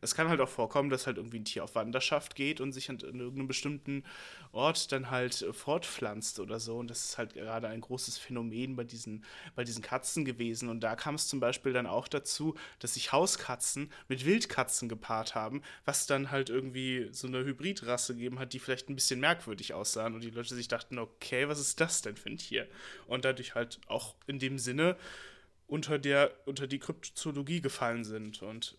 es 0.00 0.14
kann 0.14 0.28
halt 0.28 0.40
auch 0.40 0.48
vorkommen, 0.48 0.90
dass 0.90 1.06
halt 1.06 1.16
irgendwie 1.16 1.38
ein 1.38 1.44
Tier 1.44 1.64
auf 1.64 1.74
Wanderschaft 1.74 2.34
geht 2.34 2.60
und 2.60 2.72
sich 2.72 2.90
an, 2.90 2.96
an 3.02 3.20
irgendeinem 3.20 3.48
bestimmten 3.48 4.04
Ort 4.52 4.92
dann 4.92 5.10
halt 5.10 5.46
fortpflanzt 5.52 6.40
oder 6.40 6.60
so. 6.60 6.78
Und 6.78 6.88
das 6.90 7.04
ist 7.04 7.18
halt 7.18 7.34
gerade 7.34 7.68
ein 7.68 7.80
großes 7.80 8.18
Phänomen 8.18 8.76
bei 8.76 8.84
diesen, 8.84 9.24
bei 9.54 9.64
diesen 9.64 9.82
Katzen 9.82 10.24
gewesen. 10.24 10.68
Und 10.68 10.80
da 10.80 10.96
kam 10.96 11.14
es 11.14 11.28
zum 11.28 11.40
Beispiel 11.40 11.72
dann 11.72 11.86
auch 11.86 12.08
dazu, 12.08 12.54
dass 12.78 12.94
sich 12.94 13.12
Hauskatzen 13.12 13.92
mit 14.08 14.24
Wildkatzen 14.24 14.88
gepaart 14.88 15.34
haben, 15.34 15.62
was 15.84 16.06
dann 16.06 16.30
halt 16.30 16.50
irgendwie 16.50 17.08
so 17.12 17.26
eine 17.26 17.44
Hybridrasse 17.44 18.14
gegeben 18.14 18.38
hat, 18.38 18.52
die 18.52 18.58
vielleicht 18.58 18.88
ein 18.88 18.94
bisschen 18.94 19.20
merkwürdig 19.20 19.74
aussahen. 19.74 20.14
Und 20.14 20.22
die 20.22 20.30
Leute 20.30 20.54
sich 20.54 20.68
dachten, 20.68 20.98
okay, 20.98 21.48
was 21.48 21.60
ist 21.60 21.80
das 21.80 22.02
denn 22.02 22.16
für 22.16 22.30
ein 22.30 22.38
Tier? 22.38 22.68
Und 23.06 23.24
dadurch 23.24 23.54
halt 23.54 23.80
auch 23.86 24.14
in 24.26 24.38
dem 24.38 24.58
Sinne 24.58 24.96
unter, 25.66 25.98
der, 25.98 26.32
unter 26.46 26.66
die 26.66 26.78
Kryptozoologie 26.78 27.60
gefallen 27.60 28.04
sind. 28.04 28.42
Und 28.42 28.76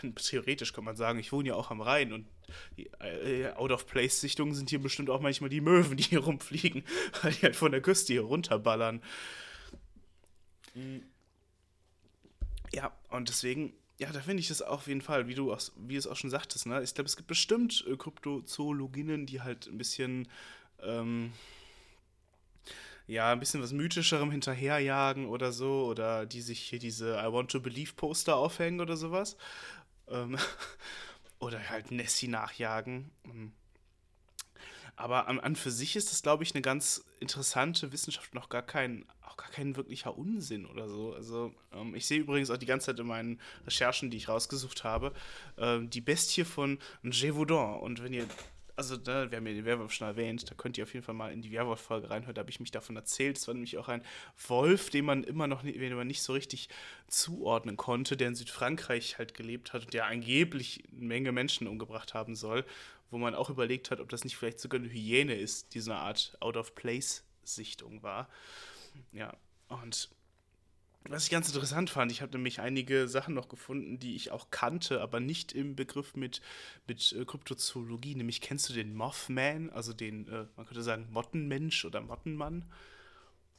theoretisch 0.16 0.72
kann 0.72 0.84
man 0.84 0.96
sagen, 0.96 1.18
ich 1.18 1.32
wohne 1.32 1.48
ja 1.48 1.54
auch 1.54 1.70
am 1.70 1.80
Rhein 1.80 2.12
und 2.12 2.26
die 2.76 2.86
äh, 3.00 3.52
Out-of-Place-Sichtungen 3.52 4.54
sind 4.54 4.70
hier 4.70 4.80
bestimmt 4.80 5.10
auch 5.10 5.20
manchmal 5.20 5.50
die 5.50 5.60
Möwen, 5.60 5.96
die 5.96 6.04
hier 6.04 6.20
rumfliegen, 6.20 6.84
weil 7.22 7.32
die 7.32 7.42
halt 7.42 7.56
von 7.56 7.72
der 7.72 7.80
Küste 7.80 8.12
hier 8.12 8.22
runterballern. 8.22 9.02
Ja, 12.72 12.92
und 13.10 13.28
deswegen, 13.28 13.72
ja, 13.98 14.10
da 14.10 14.20
finde 14.20 14.40
ich 14.40 14.50
es 14.50 14.62
auf 14.62 14.88
jeden 14.88 15.02
Fall, 15.02 15.28
wie 15.28 15.34
du 15.34 15.52
auch, 15.52 15.60
wie 15.76 15.96
es 15.96 16.06
auch 16.06 16.16
schon 16.16 16.30
sagtest, 16.30 16.66
ne? 16.66 16.82
Ich 16.82 16.94
glaube, 16.94 17.06
es 17.06 17.16
gibt 17.16 17.28
bestimmt 17.28 17.84
äh, 17.88 17.96
Kryptozoologinnen, 17.96 19.26
die 19.26 19.40
halt 19.40 19.66
ein 19.66 19.78
bisschen 19.78 20.28
ähm, 20.82 21.32
ja, 23.06 23.32
ein 23.32 23.40
bisschen 23.40 23.62
was 23.62 23.72
Mythischerem 23.72 24.30
hinterherjagen 24.30 25.26
oder 25.26 25.52
so, 25.52 25.86
oder 25.86 26.26
die 26.26 26.40
sich 26.40 26.60
hier 26.60 26.78
diese 26.78 27.16
I 27.16 27.32
Want 27.32 27.50
to 27.50 27.60
Believe 27.60 27.92
Poster 27.94 28.36
aufhängen 28.36 28.80
oder 28.80 28.96
sowas. 28.96 29.36
Ähm, 30.08 30.38
oder 31.38 31.68
halt 31.68 31.90
Nessie 31.90 32.28
nachjagen. 32.28 33.10
Ähm, 33.24 33.52
aber 34.96 35.26
an, 35.26 35.40
an 35.40 35.56
für 35.56 35.70
sich 35.70 35.96
ist 35.96 36.12
das, 36.12 36.22
glaube 36.22 36.44
ich, 36.44 36.54
eine 36.54 36.62
ganz 36.62 37.04
interessante 37.20 37.92
Wissenschaft 37.92 38.32
und 38.32 38.38
auch 38.38 38.48
gar 38.48 38.62
kein, 38.62 39.04
auch 39.22 39.36
gar 39.36 39.50
kein 39.50 39.76
wirklicher 39.76 40.16
Unsinn 40.16 40.66
oder 40.66 40.88
so. 40.88 41.14
Also 41.14 41.52
ähm, 41.72 41.94
ich 41.94 42.06
sehe 42.06 42.20
übrigens 42.20 42.50
auch 42.50 42.56
die 42.56 42.66
ganze 42.66 42.86
Zeit 42.86 43.00
in 43.00 43.06
meinen 43.06 43.40
Recherchen, 43.66 44.10
die 44.10 44.16
ich 44.16 44.28
rausgesucht 44.28 44.84
habe, 44.84 45.12
äh, 45.56 45.80
die 45.82 46.00
Bestie 46.00 46.44
von 46.44 46.78
Gévaudan. 47.02 47.80
Und 47.80 48.02
wenn 48.02 48.12
ihr 48.12 48.26
also 48.76 48.96
da, 48.96 49.30
wir 49.30 49.38
haben 49.38 49.46
ja 49.46 49.52
den 49.52 49.64
Werwolf 49.64 49.92
schon 49.92 50.08
erwähnt, 50.08 50.50
da 50.50 50.54
könnt 50.54 50.76
ihr 50.78 50.84
auf 50.84 50.92
jeden 50.94 51.04
Fall 51.04 51.14
mal 51.14 51.32
in 51.32 51.42
die 51.42 51.52
Werwolf-Folge 51.52 52.10
reinhören, 52.10 52.34
da 52.34 52.40
habe 52.40 52.50
ich 52.50 52.60
mich 52.60 52.70
davon 52.70 52.96
erzählt. 52.96 53.38
Es 53.38 53.46
war 53.46 53.54
nämlich 53.54 53.78
auch 53.78 53.88
ein 53.88 54.02
Wolf, 54.48 54.90
den 54.90 55.04
man 55.04 55.24
immer 55.24 55.46
noch 55.46 55.62
nicht, 55.62 55.80
den 55.80 55.94
man 55.94 56.06
nicht 56.06 56.22
so 56.22 56.32
richtig 56.32 56.68
zuordnen 57.06 57.76
konnte, 57.76 58.16
der 58.16 58.28
in 58.28 58.34
Südfrankreich 58.34 59.18
halt 59.18 59.34
gelebt 59.34 59.72
hat 59.72 59.84
und 59.84 59.94
der 59.94 60.06
angeblich 60.06 60.82
eine 60.90 61.06
Menge 61.06 61.32
Menschen 61.32 61.68
umgebracht 61.68 62.14
haben 62.14 62.34
soll, 62.34 62.64
wo 63.10 63.18
man 63.18 63.34
auch 63.34 63.50
überlegt 63.50 63.90
hat, 63.90 64.00
ob 64.00 64.08
das 64.08 64.24
nicht 64.24 64.36
vielleicht 64.36 64.60
sogar 64.60 64.80
eine 64.80 64.90
Hyäne 64.90 65.34
ist, 65.34 65.74
die 65.74 65.80
so 65.80 65.92
eine 65.92 66.00
Art 66.00 66.36
Out-of-Place-Sichtung 66.40 68.02
war. 68.02 68.28
Ja, 69.12 69.36
und 69.68 70.08
was 71.08 71.24
ich 71.24 71.30
ganz 71.30 71.48
interessant 71.48 71.90
fand, 71.90 72.10
ich 72.10 72.22
habe 72.22 72.32
nämlich 72.32 72.60
einige 72.60 73.08
Sachen 73.08 73.34
noch 73.34 73.48
gefunden, 73.48 73.98
die 73.98 74.16
ich 74.16 74.30
auch 74.30 74.50
kannte, 74.50 75.02
aber 75.02 75.20
nicht 75.20 75.52
im 75.52 75.76
Begriff 75.76 76.16
mit, 76.16 76.40
mit 76.86 77.12
äh, 77.12 77.24
Kryptozoologie. 77.24 78.14
Nämlich 78.14 78.40
kennst 78.40 78.70
du 78.70 78.72
den 78.72 78.94
Mothman, 78.94 79.70
also 79.70 79.92
den, 79.92 80.26
äh, 80.28 80.46
man 80.56 80.66
könnte 80.66 80.82
sagen, 80.82 81.08
Mottenmensch 81.10 81.84
oder 81.84 82.00
Mottenmann? 82.00 82.64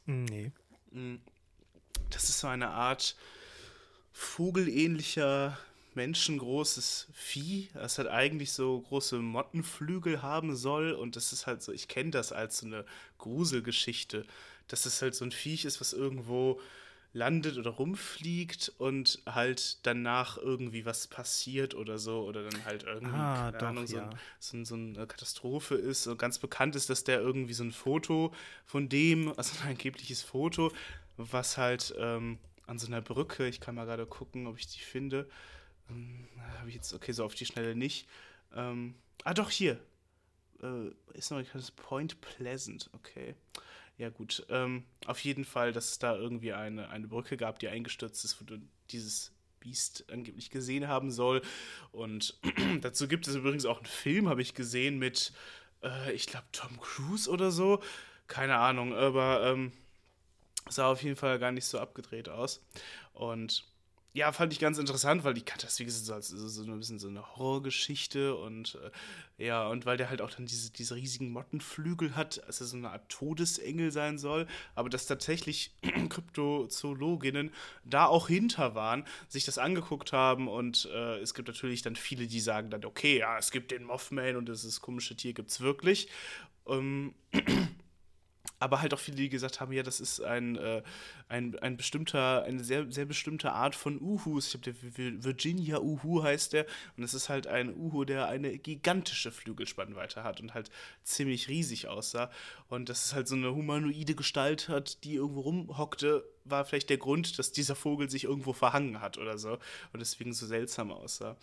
Nee. 0.06 0.50
Mm. 0.90 1.16
Das 2.10 2.28
ist 2.28 2.40
so 2.40 2.48
eine 2.48 2.70
Art 2.70 3.16
vogelähnlicher, 4.12 5.58
menschengroßes 5.94 7.08
Vieh, 7.14 7.68
das 7.74 7.98
halt 7.98 8.08
eigentlich 8.08 8.52
so 8.52 8.80
große 8.80 9.18
Mottenflügel 9.18 10.20
haben 10.20 10.56
soll. 10.56 10.92
Und 10.92 11.16
das 11.16 11.32
ist 11.32 11.46
halt 11.46 11.62
so, 11.62 11.72
ich 11.72 11.88
kenne 11.88 12.10
das 12.10 12.32
als 12.32 12.58
so 12.58 12.66
eine 12.66 12.84
Gruselgeschichte, 13.18 14.26
dass 14.68 14.84
es 14.84 15.00
halt 15.00 15.14
so 15.14 15.24
ein 15.24 15.32
Viech 15.32 15.64
ist, 15.64 15.80
was 15.80 15.92
irgendwo 15.92 16.60
landet 17.16 17.56
oder 17.56 17.70
rumfliegt 17.70 18.72
und 18.76 19.22
halt 19.26 19.78
danach 19.86 20.36
irgendwie 20.36 20.84
was 20.84 21.06
passiert 21.06 21.74
oder 21.74 21.98
so 21.98 22.24
oder 22.24 22.48
dann 22.48 22.64
halt 22.66 22.84
irgendwie, 22.84 23.16
ah, 23.16 23.50
keine 23.50 23.58
doch, 23.58 23.66
Ahnung, 23.68 23.86
so, 23.86 23.96
ja. 23.96 24.10
so, 24.38 24.62
so, 24.64 24.74
eine 24.74 25.06
Katastrophe 25.06 25.76
ist. 25.76 26.06
Und 26.06 26.18
ganz 26.18 26.38
bekannt 26.38 26.76
ist, 26.76 26.90
dass 26.90 27.04
der 27.04 27.20
irgendwie 27.20 27.54
so 27.54 27.64
ein 27.64 27.72
Foto 27.72 28.34
von 28.66 28.88
dem, 28.90 29.32
also 29.38 29.58
ein 29.62 29.70
angebliches 29.70 30.22
Foto, 30.22 30.70
was 31.16 31.56
halt 31.56 31.94
ähm, 31.98 32.38
an 32.66 32.78
so 32.78 32.86
einer 32.86 33.00
Brücke, 33.00 33.48
ich 33.48 33.60
kann 33.60 33.74
mal 33.74 33.86
gerade 33.86 34.06
gucken, 34.06 34.46
ob 34.46 34.58
ich 34.58 34.66
die 34.66 34.80
finde, 34.80 35.26
ähm, 35.88 36.28
habe 36.58 36.68
ich 36.68 36.74
jetzt, 36.74 36.92
okay, 36.92 37.12
so 37.12 37.24
auf 37.24 37.34
die 37.34 37.46
Schnelle 37.46 37.74
nicht. 37.74 38.06
Ähm, 38.54 38.94
ah, 39.24 39.32
doch, 39.32 39.50
hier. 39.50 39.80
Äh, 40.62 40.90
ist 41.14 41.30
noch 41.30 41.42
das 41.52 41.70
Point 41.70 42.20
Pleasant, 42.20 42.90
okay. 42.92 43.34
Ja, 43.98 44.10
gut. 44.10 44.44
Ähm, 44.50 44.84
auf 45.06 45.20
jeden 45.20 45.44
Fall, 45.44 45.72
dass 45.72 45.92
es 45.92 45.98
da 45.98 46.16
irgendwie 46.16 46.52
eine, 46.52 46.90
eine 46.90 47.08
Brücke 47.08 47.36
gab, 47.36 47.58
die 47.58 47.68
eingestürzt 47.68 48.24
ist, 48.24 48.40
wo 48.40 48.56
dieses 48.90 49.32
Biest 49.60 50.04
angeblich 50.12 50.50
gesehen 50.50 50.86
haben 50.88 51.10
soll. 51.10 51.42
Und 51.92 52.38
dazu 52.82 53.08
gibt 53.08 53.26
es 53.26 53.34
übrigens 53.34 53.64
auch 53.64 53.78
einen 53.78 53.86
Film, 53.86 54.28
habe 54.28 54.42
ich 54.42 54.54
gesehen, 54.54 54.98
mit, 54.98 55.32
äh, 55.82 56.12
ich 56.12 56.26
glaube, 56.26 56.46
Tom 56.52 56.78
Cruise 56.80 57.30
oder 57.30 57.50
so. 57.50 57.82
Keine 58.26 58.56
Ahnung, 58.58 58.94
aber 58.94 59.46
ähm, 59.46 59.72
sah 60.68 60.90
auf 60.90 61.02
jeden 61.02 61.16
Fall 61.16 61.38
gar 61.38 61.52
nicht 61.52 61.64
so 61.66 61.78
abgedreht 61.78 62.28
aus. 62.28 62.60
Und 63.14 63.64
ja, 64.16 64.32
fand 64.32 64.50
ich 64.50 64.58
ganz 64.58 64.78
interessant, 64.78 65.24
weil 65.24 65.36
ich 65.36 65.44
kannte 65.44 65.66
das, 65.66 65.78
wie 65.78 65.84
gesagt, 65.84 66.06
so, 66.06 66.14
als, 66.14 66.28
so, 66.28 66.62
ein 66.62 66.78
bisschen 66.78 66.98
so 66.98 67.08
eine 67.08 67.36
Horrorgeschichte 67.36 68.34
und 68.34 68.78
äh, 69.38 69.44
ja, 69.44 69.68
und 69.68 69.84
weil 69.84 69.98
der 69.98 70.08
halt 70.08 70.22
auch 70.22 70.30
dann 70.30 70.46
diese, 70.46 70.72
diese 70.72 70.94
riesigen 70.94 71.32
Mottenflügel 71.32 72.16
hat, 72.16 72.42
als 72.46 72.62
er 72.62 72.66
so 72.66 72.78
eine 72.78 72.88
Art 72.88 73.06
Todesengel 73.10 73.92
sein 73.92 74.16
soll, 74.16 74.46
aber 74.74 74.88
dass 74.88 75.04
tatsächlich 75.04 75.74
Kryptozoologinnen 76.08 77.52
da 77.84 78.06
auch 78.06 78.28
hinter 78.28 78.74
waren, 78.74 79.04
sich 79.28 79.44
das 79.44 79.58
angeguckt 79.58 80.14
haben 80.14 80.48
und 80.48 80.88
äh, 80.94 81.18
es 81.18 81.34
gibt 81.34 81.48
natürlich 81.48 81.82
dann 81.82 81.94
viele, 81.94 82.26
die 82.26 82.40
sagen 82.40 82.70
dann, 82.70 82.86
okay, 82.86 83.18
ja, 83.18 83.36
es 83.36 83.50
gibt 83.50 83.70
den 83.70 83.84
Mothman 83.84 84.36
und 84.36 84.48
dieses 84.48 84.80
komische 84.80 85.14
Tier 85.14 85.34
gibt 85.34 85.50
es 85.50 85.60
wirklich. 85.60 86.08
Ähm, 86.66 87.14
aber 88.58 88.80
halt 88.80 88.94
auch 88.94 88.98
viele, 88.98 89.18
die 89.18 89.28
gesagt 89.28 89.60
haben, 89.60 89.72
ja, 89.72 89.82
das 89.82 90.00
ist 90.00 90.20
ein, 90.20 90.56
äh, 90.56 90.82
ein, 91.28 91.58
ein 91.58 91.76
bestimmter, 91.76 92.42
eine 92.44 92.64
sehr, 92.64 92.90
sehr 92.90 93.04
bestimmte 93.04 93.52
Art 93.52 93.74
von 93.74 94.00
Uhus. 94.00 94.54
Ich 94.54 94.60
glaube, 94.60 94.78
der 94.80 95.24
Virginia 95.24 95.78
Uhu 95.80 96.22
heißt 96.22 96.54
der. 96.54 96.66
Und 96.96 97.02
es 97.02 97.12
ist 97.12 97.28
halt 97.28 97.46
ein 97.46 97.76
Uhu, 97.76 98.04
der 98.04 98.28
eine 98.28 98.56
gigantische 98.58 99.30
Flügelspannweite 99.30 100.24
hat 100.24 100.40
und 100.40 100.54
halt 100.54 100.70
ziemlich 101.02 101.48
riesig 101.48 101.88
aussah. 101.88 102.30
Und 102.68 102.88
dass 102.88 103.04
es 103.04 103.14
halt 103.14 103.28
so 103.28 103.34
eine 103.34 103.54
humanoide 103.54 104.14
Gestalt 104.14 104.68
hat, 104.68 105.04
die 105.04 105.14
irgendwo 105.14 105.40
rumhockte, 105.40 106.24
war 106.44 106.64
vielleicht 106.64 106.88
der 106.88 106.98
Grund, 106.98 107.38
dass 107.38 107.52
dieser 107.52 107.74
Vogel 107.74 108.08
sich 108.08 108.24
irgendwo 108.24 108.52
verhangen 108.52 109.00
hat 109.00 109.18
oder 109.18 109.36
so. 109.36 109.58
Und 109.92 110.00
deswegen 110.00 110.32
so 110.32 110.46
seltsam 110.46 110.92
aussah. 110.92 111.36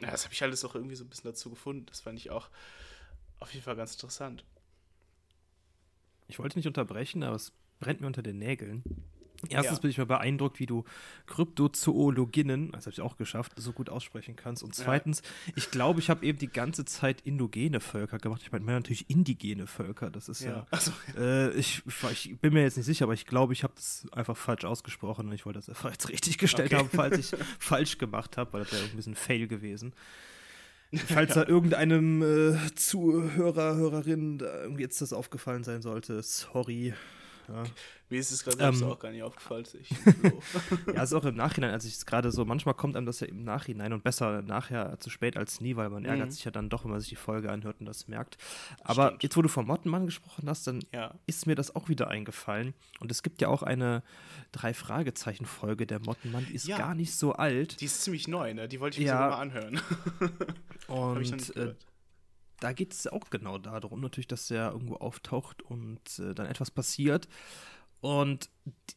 Ja, 0.00 0.12
das 0.12 0.24
habe 0.24 0.32
ich 0.32 0.42
alles 0.42 0.64
auch 0.64 0.74
irgendwie 0.74 0.96
so 0.96 1.04
ein 1.04 1.10
bisschen 1.10 1.30
dazu 1.30 1.50
gefunden. 1.50 1.84
Das 1.86 2.00
fand 2.00 2.18
ich 2.18 2.30
auch 2.30 2.48
auf 3.40 3.52
jeden 3.52 3.64
Fall 3.64 3.76
ganz 3.76 3.92
interessant. 3.92 4.44
Ich 6.28 6.38
wollte 6.38 6.58
nicht 6.58 6.66
unterbrechen, 6.66 7.22
aber 7.22 7.36
es 7.36 7.52
brennt 7.80 8.00
mir 8.00 8.06
unter 8.06 8.22
den 8.22 8.38
Nägeln. 8.38 8.82
Erstens 9.48 9.78
ja. 9.78 9.82
bin 9.82 9.90
ich 9.90 9.98
mal 9.98 10.06
beeindruckt, 10.06 10.58
wie 10.58 10.66
du 10.66 10.84
Kryptozoologinnen, 11.26 12.72
das 12.72 12.86
habe 12.86 12.92
ich 12.92 13.00
auch 13.00 13.16
geschafft, 13.16 13.52
so 13.56 13.72
gut 13.72 13.88
aussprechen 13.88 14.34
kannst. 14.34 14.64
Und 14.64 14.74
zweitens, 14.74 15.22
ja. 15.46 15.52
ich 15.54 15.70
glaube, 15.70 16.00
ich 16.00 16.10
habe 16.10 16.26
eben 16.26 16.38
die 16.38 16.48
ganze 16.48 16.84
Zeit 16.84 17.20
indogene 17.20 17.78
Völker 17.78 18.18
gemacht. 18.18 18.42
Ich 18.42 18.50
meine 18.50 18.64
natürlich 18.64 19.08
indigene 19.08 19.68
Völker. 19.68 20.10
Das 20.10 20.28
ist 20.28 20.42
ja. 20.42 20.66
ja 20.72 20.78
so. 20.80 20.92
äh, 21.16 21.52
ich, 21.52 21.82
ich, 22.10 22.36
bin 22.40 22.52
mir 22.52 22.62
jetzt 22.62 22.76
nicht 22.76 22.86
sicher, 22.86 23.04
aber 23.04 23.14
ich 23.14 23.26
glaube, 23.26 23.52
ich 23.52 23.62
habe 23.62 23.74
das 23.76 24.06
einfach 24.10 24.36
falsch 24.36 24.64
ausgesprochen 24.64 25.26
und 25.26 25.32
ich 25.32 25.46
wollte 25.46 25.60
das 25.60 25.68
einfach 25.68 25.92
jetzt 25.92 26.08
richtig 26.08 26.38
gestellt 26.38 26.72
okay. 26.72 26.80
haben, 26.80 26.90
falls 26.92 27.18
ich 27.18 27.38
falsch 27.60 27.98
gemacht 27.98 28.36
habe, 28.36 28.52
weil 28.52 28.64
das 28.64 28.72
wäre 28.72 28.84
ein 28.84 28.96
bisschen 28.96 29.14
Fail 29.14 29.46
gewesen. 29.46 29.94
Falls 30.94 31.34
da 31.34 31.44
irgendeinem 31.46 32.22
äh, 32.22 32.74
Zuhörer, 32.74 33.76
Hörerin 33.76 34.38
da 34.38 34.62
irgendwie 34.62 34.82
jetzt 34.82 35.00
das 35.00 35.12
aufgefallen 35.12 35.64
sein 35.64 35.82
sollte, 35.82 36.22
sorry. 36.22 36.94
Ja. 37.48 37.64
Mir 38.10 38.20
ist 38.20 38.30
es 38.30 38.44
gerade 38.44 38.62
ähm, 38.62 38.82
auch 38.84 38.98
gar 38.98 39.10
nicht 39.10 39.22
aufgefallen. 39.22 39.64
Ja, 40.94 41.02
ist 41.02 41.12
auch 41.12 41.24
im 41.24 41.34
Nachhinein, 41.34 41.70
als 41.70 41.84
ich 41.84 41.94
es 41.94 42.06
gerade 42.06 42.30
so, 42.30 42.44
manchmal 42.44 42.74
kommt 42.74 42.96
einem 42.96 43.06
das 43.06 43.20
ja 43.20 43.26
im 43.26 43.44
Nachhinein 43.44 43.92
und 43.92 44.02
besser 44.02 44.42
nachher 44.42 44.98
zu 45.00 45.10
spät 45.10 45.36
als 45.36 45.60
nie, 45.60 45.76
weil 45.76 45.90
man 45.90 46.02
mhm. 46.02 46.08
ärgert 46.08 46.32
sich 46.32 46.44
ja 46.44 46.50
dann 46.50 46.70
doch, 46.70 46.84
wenn 46.84 46.90
man 46.90 47.00
sich 47.00 47.10
die 47.10 47.16
Folge 47.16 47.50
anhört 47.50 47.80
und 47.80 47.86
das 47.86 48.08
merkt. 48.08 48.38
Aber 48.82 49.08
Stimmt. 49.08 49.22
jetzt, 49.22 49.36
wo 49.36 49.42
du 49.42 49.48
vom 49.48 49.66
Mottenmann 49.66 50.06
gesprochen 50.06 50.48
hast, 50.48 50.66
dann 50.66 50.82
ja. 50.92 51.14
ist 51.26 51.46
mir 51.46 51.54
das 51.54 51.74
auch 51.74 51.88
wieder 51.88 52.08
eingefallen. 52.08 52.74
Und 53.00 53.10
es 53.10 53.22
gibt 53.22 53.40
ja 53.40 53.48
auch 53.48 53.62
eine 53.62 54.02
Drei-Fragezeichen-Folge 54.52 55.86
der 55.86 56.00
Mottenmann, 56.00 56.46
die 56.46 56.54
ist 56.54 56.66
ja. 56.66 56.78
gar 56.78 56.94
nicht 56.94 57.14
so 57.14 57.32
alt. 57.32 57.80
Die 57.80 57.86
ist 57.86 58.02
ziemlich 58.02 58.28
neu, 58.28 58.54
ne? 58.54 58.68
Die 58.68 58.80
wollte 58.80 58.98
ich 58.98 59.04
mir 59.04 59.10
ja. 59.10 59.16
sogar 59.16 59.30
mal 59.30 59.42
anhören. 59.42 59.80
und 60.88 61.56
äh, 61.56 61.74
da 62.60 62.72
geht 62.72 62.92
es 62.92 63.06
auch 63.06 63.30
genau 63.30 63.58
darum, 63.58 64.00
natürlich, 64.00 64.26
dass 64.26 64.50
er 64.50 64.72
irgendwo 64.72 64.96
auftaucht 64.96 65.62
und 65.62 66.00
äh, 66.18 66.34
dann 66.34 66.46
etwas 66.46 66.70
passiert. 66.70 67.28
Und 68.00 68.48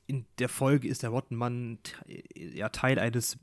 in 0.08 0.26
der 0.38 0.50
Folge 0.50 0.88
ist 0.88 1.04
der 1.04 1.12
Mottenmann 1.12 1.80
ja 2.36 2.70
Teil 2.70 3.00
eines 3.00 3.38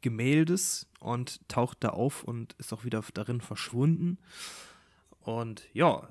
Gemäldes 0.00 0.88
und 1.00 1.40
taucht 1.48 1.78
da 1.80 1.90
auf 1.90 2.24
und 2.24 2.52
ist 2.54 2.72
auch 2.72 2.84
wieder 2.84 3.02
darin 3.14 3.40
verschwunden. 3.40 4.18
Und 5.20 5.62
ja, 5.72 6.08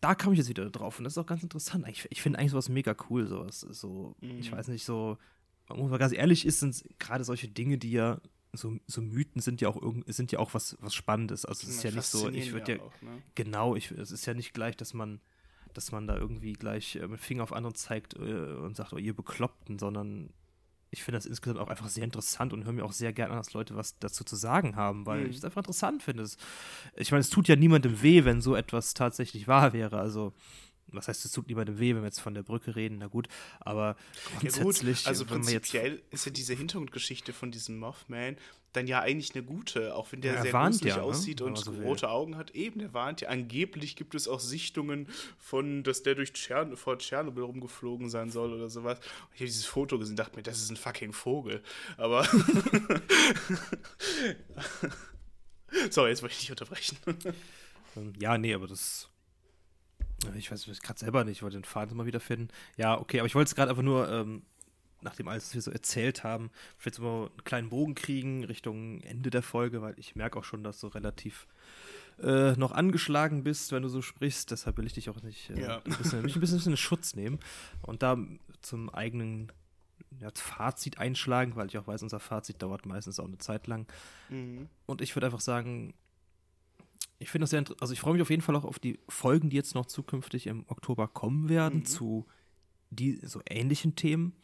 da 0.00 0.14
kam 0.14 0.32
ich 0.32 0.38
jetzt 0.38 0.48
wieder 0.48 0.68
drauf 0.68 0.98
und 0.98 1.04
das 1.04 1.14
ist 1.14 1.18
auch 1.18 1.26
ganz 1.26 1.42
interessant. 1.42 1.86
Ich, 1.88 2.06
ich 2.10 2.20
finde 2.20 2.38
eigentlich 2.38 2.50
sowas 2.50 2.68
mega 2.68 2.94
cool, 3.08 3.26
sowas. 3.26 3.60
So, 3.60 4.16
mhm. 4.20 4.38
ich 4.38 4.50
weiß 4.50 4.68
nicht, 4.68 4.84
so, 4.84 5.16
muss 5.68 5.90
man 5.90 5.98
ganz 5.98 6.12
ehrlich 6.12 6.44
ist, 6.44 6.60
sind 6.60 6.84
gerade 6.98 7.24
solche 7.24 7.48
Dinge, 7.48 7.78
die 7.78 7.92
ja 7.92 8.20
so, 8.52 8.76
so 8.86 9.00
Mythen 9.00 9.40
sind 9.40 9.60
ja 9.60 9.68
auch 9.68 9.80
irgend, 9.80 10.12
sind 10.12 10.30
ja 10.32 10.38
auch 10.38 10.54
was, 10.54 10.76
was 10.80 10.94
Spannendes. 10.94 11.44
Also 11.44 11.66
es 11.66 11.76
ist 11.76 11.84
ja 11.84 11.90
nicht 11.90 12.04
so, 12.04 12.28
ich 12.28 12.52
würde 12.52 12.76
ja, 12.76 12.82
auch, 12.82 13.02
ne? 13.02 13.22
genau, 13.34 13.76
ich, 13.76 13.90
es 13.90 14.10
ist 14.10 14.26
ja 14.26 14.34
nicht 14.34 14.52
gleich, 14.52 14.76
dass 14.76 14.92
man, 14.92 15.20
dass 15.72 15.90
man 15.90 16.06
da 16.06 16.16
irgendwie 16.16 16.52
gleich 16.52 16.96
äh, 16.96 17.08
mit 17.08 17.20
Finger 17.20 17.44
auf 17.44 17.52
andere 17.52 17.72
zeigt 17.72 18.14
äh, 18.14 18.18
und 18.18 18.76
sagt, 18.76 18.92
oh 18.92 18.98
ihr 18.98 19.16
Bekloppten, 19.16 19.78
sondern 19.78 20.30
ich 20.90 21.02
finde 21.02 21.16
das 21.16 21.24
insgesamt 21.24 21.58
auch 21.58 21.68
einfach 21.68 21.88
sehr 21.88 22.04
interessant 22.04 22.52
und 22.52 22.64
höre 22.64 22.72
mir 22.72 22.84
auch 22.84 22.92
sehr 22.92 23.14
gerne 23.14 23.32
an, 23.32 23.38
dass 23.38 23.54
Leute 23.54 23.74
was 23.74 23.98
dazu 23.98 24.24
zu 24.24 24.36
sagen 24.36 24.76
haben, 24.76 25.06
weil 25.06 25.24
mhm. 25.24 25.30
ich 25.30 25.36
es 25.38 25.44
einfach 25.44 25.62
interessant 25.62 26.02
finde. 26.02 26.28
Ich 26.96 27.10
meine, 27.10 27.22
es 27.22 27.30
tut 27.30 27.48
ja 27.48 27.56
niemandem 27.56 28.02
weh, 28.02 28.26
wenn 28.26 28.42
so 28.42 28.54
etwas 28.54 28.92
tatsächlich 28.92 29.48
wahr 29.48 29.72
wäre. 29.72 29.98
Also 29.98 30.34
was 30.92 31.08
heißt, 31.08 31.24
es 31.24 31.32
tut 31.32 31.48
niemandem 31.48 31.78
weh, 31.78 31.94
wenn 31.94 32.02
wir 32.02 32.06
jetzt 32.06 32.20
von 32.20 32.34
der 32.34 32.42
Brücke 32.42 32.76
reden, 32.76 32.98
na 32.98 33.06
gut, 33.06 33.28
aber 33.60 33.96
grundsätzlich. 34.40 35.04
Ja 35.04 35.04
gut, 35.04 35.08
also 35.08 35.24
prinzipiell 35.26 36.02
ist 36.10 36.26
ja 36.26 36.32
diese 36.32 36.54
Hintergrundgeschichte 36.54 37.32
von 37.32 37.50
diesem 37.50 37.78
Mothman 37.78 38.36
dann 38.72 38.86
ja 38.86 39.00
eigentlich 39.00 39.34
eine 39.34 39.44
gute, 39.44 39.94
auch 39.94 40.12
wenn 40.12 40.20
der 40.22 40.34
ja, 40.34 40.42
sehr 40.42 40.52
gruselig 40.52 40.94
ja, 40.94 40.96
ne? 40.98 41.02
aussieht 41.02 41.40
ne? 41.40 41.46
und 41.46 41.58
so 41.58 41.72
rote 41.72 42.08
Augen 42.08 42.36
hat. 42.36 42.52
Eben, 42.52 42.78
der 42.80 42.94
warnt 42.94 43.20
ja. 43.20 43.28
Angeblich 43.28 43.96
gibt 43.96 44.14
es 44.14 44.28
auch 44.28 44.40
Sichtungen 44.40 45.08
von, 45.38 45.82
dass 45.82 46.02
der 46.02 46.14
durch 46.14 46.32
Tschern 46.32 46.76
vor 46.76 46.98
Tschernobyl 46.98 47.44
rumgeflogen 47.44 48.08
sein 48.08 48.30
soll 48.30 48.52
oder 48.52 48.70
sowas. 48.70 48.98
Und 48.98 49.06
ich 49.34 49.40
habe 49.40 49.46
dieses 49.46 49.66
Foto 49.66 49.98
gesehen 49.98 50.12
und 50.12 50.18
dachte 50.18 50.36
mir, 50.36 50.42
das 50.42 50.58
ist 50.58 50.70
ein 50.70 50.76
fucking 50.76 51.12
Vogel. 51.12 51.62
Aber. 51.96 52.24
Sorry, 55.90 56.10
jetzt 56.10 56.22
wollte 56.22 56.34
ich 56.34 56.40
dich 56.40 56.50
unterbrechen. 56.50 56.96
ja, 58.18 58.38
nee, 58.38 58.54
aber 58.54 58.66
das 58.66 59.08
ich 60.36 60.50
weiß 60.50 60.66
es 60.66 60.82
gerade 60.82 61.00
selber 61.00 61.24
nicht, 61.24 61.38
ich 61.38 61.42
wollte 61.42 61.58
den 61.58 61.64
Faden 61.64 61.96
mal 61.96 62.06
wieder 62.06 62.20
finden. 62.20 62.48
Ja, 62.76 62.98
okay, 62.98 63.18
aber 63.18 63.26
ich 63.26 63.34
wollte 63.34 63.48
es 63.48 63.54
gerade 63.54 63.70
einfach 63.70 63.82
nur, 63.82 64.08
ähm, 64.08 64.42
nachdem 65.00 65.28
alles, 65.28 65.46
was 65.46 65.54
wir 65.54 65.62
so 65.62 65.70
erzählt 65.70 66.24
haben, 66.24 66.50
vielleicht 66.78 67.00
mal 67.00 67.26
einen 67.26 67.44
kleinen 67.44 67.68
Bogen 67.68 67.94
kriegen 67.94 68.44
Richtung 68.44 69.00
Ende 69.00 69.30
der 69.30 69.42
Folge, 69.42 69.82
weil 69.82 69.98
ich 69.98 70.16
merke 70.16 70.38
auch 70.38 70.44
schon, 70.44 70.64
dass 70.64 70.80
du 70.80 70.88
relativ 70.88 71.46
äh, 72.22 72.52
noch 72.52 72.72
angeschlagen 72.72 73.42
bist, 73.42 73.72
wenn 73.72 73.82
du 73.82 73.88
so 73.88 74.02
sprichst. 74.02 74.50
Deshalb 74.50 74.78
will 74.78 74.86
ich 74.86 74.92
dich 74.92 75.10
auch 75.10 75.22
nicht 75.22 75.50
äh, 75.50 75.60
ja. 75.60 75.82
ein, 75.84 75.96
bisschen, 75.96 76.22
mich 76.22 76.36
ein 76.36 76.40
bisschen 76.40 76.62
in 76.70 76.76
Schutz 76.76 77.14
nehmen 77.14 77.38
und 77.82 78.02
da 78.02 78.16
zum 78.60 78.90
eigenen 78.90 79.50
ja, 80.20 80.30
Fazit 80.34 80.98
einschlagen, 80.98 81.56
weil 81.56 81.66
ich 81.66 81.78
auch 81.78 81.86
weiß, 81.86 82.02
unser 82.02 82.20
Fazit 82.20 82.62
dauert 82.62 82.86
meistens 82.86 83.18
auch 83.18 83.26
eine 83.26 83.38
Zeit 83.38 83.66
lang. 83.66 83.86
Mhm. 84.28 84.68
Und 84.86 85.00
ich 85.00 85.16
würde 85.16 85.26
einfach 85.26 85.40
sagen, 85.40 85.94
ich 87.22 87.30
finde 87.30 87.44
das 87.44 87.50
sehr 87.50 87.60
interessant. 87.60 87.82
Also 87.82 87.94
ich 87.94 88.00
freue 88.00 88.14
mich 88.14 88.22
auf 88.22 88.30
jeden 88.30 88.42
Fall 88.42 88.56
auch 88.56 88.64
auf 88.64 88.78
die 88.78 88.98
Folgen, 89.08 89.50
die 89.50 89.56
jetzt 89.56 89.74
noch 89.74 89.86
zukünftig 89.86 90.46
im 90.46 90.64
Oktober 90.68 91.08
kommen 91.08 91.48
werden, 91.48 91.80
mhm. 91.80 91.84
zu 91.84 92.26
die 92.90 93.20
so 93.22 93.40
ähnlichen 93.48 93.96
Themen. 93.96 94.34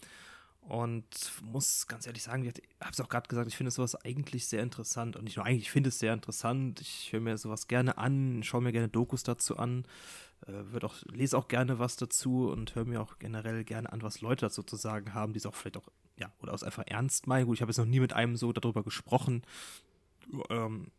Und 0.61 1.33
muss 1.43 1.87
ganz 1.87 2.07
ehrlich 2.07 2.23
sagen, 2.23 2.45
ich 2.45 2.53
habe 2.81 2.93
es 2.93 3.01
auch 3.01 3.09
gerade 3.09 3.27
gesagt, 3.27 3.49
ich 3.49 3.57
finde 3.57 3.71
sowas 3.71 3.95
eigentlich 3.95 4.47
sehr 4.47 4.63
interessant. 4.63 5.17
Und 5.17 5.25
nicht 5.25 5.37
nur 5.37 5.47
eigentlich, 5.47 5.63
ich 5.63 5.71
finde 5.71 5.89
es 5.89 5.99
sehr 5.99 6.13
interessant. 6.13 6.83
Ich 6.83 7.11
höre 7.11 7.21
mir 7.21 7.39
sowas 7.39 7.69
gerne 7.69 7.97
an, 7.97 8.43
schaue 8.43 8.61
mir 8.61 8.73
gerne 8.73 8.89
Dokus 8.89 9.23
dazu 9.23 9.57
an, 9.57 9.87
äh, 10.47 10.85
auch, 10.85 10.97
lese 11.07 11.39
auch 11.39 11.49
gerne 11.49 11.79
was 11.79 11.97
dazu 11.97 12.51
und 12.51 12.75
höre 12.75 12.85
mir 12.85 13.01
auch 13.01 13.19
generell 13.19 13.65
gerne 13.65 13.91
an, 13.91 14.03
was 14.03 14.21
Leute 14.21 14.45
dazu 14.47 14.63
zu 14.63 14.77
sagen 14.77 15.15
haben, 15.15 15.33
die 15.33 15.39
es 15.39 15.47
auch 15.47 15.55
vielleicht 15.55 15.79
auch, 15.79 15.89
ja, 16.17 16.31
oder 16.41 16.53
aus 16.53 16.63
einfach 16.63 16.85
ernst 16.87 17.27
meinen. 17.27 17.47
Gut, 17.47 17.57
ich 17.57 17.63
habe 17.63 17.71
jetzt 17.71 17.79
noch 17.79 17.87
nie 17.87 18.01
mit 18.01 18.13
einem 18.13 18.37
so 18.37 18.53
darüber 18.53 18.83
gesprochen. 18.83 19.43
Ähm, 20.51 20.91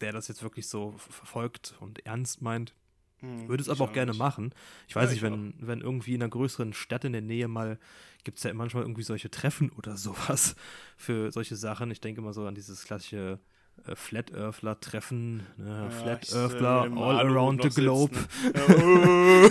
der 0.00 0.12
das 0.12 0.28
jetzt 0.28 0.42
wirklich 0.42 0.68
so 0.68 0.94
verfolgt 0.98 1.74
und 1.80 2.04
ernst 2.06 2.42
meint. 2.42 2.74
Hm, 3.20 3.48
Würde 3.48 3.62
es 3.62 3.68
aber 3.68 3.84
auch 3.84 3.92
gerne 3.92 4.12
nicht. 4.12 4.18
machen. 4.18 4.52
Ich 4.88 4.96
weiß 4.96 5.06
ja, 5.06 5.12
nicht, 5.12 5.22
wenn, 5.22 5.54
wenn 5.58 5.80
irgendwie 5.80 6.14
in 6.14 6.22
einer 6.22 6.30
größeren 6.30 6.74
Stadt 6.74 7.04
in 7.04 7.12
der 7.12 7.22
Nähe 7.22 7.48
mal, 7.48 7.78
gibt 8.24 8.38
es 8.38 8.44
ja 8.44 8.52
manchmal 8.52 8.82
irgendwie 8.82 9.02
solche 9.02 9.30
Treffen 9.30 9.70
oder 9.70 9.96
sowas 9.96 10.54
für 10.96 11.32
solche 11.32 11.56
Sachen. 11.56 11.90
Ich 11.90 12.00
denke 12.00 12.20
mal 12.20 12.34
so 12.34 12.46
an 12.46 12.54
dieses 12.54 12.84
klassische 12.84 13.40
äh, 13.86 13.94
Flat 13.94 14.32
Earthler 14.34 14.78
Treffen, 14.80 15.46
ne? 15.56 15.88
ja, 15.88 15.90
Flat 15.90 16.32
Earthler 16.32 16.82
all 16.96 17.20
around 17.20 17.62
the 17.62 17.70
globe. 17.70 18.16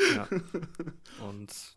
ja. 0.16 0.28
Und 1.28 1.76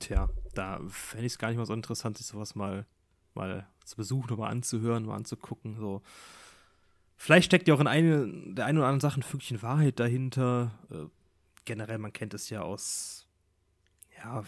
tja, 0.00 0.28
da 0.54 0.80
fände 0.88 1.26
ich 1.26 1.32
es 1.32 1.38
gar 1.38 1.48
nicht 1.48 1.58
mal 1.58 1.66
so 1.66 1.74
interessant, 1.74 2.18
sich 2.18 2.26
sowas 2.26 2.54
mal 2.54 2.86
mal 3.34 3.66
zu 3.84 3.96
besuchen, 3.96 4.36
mal 4.36 4.48
anzuhören, 4.48 5.04
mal 5.04 5.16
anzugucken. 5.16 5.76
So. 5.76 6.02
Vielleicht 7.16 7.46
steckt 7.46 7.68
ja 7.68 7.74
auch 7.74 7.80
in 7.80 7.86
eine, 7.86 8.26
der 8.54 8.66
einen 8.66 8.78
oder 8.78 8.86
anderen 8.88 9.00
Sache 9.00 9.20
ein 9.20 9.22
Fünkchen 9.22 9.62
Wahrheit 9.62 10.00
dahinter. 10.00 10.78
Äh, 10.90 11.06
generell, 11.64 11.98
man 11.98 12.12
kennt 12.12 12.34
es 12.34 12.50
ja 12.50 12.62
aus. 12.62 13.26
Ja, 14.22 14.42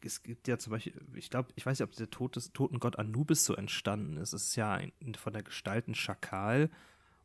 es 0.00 0.22
gibt 0.22 0.48
ja 0.48 0.58
zum 0.58 0.70
Beispiel, 0.70 0.94
ich 1.14 1.28
glaube, 1.28 1.50
ich 1.54 1.66
weiß 1.66 1.78
nicht, 1.78 1.88
ob 1.88 1.94
der 1.94 2.10
Tod 2.10 2.36
des 2.36 2.52
Totengott 2.52 2.98
Anubis 2.98 3.44
so 3.44 3.54
entstanden 3.54 4.16
ist. 4.16 4.32
Es 4.32 4.44
ist 4.44 4.56
ja 4.56 4.72
ein, 4.72 4.92
von 5.16 5.32
der 5.32 5.42
Gestalt 5.42 5.88
ein 5.88 5.94
Schakal. 5.94 6.70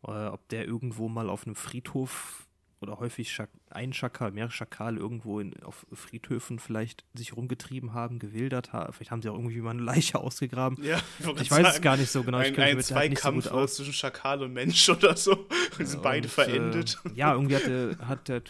Oder 0.02 0.34
ob 0.34 0.48
der 0.50 0.66
irgendwo 0.66 1.10
mal 1.10 1.30
auf 1.30 1.46
einem 1.46 1.56
Friedhof 1.56 2.47
oder 2.80 3.00
häufig 3.00 3.32
Schak 3.32 3.50
ein 3.70 3.92
Schakal, 3.92 4.32
mehrere 4.32 4.52
Schakale 4.52 5.00
irgendwo 5.00 5.40
in, 5.40 5.62
auf 5.64 5.86
Friedhöfen 5.92 6.60
vielleicht 6.60 7.06
sich 7.14 7.36
rumgetrieben 7.36 7.94
haben, 7.94 8.20
gewildert 8.20 8.72
haben. 8.72 8.94
Vielleicht 8.94 9.12
haben 9.12 9.22
sie 9.22 9.30
auch 9.30 9.36
irgendwie 9.36 9.60
mal 9.62 9.72
eine 9.72 9.82
Leiche 9.82 10.20
ausgegraben. 10.20 10.84
Ja, 10.84 11.00
ich, 11.20 11.42
ich 11.42 11.52
weiß 11.52 11.76
es 11.76 11.82
gar 11.82 11.98
nicht 11.98 12.12
so 12.12 12.24
genau. 12.24 12.38
Ein, 12.38 12.56
ein 12.56 12.82
Zweikampf 12.82 13.46
so 13.46 13.66
zwischen 13.66 13.94
Schakal 13.94 14.44
und 14.44 14.54
Mensch 14.54 14.90
oder 14.90 15.18
so. 15.18 15.48
Und 15.78 15.86
sind 15.86 16.04
beide 16.04 16.28
verendet. 16.28 16.98
Äh, 17.06 17.10
ja, 17.16 17.34
irgendwie 17.34 17.56
hatte, 17.56 17.98
hat 18.00 18.28
der, 18.28 18.44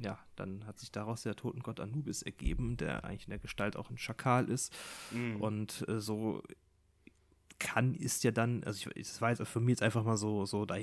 ja, 0.00 0.18
dann 0.36 0.64
hat 0.66 0.78
sich 0.78 0.92
daraus 0.92 1.22
der 1.22 1.34
Totengott 1.36 1.80
Anubis 1.80 2.22
ergeben, 2.22 2.76
der 2.76 3.04
eigentlich 3.04 3.24
in 3.26 3.30
der 3.30 3.38
Gestalt 3.38 3.76
auch 3.76 3.90
ein 3.90 3.98
Schakal 3.98 4.48
ist. 4.48 4.72
Mhm. 5.10 5.36
Und 5.40 5.84
äh, 5.88 6.00
so 6.00 6.42
kann, 7.58 7.94
ist 7.94 8.24
ja 8.24 8.30
dann, 8.30 8.64
also 8.64 8.90
ich, 8.94 9.08
das 9.08 9.20
war 9.20 9.30
jetzt 9.30 9.46
für 9.46 9.60
mich 9.60 9.72
jetzt 9.72 9.82
einfach 9.82 10.04
mal 10.04 10.16
so, 10.16 10.46
so 10.46 10.66
da, 10.66 10.76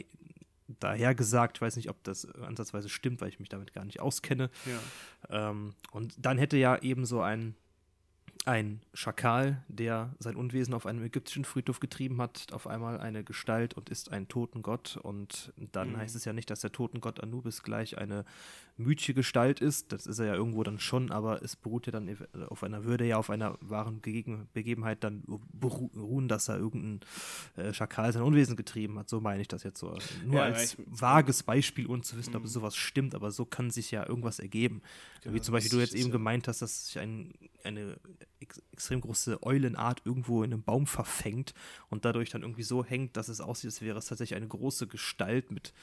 daher 0.80 1.16
gesagt, 1.16 1.58
ich 1.58 1.62
weiß 1.62 1.76
nicht, 1.76 1.90
ob 1.90 2.04
das 2.04 2.26
ansatzweise 2.26 2.90
stimmt, 2.90 3.22
weil 3.22 3.30
ich 3.30 3.40
mich 3.40 3.50
damit 3.50 3.74
gar 3.74 3.86
nicht 3.86 4.00
auskenne. 4.00 4.50
Ja. 4.66 5.50
Ähm, 5.50 5.74
und 5.92 6.14
dann 6.18 6.38
hätte 6.38 6.58
ja 6.58 6.78
eben 6.78 7.06
so 7.06 7.22
ein 7.22 7.56
ein 8.46 8.82
Schakal, 8.94 9.64
der 9.68 10.16
sein 10.20 10.36
Unwesen 10.36 10.74
auf 10.74 10.86
einem 10.86 11.04
ägyptischen 11.04 11.46
Friedhof 11.46 11.80
getrieben 11.80 12.22
hat, 12.22 12.48
auf 12.52 12.68
einmal 12.68 13.00
eine 13.00 13.24
Gestalt 13.24 13.74
und 13.74 13.90
ist 13.90 14.12
ein 14.12 14.28
Totengott. 14.28 14.98
Und 15.02 15.54
dann 15.72 15.92
mhm. 15.92 15.98
heißt 15.98 16.16
es 16.16 16.26
ja 16.26 16.34
nicht, 16.34 16.50
dass 16.50 16.62
der 16.62 16.72
Totengott 16.72 17.22
Anubis 17.22 17.64
gleich 17.64 17.98
eine 17.98 18.26
mythische 18.78 19.14
Gestalt 19.14 19.60
ist. 19.60 19.92
Das 19.92 20.08
ist 20.08 20.20
er 20.20 20.28
ja 20.28 20.34
irgendwo 20.36 20.64
dann 20.64 20.80
schon, 20.80 21.12
aber 21.12 21.44
es 21.44 21.56
beruht 21.56 21.86
ja 21.86 21.92
dann 21.92 22.10
auf 22.48 22.64
einer 22.64 22.86
Würde, 22.86 23.06
ja 23.06 23.18
auf 23.18 23.30
einer 23.30 23.58
wahren 23.62 24.02
Begebenheit 24.02 25.04
dann 25.04 25.24
beruhen, 25.52 26.28
dass 26.28 26.48
er 26.48 26.58
irgendein 26.58 27.02
äh, 27.58 27.74
Schakal 27.74 28.12
sein 28.14 28.24
Unwesen 28.24 28.56
getrieben 28.56 28.98
hat. 28.98 29.10
So 29.10 29.20
meine 29.20 29.42
ich 29.42 29.48
das 29.48 29.64
jetzt 29.64 29.80
so. 29.80 29.98
Nur 30.26 30.36
ja, 30.36 30.44
als 30.44 30.78
vages 30.86 31.44
Beispiel, 31.44 31.88
ohne 31.88 32.02
zu 32.02 32.18
wissen, 32.18 32.32
mhm. 32.32 32.38
ob 32.38 32.46
es 32.46 32.54
sowas 32.54 32.76
stimmt, 32.76 33.16
aber 33.16 33.32
so 33.32 33.46
kann 33.46 33.70
sich 33.70 33.92
ja 33.92 34.08
irgendwas 34.08 34.40
ergeben. 34.40 34.82
Genau, 35.22 35.36
Wie 35.36 35.42
zum 35.42 35.54
Beispiel 35.54 35.72
du 35.72 35.80
jetzt 35.80 35.96
eben 35.96 36.08
ja. 36.08 36.12
gemeint 36.12 36.48
hast, 36.48 36.62
dass 36.62 36.88
sich 36.88 37.00
ein, 37.00 37.34
eine 37.64 37.98
ex 38.40 38.62
extrem 38.72 39.02
große 39.02 39.44
Eulenart 39.44 40.02
irgendwo 40.06 40.44
in 40.44 40.54
einem 40.54 40.64
Baum 40.64 40.88
verfängt 40.88 41.54
und 41.90 42.06
dadurch 42.06 42.30
dann 42.30 42.42
irgendwie 42.42 42.64
so 42.64 42.84
hängt, 42.86 43.18
dass 43.18 43.28
es 43.28 43.42
aussieht, 43.42 43.70
als 43.70 43.82
wäre 43.82 43.98
es 43.98 44.06
tatsächlich 44.06 44.38
eine 44.38 44.48
große 44.48 44.88
Gestalt 44.88 45.52
mit 45.52 45.74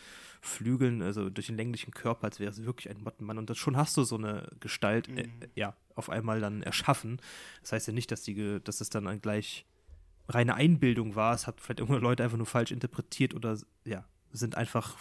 Flügeln, 0.40 1.02
also 1.02 1.28
durch 1.28 1.48
den 1.48 1.56
länglichen 1.56 1.92
Körper, 1.92 2.24
als 2.24 2.40
wäre 2.40 2.50
es 2.50 2.64
wirklich 2.64 2.88
ein 2.88 3.02
Mottenmann. 3.02 3.38
Und 3.38 3.50
das 3.50 3.58
schon 3.58 3.76
hast 3.76 3.96
du 3.96 4.04
so 4.04 4.16
eine 4.16 4.48
Gestalt, 4.60 5.08
äh, 5.08 5.12
mhm. 5.12 5.18
äh, 5.18 5.48
ja, 5.54 5.76
auf 5.94 6.10
einmal 6.10 6.40
dann 6.40 6.62
erschaffen. 6.62 7.20
Das 7.60 7.72
heißt 7.72 7.86
ja 7.86 7.92
nicht, 7.92 8.10
dass, 8.10 8.22
die, 8.22 8.60
dass 8.62 8.80
es 8.80 8.90
dann 8.90 9.20
gleich 9.20 9.66
reine 10.28 10.54
Einbildung 10.54 11.14
war. 11.14 11.34
Es 11.34 11.46
hat 11.46 11.60
vielleicht 11.60 11.80
irgendwelche 11.80 12.04
Leute 12.04 12.24
einfach 12.24 12.38
nur 12.38 12.46
falsch 12.46 12.72
interpretiert 12.72 13.34
oder 13.34 13.58
ja, 13.84 14.04
sind 14.32 14.56
einfach 14.56 14.96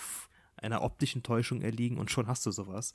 einer 0.57 0.81
optischen 0.81 1.23
Täuschung 1.23 1.61
erliegen 1.61 1.97
und 1.97 2.11
schon 2.11 2.27
hast 2.27 2.45
du 2.45 2.51
sowas. 2.51 2.93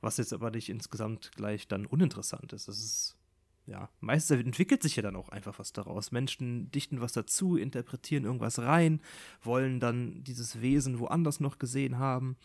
Was 0.00 0.16
jetzt 0.16 0.32
aber 0.32 0.50
nicht 0.50 0.68
insgesamt 0.70 1.32
gleich 1.36 1.68
dann 1.68 1.84
uninteressant 1.84 2.52
ist. 2.52 2.68
Das 2.68 2.78
ist 2.78 3.16
ja, 3.66 3.88
meistens 4.00 4.40
entwickelt 4.40 4.82
sich 4.82 4.96
ja 4.96 5.02
dann 5.02 5.16
auch 5.16 5.28
einfach 5.28 5.58
was 5.58 5.72
daraus. 5.72 6.12
Menschen 6.12 6.70
dichten 6.70 7.00
was 7.00 7.12
dazu, 7.12 7.56
interpretieren 7.56 8.24
irgendwas 8.24 8.58
rein, 8.58 9.00
wollen 9.42 9.80
dann 9.80 10.24
dieses 10.24 10.60
Wesen 10.60 10.98
woanders 10.98 11.40
noch 11.40 11.58
gesehen 11.58 11.98
haben. 11.98 12.36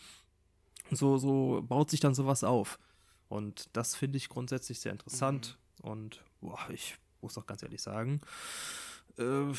So, 0.92 1.18
so 1.18 1.64
baut 1.68 1.90
sich 1.90 2.00
dann 2.00 2.14
sowas 2.14 2.44
auf. 2.44 2.80
Und 3.28 3.70
das 3.74 3.96
finde 3.96 4.18
ich 4.18 4.30
grundsätzlich 4.30 4.80
sehr 4.80 4.92
interessant. 4.92 5.58
Mhm. 5.80 5.90
Und 5.90 6.24
boah, 6.42 6.60
ich 6.70 6.98
muss 7.22 7.38
auch 7.38 7.48
ganz 7.48 7.64
ehrlich 7.64 7.82
sagen, 7.82 8.22
äh, 9.18 9.52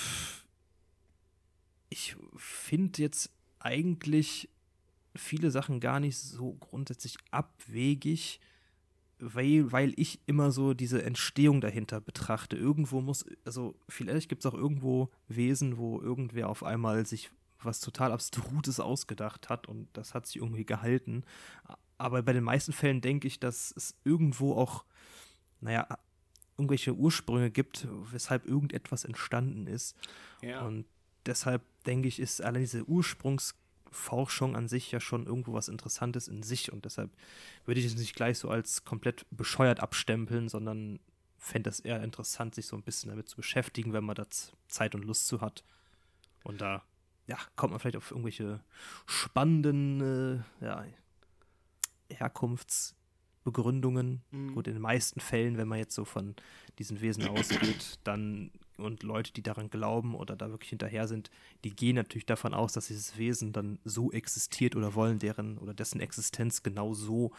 ich 1.88 2.16
finde 2.36 3.02
jetzt 3.02 3.30
eigentlich 3.59 4.48
viele 5.16 5.50
Sachen 5.50 5.80
gar 5.80 5.98
nicht 5.98 6.18
so 6.18 6.52
grundsätzlich 6.54 7.16
abwegig 7.30 8.40
weil, 9.19 9.73
weil 9.73 9.93
ich 9.97 10.21
immer 10.27 10.51
so 10.51 10.75
diese 10.75 11.03
Entstehung 11.03 11.61
dahinter 11.61 12.01
betrachte. 12.01 12.57
Irgendwo 12.57 13.01
muss, 13.01 13.25
also 13.45 13.75
vielleicht 13.89 14.29
gibt 14.29 14.45
es 14.45 14.47
auch 14.47 14.55
irgendwo 14.55 15.11
Wesen, 15.29 15.79
wo 15.79 16.01
irgendwer 16.01 16.49
auf 16.49 16.62
einmal 16.62 17.07
sich 17.07 17.31
was 17.62 17.81
total 17.81 18.12
Abstruses 18.12 18.81
ausgedacht 18.81 19.49
hat 19.49 19.67
und 19.67 19.89
das 19.95 20.14
hat 20.14 20.27
sich 20.27 20.37
irgendwie 20.37 20.64
gehalten. 20.67 21.25
Aber 21.99 22.23
bei 22.23 22.33
den 22.33 22.45
meisten 22.45 22.73
Fällen 22.73 23.01
denke 23.01 23.27
ich, 23.27 23.41
dass 23.41 23.73
es 23.75 23.95
irgendwo 24.05 24.55
auch, 24.55 24.85
naja, 25.61 25.87
irgendwelche 26.59 26.95
Ursprünge 26.95 27.51
gibt, 27.51 27.87
weshalb 28.11 28.47
irgendetwas 28.47 29.05
entstanden 29.05 29.67
ist. 29.67 29.97
Ja. 30.43 30.62
Und 30.62 30.87
deshalb 31.25 31.62
denke 31.85 32.09
ich, 32.09 32.21
ist 32.21 32.43
allein 32.43 32.62
diese 32.62 32.85
Ursprungsforschung 33.97 34.57
an 34.57 34.68
sich 34.68 34.92
ja 34.92 35.01
schon 35.01 35.26
irgendwo 35.26 35.55
was 35.55 35.68
Interessantes 35.68 36.28
in 36.28 36.42
sich 36.42 36.72
und 36.72 36.84
deshalb 36.84 37.11
würde 37.64 37.80
ich 37.80 37.86
es 37.86 37.97
nicht 37.97 38.14
gleich 38.14 38.38
so 38.38 38.49
als 38.51 38.84
komplett 38.84 39.26
bescheuert 39.30 39.80
abstempeln, 39.80 40.49
sondern 40.49 41.01
fände 41.38 41.70
es 41.70 41.80
eher 41.80 42.03
interessant, 42.03 42.55
sich 42.55 42.66
so 42.66 42.76
ein 42.76 42.82
bisschen 42.82 43.11
damit 43.11 43.28
zu 43.28 43.36
beschäftigen, 43.36 43.92
wenn 43.92 44.05
man 44.05 44.16
da 44.16 44.26
Zeit 44.68 44.94
und 44.94 45.05
Lust 45.05 45.26
zu 45.26 45.40
hat. 45.40 45.64
Und 46.44 46.61
da 46.61 46.82
ja, 47.26 47.38
kommt 47.57 47.72
man 47.72 47.80
vielleicht 47.80 47.97
auf 47.97 48.11
irgendwelche 48.11 48.61
spannenden 49.07 50.44
äh, 50.61 50.64
ja, 50.64 50.84
Herkunftsbegründungen. 53.47 54.22
Mhm. 54.30 54.55
Gut, 54.55 54.66
in 54.66 54.74
den 54.74 54.82
meisten 54.82 55.20
Fällen, 55.20 55.57
wenn 55.57 55.68
man 55.68 55.78
jetzt 55.78 55.94
so 55.94 56.05
von 56.05 56.34
diesen 56.78 57.01
Wesen 57.01 57.26
ausgeht, 57.28 57.99
dann 58.05 58.51
und 58.78 59.03
Leute, 59.03 59.32
die 59.32 59.42
daran 59.42 59.70
glauben 59.70 60.14
oder 60.14 60.36
da 60.36 60.51
wirklich 60.51 60.68
hinterher 60.68 61.09
sind, 61.09 61.30
die 61.64 61.74
gehen 61.74 61.97
natürlich 61.97 62.26
davon 62.26 62.53
aus, 62.53 62.74
dass 62.74 62.88
dieses 62.88 63.16
Wesen 63.16 63.55
dann 63.55 63.78
so 63.84 64.12
existiert 64.12 64.76
oder 64.76 64.94
wollen 64.94 65.18
deren 65.18 65.57
oder 65.57 65.72
dessen 65.72 65.99
Existenz 65.99 66.62
genau 66.62 66.92
so, 66.92 67.32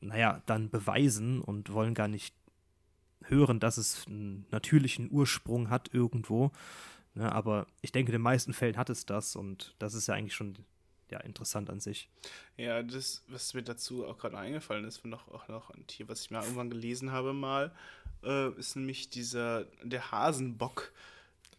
naja, 0.00 0.42
dann 0.46 0.68
beweisen 0.68 1.40
und 1.40 1.72
wollen 1.72 1.94
gar 1.94 2.08
nicht 2.08 2.34
hören, 3.22 3.60
dass 3.60 3.78
es 3.78 4.04
einen 4.08 4.46
natürlichen 4.50 5.12
Ursprung 5.12 5.70
hat 5.70 5.94
irgendwo. 5.94 6.50
Ne, 7.14 7.30
aber 7.30 7.68
ich 7.80 7.92
denke, 7.92 8.10
in 8.10 8.14
den 8.14 8.22
meisten 8.22 8.52
Fällen 8.52 8.76
hat 8.76 8.90
es 8.90 9.06
das 9.06 9.36
und 9.36 9.76
das 9.78 9.94
ist 9.94 10.08
ja 10.08 10.14
eigentlich 10.14 10.34
schon 10.34 10.56
ja, 11.10 11.20
interessant 11.20 11.70
an 11.70 11.80
sich. 11.80 12.08
Ja, 12.56 12.82
das, 12.82 13.22
was 13.28 13.54
mir 13.54 13.62
dazu 13.62 14.06
auch 14.06 14.18
gerade 14.18 14.38
eingefallen 14.38 14.84
ist, 14.84 15.04
noch, 15.04 15.28
auch 15.28 15.48
noch 15.48 15.70
ein 15.70 15.86
Tier, 15.86 16.08
was 16.08 16.22
ich 16.22 16.30
mal 16.30 16.42
irgendwann 16.42 16.70
gelesen 16.70 17.12
habe 17.12 17.32
mal, 17.32 17.72
äh, 18.22 18.50
ist 18.58 18.76
nämlich 18.76 19.10
dieser, 19.10 19.64
der 19.82 20.10
Hasenbock. 20.10 20.92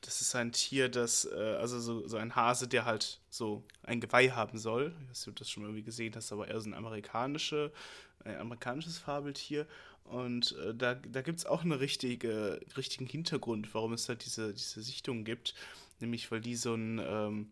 Das 0.02 0.22
ist 0.22 0.34
ein 0.36 0.52
Tier, 0.52 0.88
das, 0.88 1.26
äh, 1.26 1.56
also 1.60 1.80
so, 1.80 2.08
so 2.08 2.18
ein 2.18 2.36
Hase, 2.36 2.68
der 2.68 2.86
halt 2.86 3.20
so 3.30 3.64
ein 3.84 4.00
Geweih 4.00 4.30
haben 4.32 4.58
soll. 4.58 4.94
Ich 5.02 5.10
weiß 5.10 5.20
nicht, 5.20 5.28
ob 5.30 5.36
du 5.36 5.44
das 5.44 5.50
schon 5.50 5.64
irgendwie 5.64 5.84
gesehen 5.84 6.14
hast, 6.16 6.32
aber 6.32 6.48
eher 6.48 6.62
so 6.62 6.70
ein 6.70 6.74
amerikanische, 6.74 7.72
ein 8.24 8.38
amerikanisches 8.38 8.98
Fabeltier. 8.98 9.68
Und 10.06 10.56
äh, 10.58 10.74
da, 10.74 10.96
da 10.96 11.22
gibt 11.22 11.40
es 11.40 11.46
auch 11.46 11.62
einen 11.62 11.74
richtige, 11.74 12.60
richtigen 12.78 13.06
Hintergrund, 13.06 13.74
warum 13.74 13.94
es 13.94 14.06
da 14.06 14.16
diese, 14.16 14.54
diese 14.54 14.82
Sichtung 14.82 15.24
gibt. 15.24 15.54
Nämlich, 16.00 16.32
weil 16.32 16.42
die 16.42 16.56
so 16.56 16.74
ein, 16.74 17.00
ähm, 17.00 17.52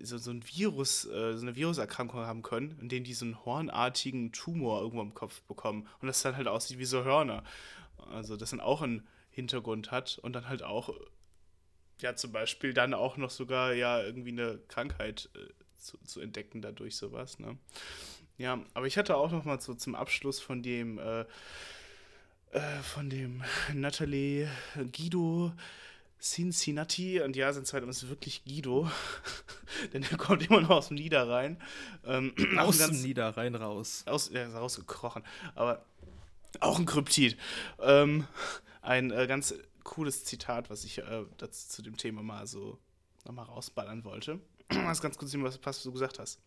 so, 0.00 0.18
so 0.18 0.30
ein 0.30 0.46
Virus, 0.46 1.04
äh, 1.06 1.36
so 1.36 1.42
eine 1.42 1.56
Viruserkrankung 1.56 2.20
haben 2.20 2.42
können, 2.42 2.78
in 2.80 2.88
denen 2.88 3.04
die 3.04 3.14
so 3.14 3.24
einen 3.24 3.44
hornartigen 3.44 4.32
Tumor 4.32 4.80
irgendwo 4.80 5.02
im 5.02 5.14
Kopf 5.14 5.42
bekommen. 5.42 5.88
Und 6.00 6.08
das 6.08 6.22
dann 6.22 6.36
halt 6.36 6.48
aussieht 6.48 6.78
wie 6.78 6.84
so 6.84 7.04
Hörner. 7.04 7.44
Also, 8.10 8.36
das 8.36 8.50
dann 8.50 8.60
auch 8.60 8.82
einen 8.82 9.06
Hintergrund 9.30 9.90
hat 9.90 10.18
und 10.18 10.32
dann 10.32 10.48
halt 10.48 10.62
auch, 10.62 10.94
ja, 12.00 12.16
zum 12.16 12.32
Beispiel 12.32 12.72
dann 12.72 12.94
auch 12.94 13.16
noch 13.16 13.30
sogar 13.30 13.72
ja 13.72 14.02
irgendwie 14.02 14.30
eine 14.30 14.58
Krankheit 14.68 15.30
äh, 15.34 15.52
zu, 15.76 15.98
zu 15.98 16.20
entdecken 16.20 16.62
dadurch 16.62 16.96
sowas, 16.96 17.38
ne? 17.38 17.56
Ja, 18.36 18.60
aber 18.74 18.86
ich 18.86 18.96
hatte 18.96 19.16
auch 19.16 19.32
noch 19.32 19.44
mal 19.44 19.60
so 19.60 19.74
zum 19.74 19.96
Abschluss 19.96 20.38
von 20.38 20.62
dem, 20.62 20.98
äh, 20.98 21.24
äh, 22.52 22.82
von 22.82 23.10
dem 23.10 23.42
Natalie 23.74 24.48
Guido 24.92 25.52
Cincinnati, 26.20 27.20
und 27.20 27.36
ja, 27.36 27.52
sein 27.52 27.64
Zweitname 27.64 27.90
ist 27.90 28.08
wirklich 28.08 28.44
Guido, 28.44 28.90
denn 29.92 30.02
er 30.02 30.16
kommt 30.16 30.48
immer 30.48 30.60
noch 30.60 30.70
aus 30.70 30.88
dem 30.88 30.96
Niederrhein. 30.96 31.60
Ähm, 32.04 32.34
aus 32.58 32.78
dem 32.78 33.00
Niederrhein 33.00 33.54
raus. 33.54 34.04
Aus, 34.06 34.30
ja, 34.32 34.46
ist 34.46 34.54
rausgekrochen, 34.54 35.22
aber 35.54 35.84
auch 36.60 36.78
ein 36.78 36.86
Kryptid. 36.86 37.36
Ähm, 37.80 38.26
ein 38.82 39.10
äh, 39.10 39.26
ganz 39.26 39.54
cooles 39.84 40.24
Zitat, 40.24 40.70
was 40.70 40.84
ich 40.84 40.98
äh, 40.98 41.24
das, 41.36 41.68
zu 41.68 41.82
dem 41.82 41.96
Thema 41.96 42.22
mal 42.22 42.46
so 42.46 42.78
nochmal 43.24 43.46
rausballern 43.46 44.04
wollte. 44.04 44.40
Das 44.68 44.98
ist 44.98 45.02
ganz 45.02 45.16
kurz, 45.16 45.32
was, 45.34 45.58
was 45.62 45.82
du 45.82 45.92
gesagt 45.92 46.18
hast 46.18 46.40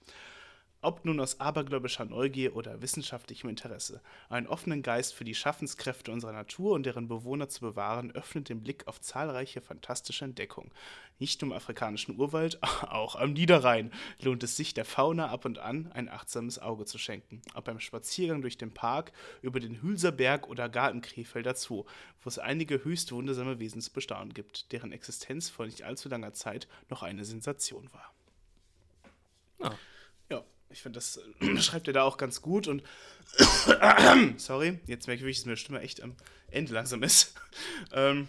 ob 0.82 1.05
nun 1.05 1.19
aus 1.19 1.39
abergläubischer 1.39 2.05
Neugier 2.05 2.55
oder 2.55 2.82
wissenschaftlichem 2.82 3.49
Interesse. 3.49 4.01
Einen 4.29 4.47
offenen 4.47 4.82
Geist 4.82 5.13
für 5.13 5.23
die 5.23 5.36
Schaffenskräfte 5.36 6.11
unserer 6.11 6.32
Natur 6.32 6.73
und 6.73 6.86
deren 6.86 7.07
Bewohner 7.07 7.49
zu 7.49 7.61
bewahren, 7.61 8.11
öffnet 8.11 8.49
den 8.49 8.63
Blick 8.63 8.88
auf 8.88 8.99
zahlreiche 8.99 9.61
fantastische 9.61 10.25
Entdeckungen. 10.25 10.71
Nicht 11.19 11.41
nur 11.41 11.51
im 11.51 11.57
afrikanischen 11.57 12.17
Urwald, 12.17 12.57
auch 12.89 13.15
am 13.15 13.34
Niederrhein 13.34 13.91
lohnt 14.21 14.43
es 14.43 14.57
sich, 14.57 14.73
der 14.73 14.86
Fauna 14.86 15.29
ab 15.29 15.45
und 15.45 15.59
an 15.59 15.91
ein 15.91 16.09
achtsames 16.09 16.57
Auge 16.57 16.86
zu 16.86 16.97
schenken. 16.97 17.41
Ob 17.53 17.65
beim 17.65 17.79
Spaziergang 17.79 18.41
durch 18.41 18.57
den 18.57 18.73
Park, 18.73 19.11
über 19.41 19.59
den 19.59 19.82
Hülser 19.82 20.11
Berg 20.11 20.49
oder 20.49 20.67
Garten 20.67 21.01
Krefelder 21.01 21.55
Zoo, 21.55 21.86
wo 22.21 22.27
es 22.27 22.39
einige 22.39 22.84
höchst 22.84 23.11
wundersame 23.11 23.59
Wesen 23.59 23.82
gibt, 24.34 24.71
deren 24.71 24.91
Existenz 24.91 25.49
vor 25.49 25.65
nicht 25.65 25.84
allzu 25.84 26.09
langer 26.09 26.34
Zeit 26.34 26.67
noch 26.89 27.03
eine 27.03 27.23
Sensation 27.23 27.89
war. 27.93 28.13
Ja. 29.59 29.77
Ich 30.72 30.82
finde, 30.82 30.97
das 30.97 31.19
äh, 31.39 31.57
schreibt 31.61 31.88
er 31.88 31.93
da 31.93 32.03
auch 32.03 32.17
ganz 32.17 32.41
gut 32.41 32.67
und 32.67 32.84
sorry, 34.38 34.80
jetzt 34.88 35.07
merke 35.07 35.28
ich 35.28 35.38
dass 35.38 35.45
meine 35.45 35.57
Stimme 35.57 35.82
echt 35.82 36.01
am 36.01 36.15
Ende 36.49 36.74
langsam 36.74 37.03
ist. 37.03 37.36
ähm, 37.93 38.28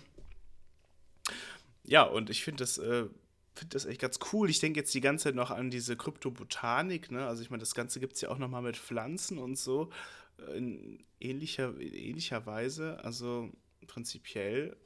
ja, 1.84 2.03
und 2.03 2.30
ich 2.30 2.45
finde 2.45 2.62
das, 2.62 2.78
äh, 2.78 3.07
find 3.55 3.74
das 3.74 3.84
echt 3.84 4.01
ganz 4.01 4.18
cool. 4.32 4.49
Ich 4.49 4.61
denke 4.61 4.80
jetzt 4.80 4.95
die 4.95 5.01
ganze 5.01 5.24
Zeit 5.24 5.34
noch 5.34 5.51
an 5.51 5.70
diese 5.70 5.97
Kryptobotanik, 5.97 7.11
ne? 7.11 7.26
Also 7.26 7.43
ich 7.43 7.51
meine, 7.51 7.61
das 7.61 7.74
Ganze 7.74 8.01
gibt 8.01 8.14
es 8.14 8.20
ja 8.20 8.30
auch 8.30 8.38
nochmal 8.38 8.62
mit 8.62 8.76
Pflanzen 8.76 9.38
und 9.38 9.59
so. 9.59 9.90
Äh, 10.38 10.57
in 10.59 11.05
ähnlicher, 11.20 11.78
in 11.78 11.95
ähnlicher 11.95 12.47
Weise. 12.47 13.03
Also 13.05 13.51
prinzipiell 13.86 14.76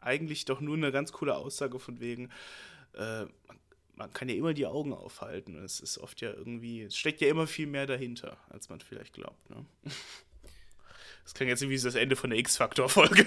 eigentlich 0.00 0.44
doch 0.44 0.60
nur 0.60 0.76
eine 0.76 0.92
ganz 0.92 1.12
coole 1.12 1.36
Aussage 1.36 1.78
von 1.78 2.00
wegen, 2.00 2.30
äh, 2.94 3.24
man 3.24 3.58
kann 4.06 4.28
ja 4.28 4.34
immer 4.36 4.54
die 4.54 4.66
Augen 4.66 4.92
aufhalten. 4.92 5.56
Es 5.62 5.80
ist 5.80 5.98
oft 5.98 6.20
ja 6.20 6.30
irgendwie, 6.30 6.82
es 6.82 6.96
steckt 6.96 7.20
ja 7.20 7.28
immer 7.28 7.46
viel 7.46 7.66
mehr 7.66 7.86
dahinter, 7.86 8.36
als 8.48 8.68
man 8.68 8.80
vielleicht 8.80 9.14
glaubt. 9.14 9.50
Ne? 9.50 9.64
Das 11.24 11.34
klingt 11.34 11.50
jetzt 11.50 11.68
wie 11.68 11.78
das 11.78 11.94
Ende 11.94 12.16
von 12.16 12.30
der 12.30 12.38
X-Faktor-Folge. 12.38 13.26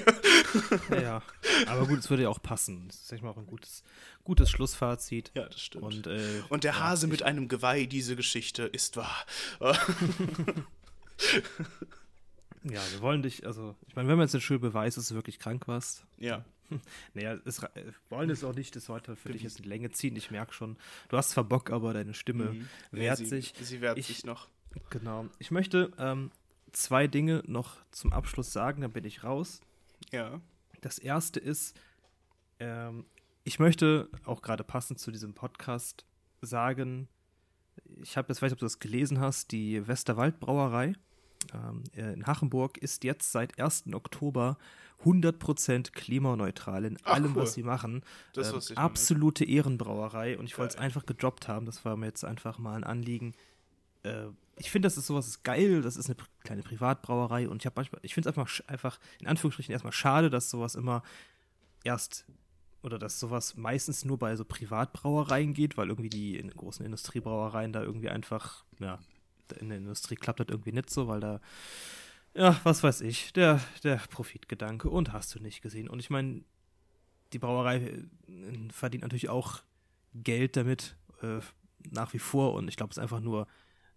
Ja, 1.04 1.22
aber 1.68 1.86
gut, 1.86 2.00
es 2.00 2.10
würde 2.10 2.24
ja 2.24 2.30
auch 2.30 2.42
passen. 2.42 2.88
Das 2.88 2.96
ist, 2.96 3.08
sag 3.10 3.18
ich 3.18 3.22
mal, 3.22 3.30
auch 3.30 3.38
ein 3.38 3.46
gutes, 3.46 3.84
gutes 4.24 4.50
Schlussfazit. 4.50 5.32
Ja, 5.36 5.48
das 5.48 5.62
stimmt. 5.62 5.84
Und, 5.84 6.08
äh, 6.08 6.42
Und 6.50 6.64
der 6.64 6.80
Hase 6.80 7.06
ja, 7.06 7.12
mit 7.12 7.22
einem 7.22 7.48
Geweih, 7.48 7.86
diese 7.86 8.16
Geschichte 8.16 8.64
ist 8.64 8.98
wahr. 8.98 9.24
ja, 12.64 12.82
wir 12.92 13.02
wollen 13.02 13.22
dich, 13.22 13.46
also, 13.46 13.76
ich 13.88 13.96
meine, 13.96 14.10
wenn 14.10 14.18
man 14.18 14.26
jetzt 14.26 14.34
den 14.34 14.42
schön 14.42 14.60
beweist, 14.60 14.98
dass 14.98 15.08
du 15.10 15.14
wirklich 15.14 15.38
krank 15.38 15.68
warst. 15.68 16.04
Ja. 16.18 16.44
Naja, 17.14 17.38
es, 17.46 17.62
wollen 18.10 18.30
es 18.30 18.44
auch 18.44 18.56
nicht, 18.56 18.76
das 18.76 18.90
heute 18.90 19.16
für 19.16 19.32
dich 19.32 19.44
jetzt 19.44 19.60
in 19.60 19.66
Länge 19.66 19.92
ziehen. 19.92 20.16
Ich 20.16 20.32
merke 20.32 20.54
schon, 20.54 20.78
du 21.10 21.18
hast 21.18 21.32
zwar 21.32 21.44
Bock, 21.44 21.72
aber 21.72 21.94
deine 21.94 22.14
Stimme 22.14 22.54
mhm. 22.54 22.68
wehrt 22.92 23.20
ja, 23.20 23.26
sie, 23.26 23.26
sich. 23.26 23.54
Sie 23.60 23.82
wehrt 23.82 23.98
ich, 23.98 24.08
sich 24.08 24.26
noch. 24.26 24.48
Genau. 24.90 25.28
Ich 25.40 25.52
möchte 25.52 25.92
ähm, 25.98 26.32
zwei 26.72 27.08
Dinge 27.08 27.44
noch 27.48 27.78
zum 27.92 28.14
Abschluss 28.14 28.54
sagen, 28.54 28.82
dann 28.82 28.92
bin 28.92 29.04
ich 29.06 29.24
raus. 29.24 29.62
Ja. 30.12 30.42
Das 30.82 30.98
erste 30.98 31.40
ist, 31.40 31.80
ähm, 32.60 33.06
ich 33.44 33.60
möchte 33.60 34.10
auch 34.26 34.42
gerade 34.42 34.64
passend 34.64 35.00
zu 35.00 35.12
diesem 35.12 35.34
Podcast 35.34 36.06
sagen, 36.42 37.08
ich 38.02 38.18
habe 38.18 38.30
jetzt, 38.30 38.42
weiß 38.42 38.50
nicht, 38.50 38.54
ob 38.54 38.60
du 38.60 38.66
das 38.66 38.80
gelesen 38.80 39.20
hast, 39.20 39.52
die 39.52 39.88
Westerwald-Brauerei 39.88 40.94
in 41.94 42.26
Hachenburg 42.26 42.78
ist 42.78 43.04
jetzt 43.04 43.32
seit 43.32 43.60
1. 43.60 43.94
Oktober 43.94 44.58
100% 45.06 45.92
klimaneutral 45.92 46.86
in 46.86 46.98
Ach, 47.04 47.14
allem, 47.14 47.36
cool. 47.36 47.44
was 47.44 47.54
sie 47.54 47.64
machen. 47.64 48.04
Das 48.34 48.70
ähm, 48.70 48.78
absolute 48.78 49.46
Ehrenbrauerei 49.46 50.38
und 50.38 50.46
ich 50.46 50.58
wollte 50.58 50.76
es 50.76 50.80
einfach 50.80 51.06
gedroppt 51.06 51.48
haben. 51.48 51.66
Das 51.66 51.84
war 51.86 51.98
mir 51.98 52.08
jetzt 52.08 52.24
einfach 52.24 52.60
mal 52.60 52.76
ein 52.76 52.84
Anliegen. 52.84 53.34
Äh, 54.04 54.28
ich 54.58 54.70
finde, 54.70 54.86
das 54.86 54.98
ist 54.98 55.08
sowas 55.08 55.28
ist 55.28 55.44
geil. 55.44 55.82
Das 55.82 55.98
ist 55.98 56.08
eine 56.08 56.18
kleine 56.44 56.62
Privatbrauerei 56.62 57.50
und 57.50 57.62
ich 57.62 57.66
habe 57.66 57.74
manchmal, 57.78 58.00
ich 58.04 58.14
finde 58.14 58.30
es 58.30 58.38
einfach, 58.38 58.68
einfach 58.68 59.00
in 59.20 59.28
Anführungsstrichen 59.28 59.72
erstmal 59.72 59.94
schade, 59.94 60.30
dass 60.30 60.50
sowas 60.50 60.76
immer 60.76 61.04
erst 61.84 62.26
oder 62.84 62.98
dass 62.98 63.20
sowas 63.20 63.56
meistens 63.58 64.06
nur 64.06 64.18
bei 64.18 64.36
so 64.36 64.44
Privatbrauereien 64.44 65.54
geht, 65.54 65.78
weil 65.78 65.90
irgendwie 65.90 66.10
die 66.10 66.38
in 66.38 66.50
großen 66.50 66.84
Industriebrauereien 66.86 67.74
da 67.74 67.84
irgendwie 67.84 68.10
einfach, 68.10 68.66
ja, 68.80 69.00
in 69.54 69.70
der 69.70 69.78
Industrie 69.78 70.16
klappt 70.16 70.40
das 70.40 70.48
irgendwie 70.50 70.72
nicht 70.72 70.90
so, 70.90 71.08
weil 71.08 71.20
da 71.20 71.40
ja, 72.34 72.60
was 72.64 72.82
weiß 72.82 73.02
ich, 73.02 73.34
der, 73.34 73.60
der 73.84 73.98
Profitgedanke 74.10 74.90
und 74.90 75.12
hast 75.12 75.36
du 75.36 75.40
nicht 75.40 75.62
gesehen. 75.62 75.90
Und 75.90 76.00
ich 76.00 76.10
meine, 76.10 76.44
die 77.34 77.40
Brauerei 77.40 77.78
äh, 77.78 78.04
verdient 78.72 79.04
natürlich 79.04 79.30
auch 79.30 79.62
Geld 80.14 80.56
damit 80.56 80.96
äh, 81.22 81.40
nach 81.90 82.14
wie 82.14 82.20
vor 82.20 82.54
und 82.54 82.68
ich 82.68 82.78
glaube, 82.78 82.92
es 82.92 82.98
ist 82.98 83.02
einfach 83.02 83.20
nur 83.20 83.48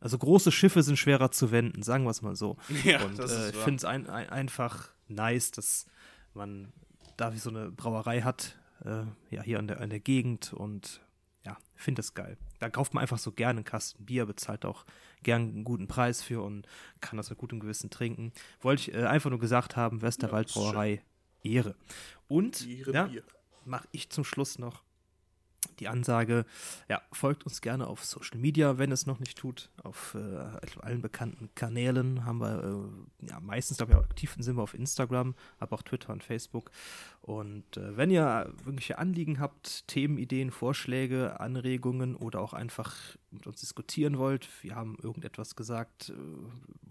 also 0.00 0.18
große 0.18 0.52
Schiffe 0.52 0.82
sind 0.82 0.98
schwerer 0.98 1.30
zu 1.30 1.50
wenden, 1.50 1.82
sagen 1.82 2.04
wir 2.04 2.10
es 2.10 2.20
mal 2.20 2.36
so. 2.36 2.58
Ja, 2.84 3.02
und 3.04 3.18
äh, 3.18 3.50
ich 3.50 3.56
finde 3.56 3.76
es 3.76 3.84
ein, 3.84 4.06
ein, 4.06 4.28
einfach 4.28 4.90
nice, 5.08 5.50
dass 5.50 5.86
man 6.34 6.72
da 7.16 7.32
wie 7.32 7.38
so 7.38 7.48
eine 7.48 7.70
Brauerei 7.70 8.20
hat, 8.20 8.58
äh, 8.84 9.04
ja, 9.30 9.42
hier 9.42 9.58
an 9.58 9.66
der, 9.66 9.80
an 9.80 9.88
der 9.88 10.00
Gegend 10.00 10.52
und 10.52 11.00
ja, 11.44 11.56
finde 11.74 12.00
das 12.00 12.14
geil. 12.14 12.36
Da 12.58 12.70
kauft 12.70 12.94
man 12.94 13.02
einfach 13.02 13.18
so 13.18 13.32
gerne 13.32 13.58
einen 13.58 13.64
Kasten 13.64 14.04
Bier, 14.04 14.26
bezahlt 14.26 14.64
auch 14.64 14.84
gern 15.22 15.42
einen 15.42 15.64
guten 15.64 15.86
Preis 15.86 16.22
für 16.22 16.42
und 16.42 16.66
kann 17.00 17.16
das 17.16 17.30
mit 17.30 17.38
gutem 17.38 17.60
Gewissen 17.60 17.90
trinken. 17.90 18.32
Wollte 18.60 18.82
ich 18.90 18.94
äh, 18.94 19.04
einfach 19.04 19.30
nur 19.30 19.38
gesagt 19.38 19.76
haben, 19.76 20.02
Westerwaldbrauerei, 20.02 21.02
ja, 21.42 21.50
Ehre. 21.50 21.74
Und 22.28 22.66
Ehre 22.66 22.92
ja, 22.92 23.10
mache 23.64 23.88
ich 23.92 24.10
zum 24.10 24.24
Schluss 24.24 24.58
noch 24.58 24.82
die 25.80 25.88
Ansage, 25.88 26.44
ja, 26.88 27.02
folgt 27.12 27.44
uns 27.44 27.60
gerne 27.60 27.86
auf 27.86 28.04
Social 28.04 28.38
Media, 28.38 28.78
wenn 28.78 28.92
es 28.92 29.06
noch 29.06 29.18
nicht 29.18 29.38
tut. 29.38 29.70
Auf 29.82 30.14
äh, 30.14 30.80
allen 30.80 31.02
bekannten 31.02 31.48
Kanälen 31.54 32.24
haben 32.24 32.38
wir, 32.38 32.64
äh, 33.22 33.28
ja, 33.28 33.40
meistens, 33.40 33.78
glaube 33.78 33.92
ich, 33.92 33.98
aktiv 33.98 34.34
sind 34.38 34.56
wir 34.56 34.62
auf 34.62 34.74
Instagram, 34.74 35.34
aber 35.58 35.76
auch 35.76 35.82
Twitter 35.82 36.12
und 36.12 36.22
Facebook. 36.22 36.70
Und 37.20 37.76
äh, 37.76 37.96
wenn 37.96 38.10
ihr 38.10 38.52
irgendwelche 38.60 38.98
Anliegen 38.98 39.40
habt, 39.40 39.88
Themenideen, 39.88 40.50
Vorschläge, 40.50 41.40
Anregungen 41.40 42.16
oder 42.16 42.40
auch 42.40 42.52
einfach 42.52 42.94
mit 43.30 43.46
uns 43.46 43.60
diskutieren 43.60 44.18
wollt, 44.18 44.48
wir 44.62 44.74
haben 44.74 44.96
irgendetwas 45.02 45.56
gesagt, 45.56 46.10
äh, 46.10 46.14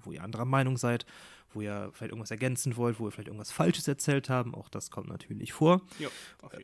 wo 0.04 0.12
ihr 0.12 0.24
anderer 0.24 0.46
Meinung 0.46 0.78
seid 0.78 1.06
wo 1.54 1.62
ihr 1.62 1.90
vielleicht 1.94 2.12
irgendwas 2.12 2.32
ergänzen 2.32 2.76
wollt, 2.78 3.00
wo 3.00 3.06
wir 3.06 3.12
vielleicht 3.12 3.28
irgendwas 3.28 3.52
Falsches 3.52 3.88
erzählt 3.88 4.30
haben, 4.30 4.54
auch 4.56 4.70
das 4.70 4.92
kommt 4.92 5.10
natürlich 5.10 5.54
vor. 5.54 5.82
Ja, 6.00 6.10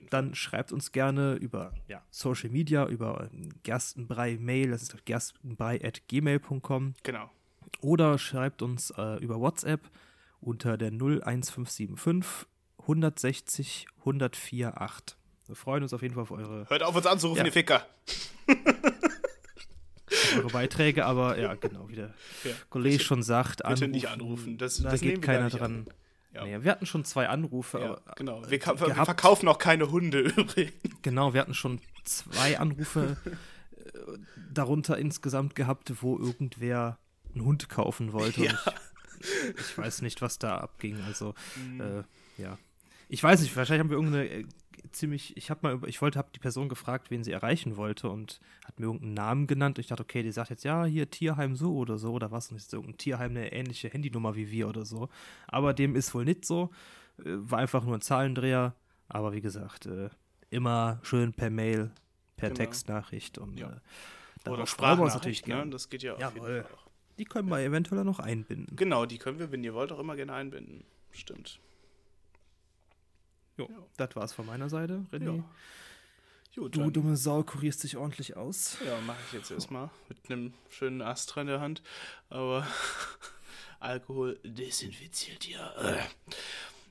Dann 0.09 0.35
schreibt 0.35 0.71
uns 0.71 0.91
gerne 0.91 1.35
über 1.35 1.73
ja, 1.87 2.03
Social 2.09 2.49
Media, 2.49 2.87
über 2.87 3.29
Gerstenbrei-Mail, 3.63 4.71
das 4.71 4.83
ist 4.83 5.05
gerstenbrei.gmail.com. 5.05 6.93
Genau. 7.03 7.29
Oder 7.81 8.17
schreibt 8.17 8.61
uns 8.61 8.91
äh, 8.91 9.17
über 9.23 9.39
WhatsApp 9.39 9.89
unter 10.41 10.77
der 10.77 10.91
01575 10.91 12.47
160 12.79 13.87
104 13.99 14.81
8. 14.81 15.17
Wir 15.47 15.55
freuen 15.55 15.83
uns 15.83 15.93
auf 15.93 16.01
jeden 16.01 16.13
Fall 16.13 16.23
auf 16.23 16.31
eure. 16.31 16.69
Hört 16.69 16.83
auf 16.83 16.95
uns 16.95 17.05
anzurufen, 17.05 17.39
ja. 17.39 17.45
ihr 17.45 17.51
Ficker. 17.51 17.85
eure 20.37 20.49
Beiträge, 20.49 21.05
aber 21.05 21.37
ja, 21.37 21.55
genau, 21.55 21.89
wie 21.89 21.95
der 21.95 22.13
ja, 22.43 22.51
Kollege 22.69 23.03
schon 23.03 23.23
sagt, 23.23 23.57
bitte 23.57 23.65
anrufen, 23.67 23.91
nicht 23.91 24.07
anrufen. 24.07 24.57
Das, 24.57 24.81
da 24.81 24.91
das 24.91 25.01
geht 25.01 25.21
keiner 25.21 25.49
dran. 25.49 25.87
An. 25.87 25.87
Ja. 26.33 26.43
Naja, 26.43 26.63
wir 26.63 26.71
hatten 26.71 26.85
schon 26.85 27.05
zwei 27.05 27.27
Anrufe. 27.27 27.79
Ja, 27.79 27.91
aber, 27.91 28.01
genau. 28.15 28.41
Wir, 28.43 28.59
wir, 28.59 28.79
wir, 28.79 29.05
verkaufen 29.05 29.47
auch 29.47 29.57
keine 29.57 29.89
Hunde 29.91 30.19
übrigens. 30.37 30.73
Genau, 31.01 31.33
wir 31.33 31.41
hatten 31.41 31.55
schon 31.55 31.79
zwei 32.03 32.59
Anrufe 32.59 33.17
äh, 33.25 33.89
darunter 34.53 34.97
insgesamt 34.97 35.55
gehabt, 35.55 35.91
wo 36.01 36.17
irgendwer 36.17 36.99
einen 37.33 37.45
Hund 37.45 37.69
kaufen 37.69 38.13
wollte. 38.13 38.45
Ja. 38.45 38.59
Ich, 39.19 39.59
ich, 39.59 39.77
weiß 39.77 40.01
nicht, 40.01 40.21
was 40.21 40.39
da 40.39 40.57
abging. 40.57 41.01
Also, 41.07 41.33
mhm. 41.55 41.81
äh, 41.81 42.41
ja. 42.41 42.57
Ich 43.09 43.23
weiß 43.23 43.41
nicht, 43.41 43.55
wahrscheinlich 43.55 43.81
haben 43.81 43.89
wir 43.89 43.97
irgendeine 43.97 44.29
äh, 44.29 44.45
ziemlich, 44.91 45.35
ich 45.37 45.49
habe 45.49 45.59
mal, 45.63 45.89
ich 45.89 46.01
wollte, 46.01 46.17
habe 46.17 46.29
die 46.33 46.39
Person 46.39 46.69
gefragt, 46.69 47.11
wen 47.11 47.23
sie 47.23 47.31
erreichen 47.31 47.77
wollte 47.77 48.09
und 48.09 48.39
hat 48.65 48.79
mir 48.79 48.87
irgendeinen 48.87 49.13
Namen 49.13 49.47
genannt. 49.47 49.77
Und 49.77 49.81
ich 49.81 49.87
dachte, 49.87 50.03
okay, 50.03 50.23
die 50.23 50.31
sagt 50.31 50.49
jetzt, 50.49 50.63
ja, 50.63 50.85
hier 50.85 51.09
Tierheim 51.09 51.55
so 51.55 51.75
oder 51.75 51.97
so 51.97 52.13
oder 52.13 52.31
was. 52.31 52.51
Und 52.51 52.57
ist 52.57 52.73
irgendein 52.73 52.97
Tierheim 52.97 53.31
eine 53.31 53.51
ähnliche 53.51 53.89
Handynummer 53.89 54.35
wie 54.35 54.51
wir 54.51 54.67
oder 54.67 54.85
so. 54.85 55.09
Aber 55.47 55.73
dem 55.73 55.95
ist 55.95 56.13
wohl 56.13 56.25
nicht 56.25 56.45
so. 56.45 56.69
Äh, 57.19 57.23
war 57.25 57.59
einfach 57.59 57.83
nur 57.83 57.95
ein 57.95 58.01
Zahlendreher. 58.01 58.75
Aber 59.07 59.33
wie 59.33 59.41
gesagt, 59.41 59.85
äh, 59.85 60.09
immer 60.49 60.99
schön 61.03 61.33
per 61.33 61.49
Mail, 61.49 61.91
per 62.37 62.49
genau. 62.49 62.57
Textnachricht 62.57 63.37
und 63.37 63.59
ja. 63.59 63.81
äh, 64.45 64.49
oder 64.49 64.65
Sprachnachricht, 64.65 65.47
ne? 65.47 65.67
Das 65.69 65.89
geht 65.89 66.03
ja 66.03 66.15
auch. 66.15 66.19
Jawohl. 66.19 66.65
Die 67.17 67.25
können 67.25 67.49
wir 67.49 67.59
eventuell 67.59 68.05
noch 68.05 68.19
einbinden. 68.19 68.75
Genau, 68.77 69.05
die 69.05 69.17
können 69.17 69.39
wir, 69.39 69.51
wenn 69.51 69.63
ihr 69.63 69.73
wollt, 69.73 69.91
auch 69.91 69.99
immer 69.99 70.15
gerne 70.15 70.33
einbinden. 70.33 70.85
Stimmt. 71.11 71.59
Jo, 73.59 73.67
ja. 73.69 73.85
das 73.97 74.15
war's 74.15 74.33
von 74.33 74.45
meiner 74.45 74.69
Seite, 74.69 75.05
René. 75.11 75.35
Ja. 75.35 75.43
Gut, 76.55 76.75
du 76.75 76.89
dumme 76.89 77.15
Sau 77.15 77.43
kurierst 77.43 77.83
dich 77.83 77.95
ordentlich 77.95 78.35
aus. 78.35 78.77
Ja, 78.85 78.99
mache 79.01 79.19
ich 79.27 79.33
jetzt 79.33 79.51
erstmal 79.51 79.89
mit 80.07 80.17
einem 80.29 80.53
schönen 80.69 81.01
Astra 81.01 81.41
in 81.41 81.47
der 81.47 81.61
Hand. 81.61 81.83
Aber 82.29 82.65
Alkohol 83.79 84.39
desinfiziert 84.43 85.47
ja. 85.47 85.71
Äh. 85.75 85.99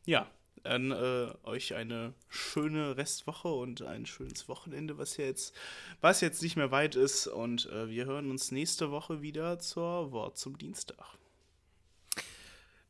Ja, 0.05 0.31
dann 0.63 0.91
äh, 0.91 1.35
euch 1.43 1.75
eine 1.75 2.15
schöne 2.29 2.97
Restwoche 2.97 3.49
und 3.49 3.83
ein 3.83 4.07
schönes 4.07 4.49
Wochenende, 4.49 4.97
was 4.97 5.17
jetzt, 5.17 5.55
was 6.01 6.21
jetzt 6.21 6.43
nicht 6.43 6.57
mehr 6.57 6.71
weit 6.71 6.95
ist. 6.95 7.27
Und 7.27 7.67
äh, 7.67 7.89
wir 7.89 8.07
hören 8.07 8.31
uns 8.31 8.53
nächste 8.53 8.91
Woche 8.91 9.23
wieder 9.23 9.59
zur 9.59 10.13
Wort 10.13 10.39
zum 10.39 10.57
Dienstag. 10.57 11.19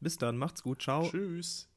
Bis 0.00 0.16
dann, 0.16 0.36
macht's 0.36 0.62
gut, 0.62 0.82
ciao. 0.82 1.08
Tschüss. 1.08 1.68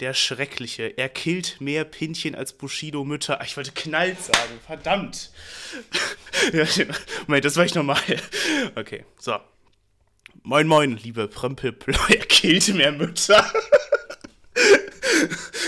Der 0.00 0.14
Schreckliche. 0.14 0.94
Er 0.96 1.10
killt 1.10 1.60
mehr 1.60 1.84
Pinchen 1.84 2.34
als 2.34 2.54
Bushido-Mütter. 2.54 3.38
Ich 3.44 3.56
wollte 3.58 3.72
knallt 3.72 4.18
sagen. 4.18 4.58
Verdammt. 4.66 5.30
Moment, 7.26 7.44
das 7.44 7.56
war 7.56 7.66
ich 7.66 7.74
nochmal. 7.74 8.00
Okay, 8.76 9.04
so. 9.18 9.36
Moin, 10.42 10.66
moin, 10.66 10.96
liebe 10.96 11.28
Prömpelpleu. 11.28 11.94
Er 12.08 12.24
killt 12.24 12.74
mehr 12.74 12.92
Mütter. 12.92 13.44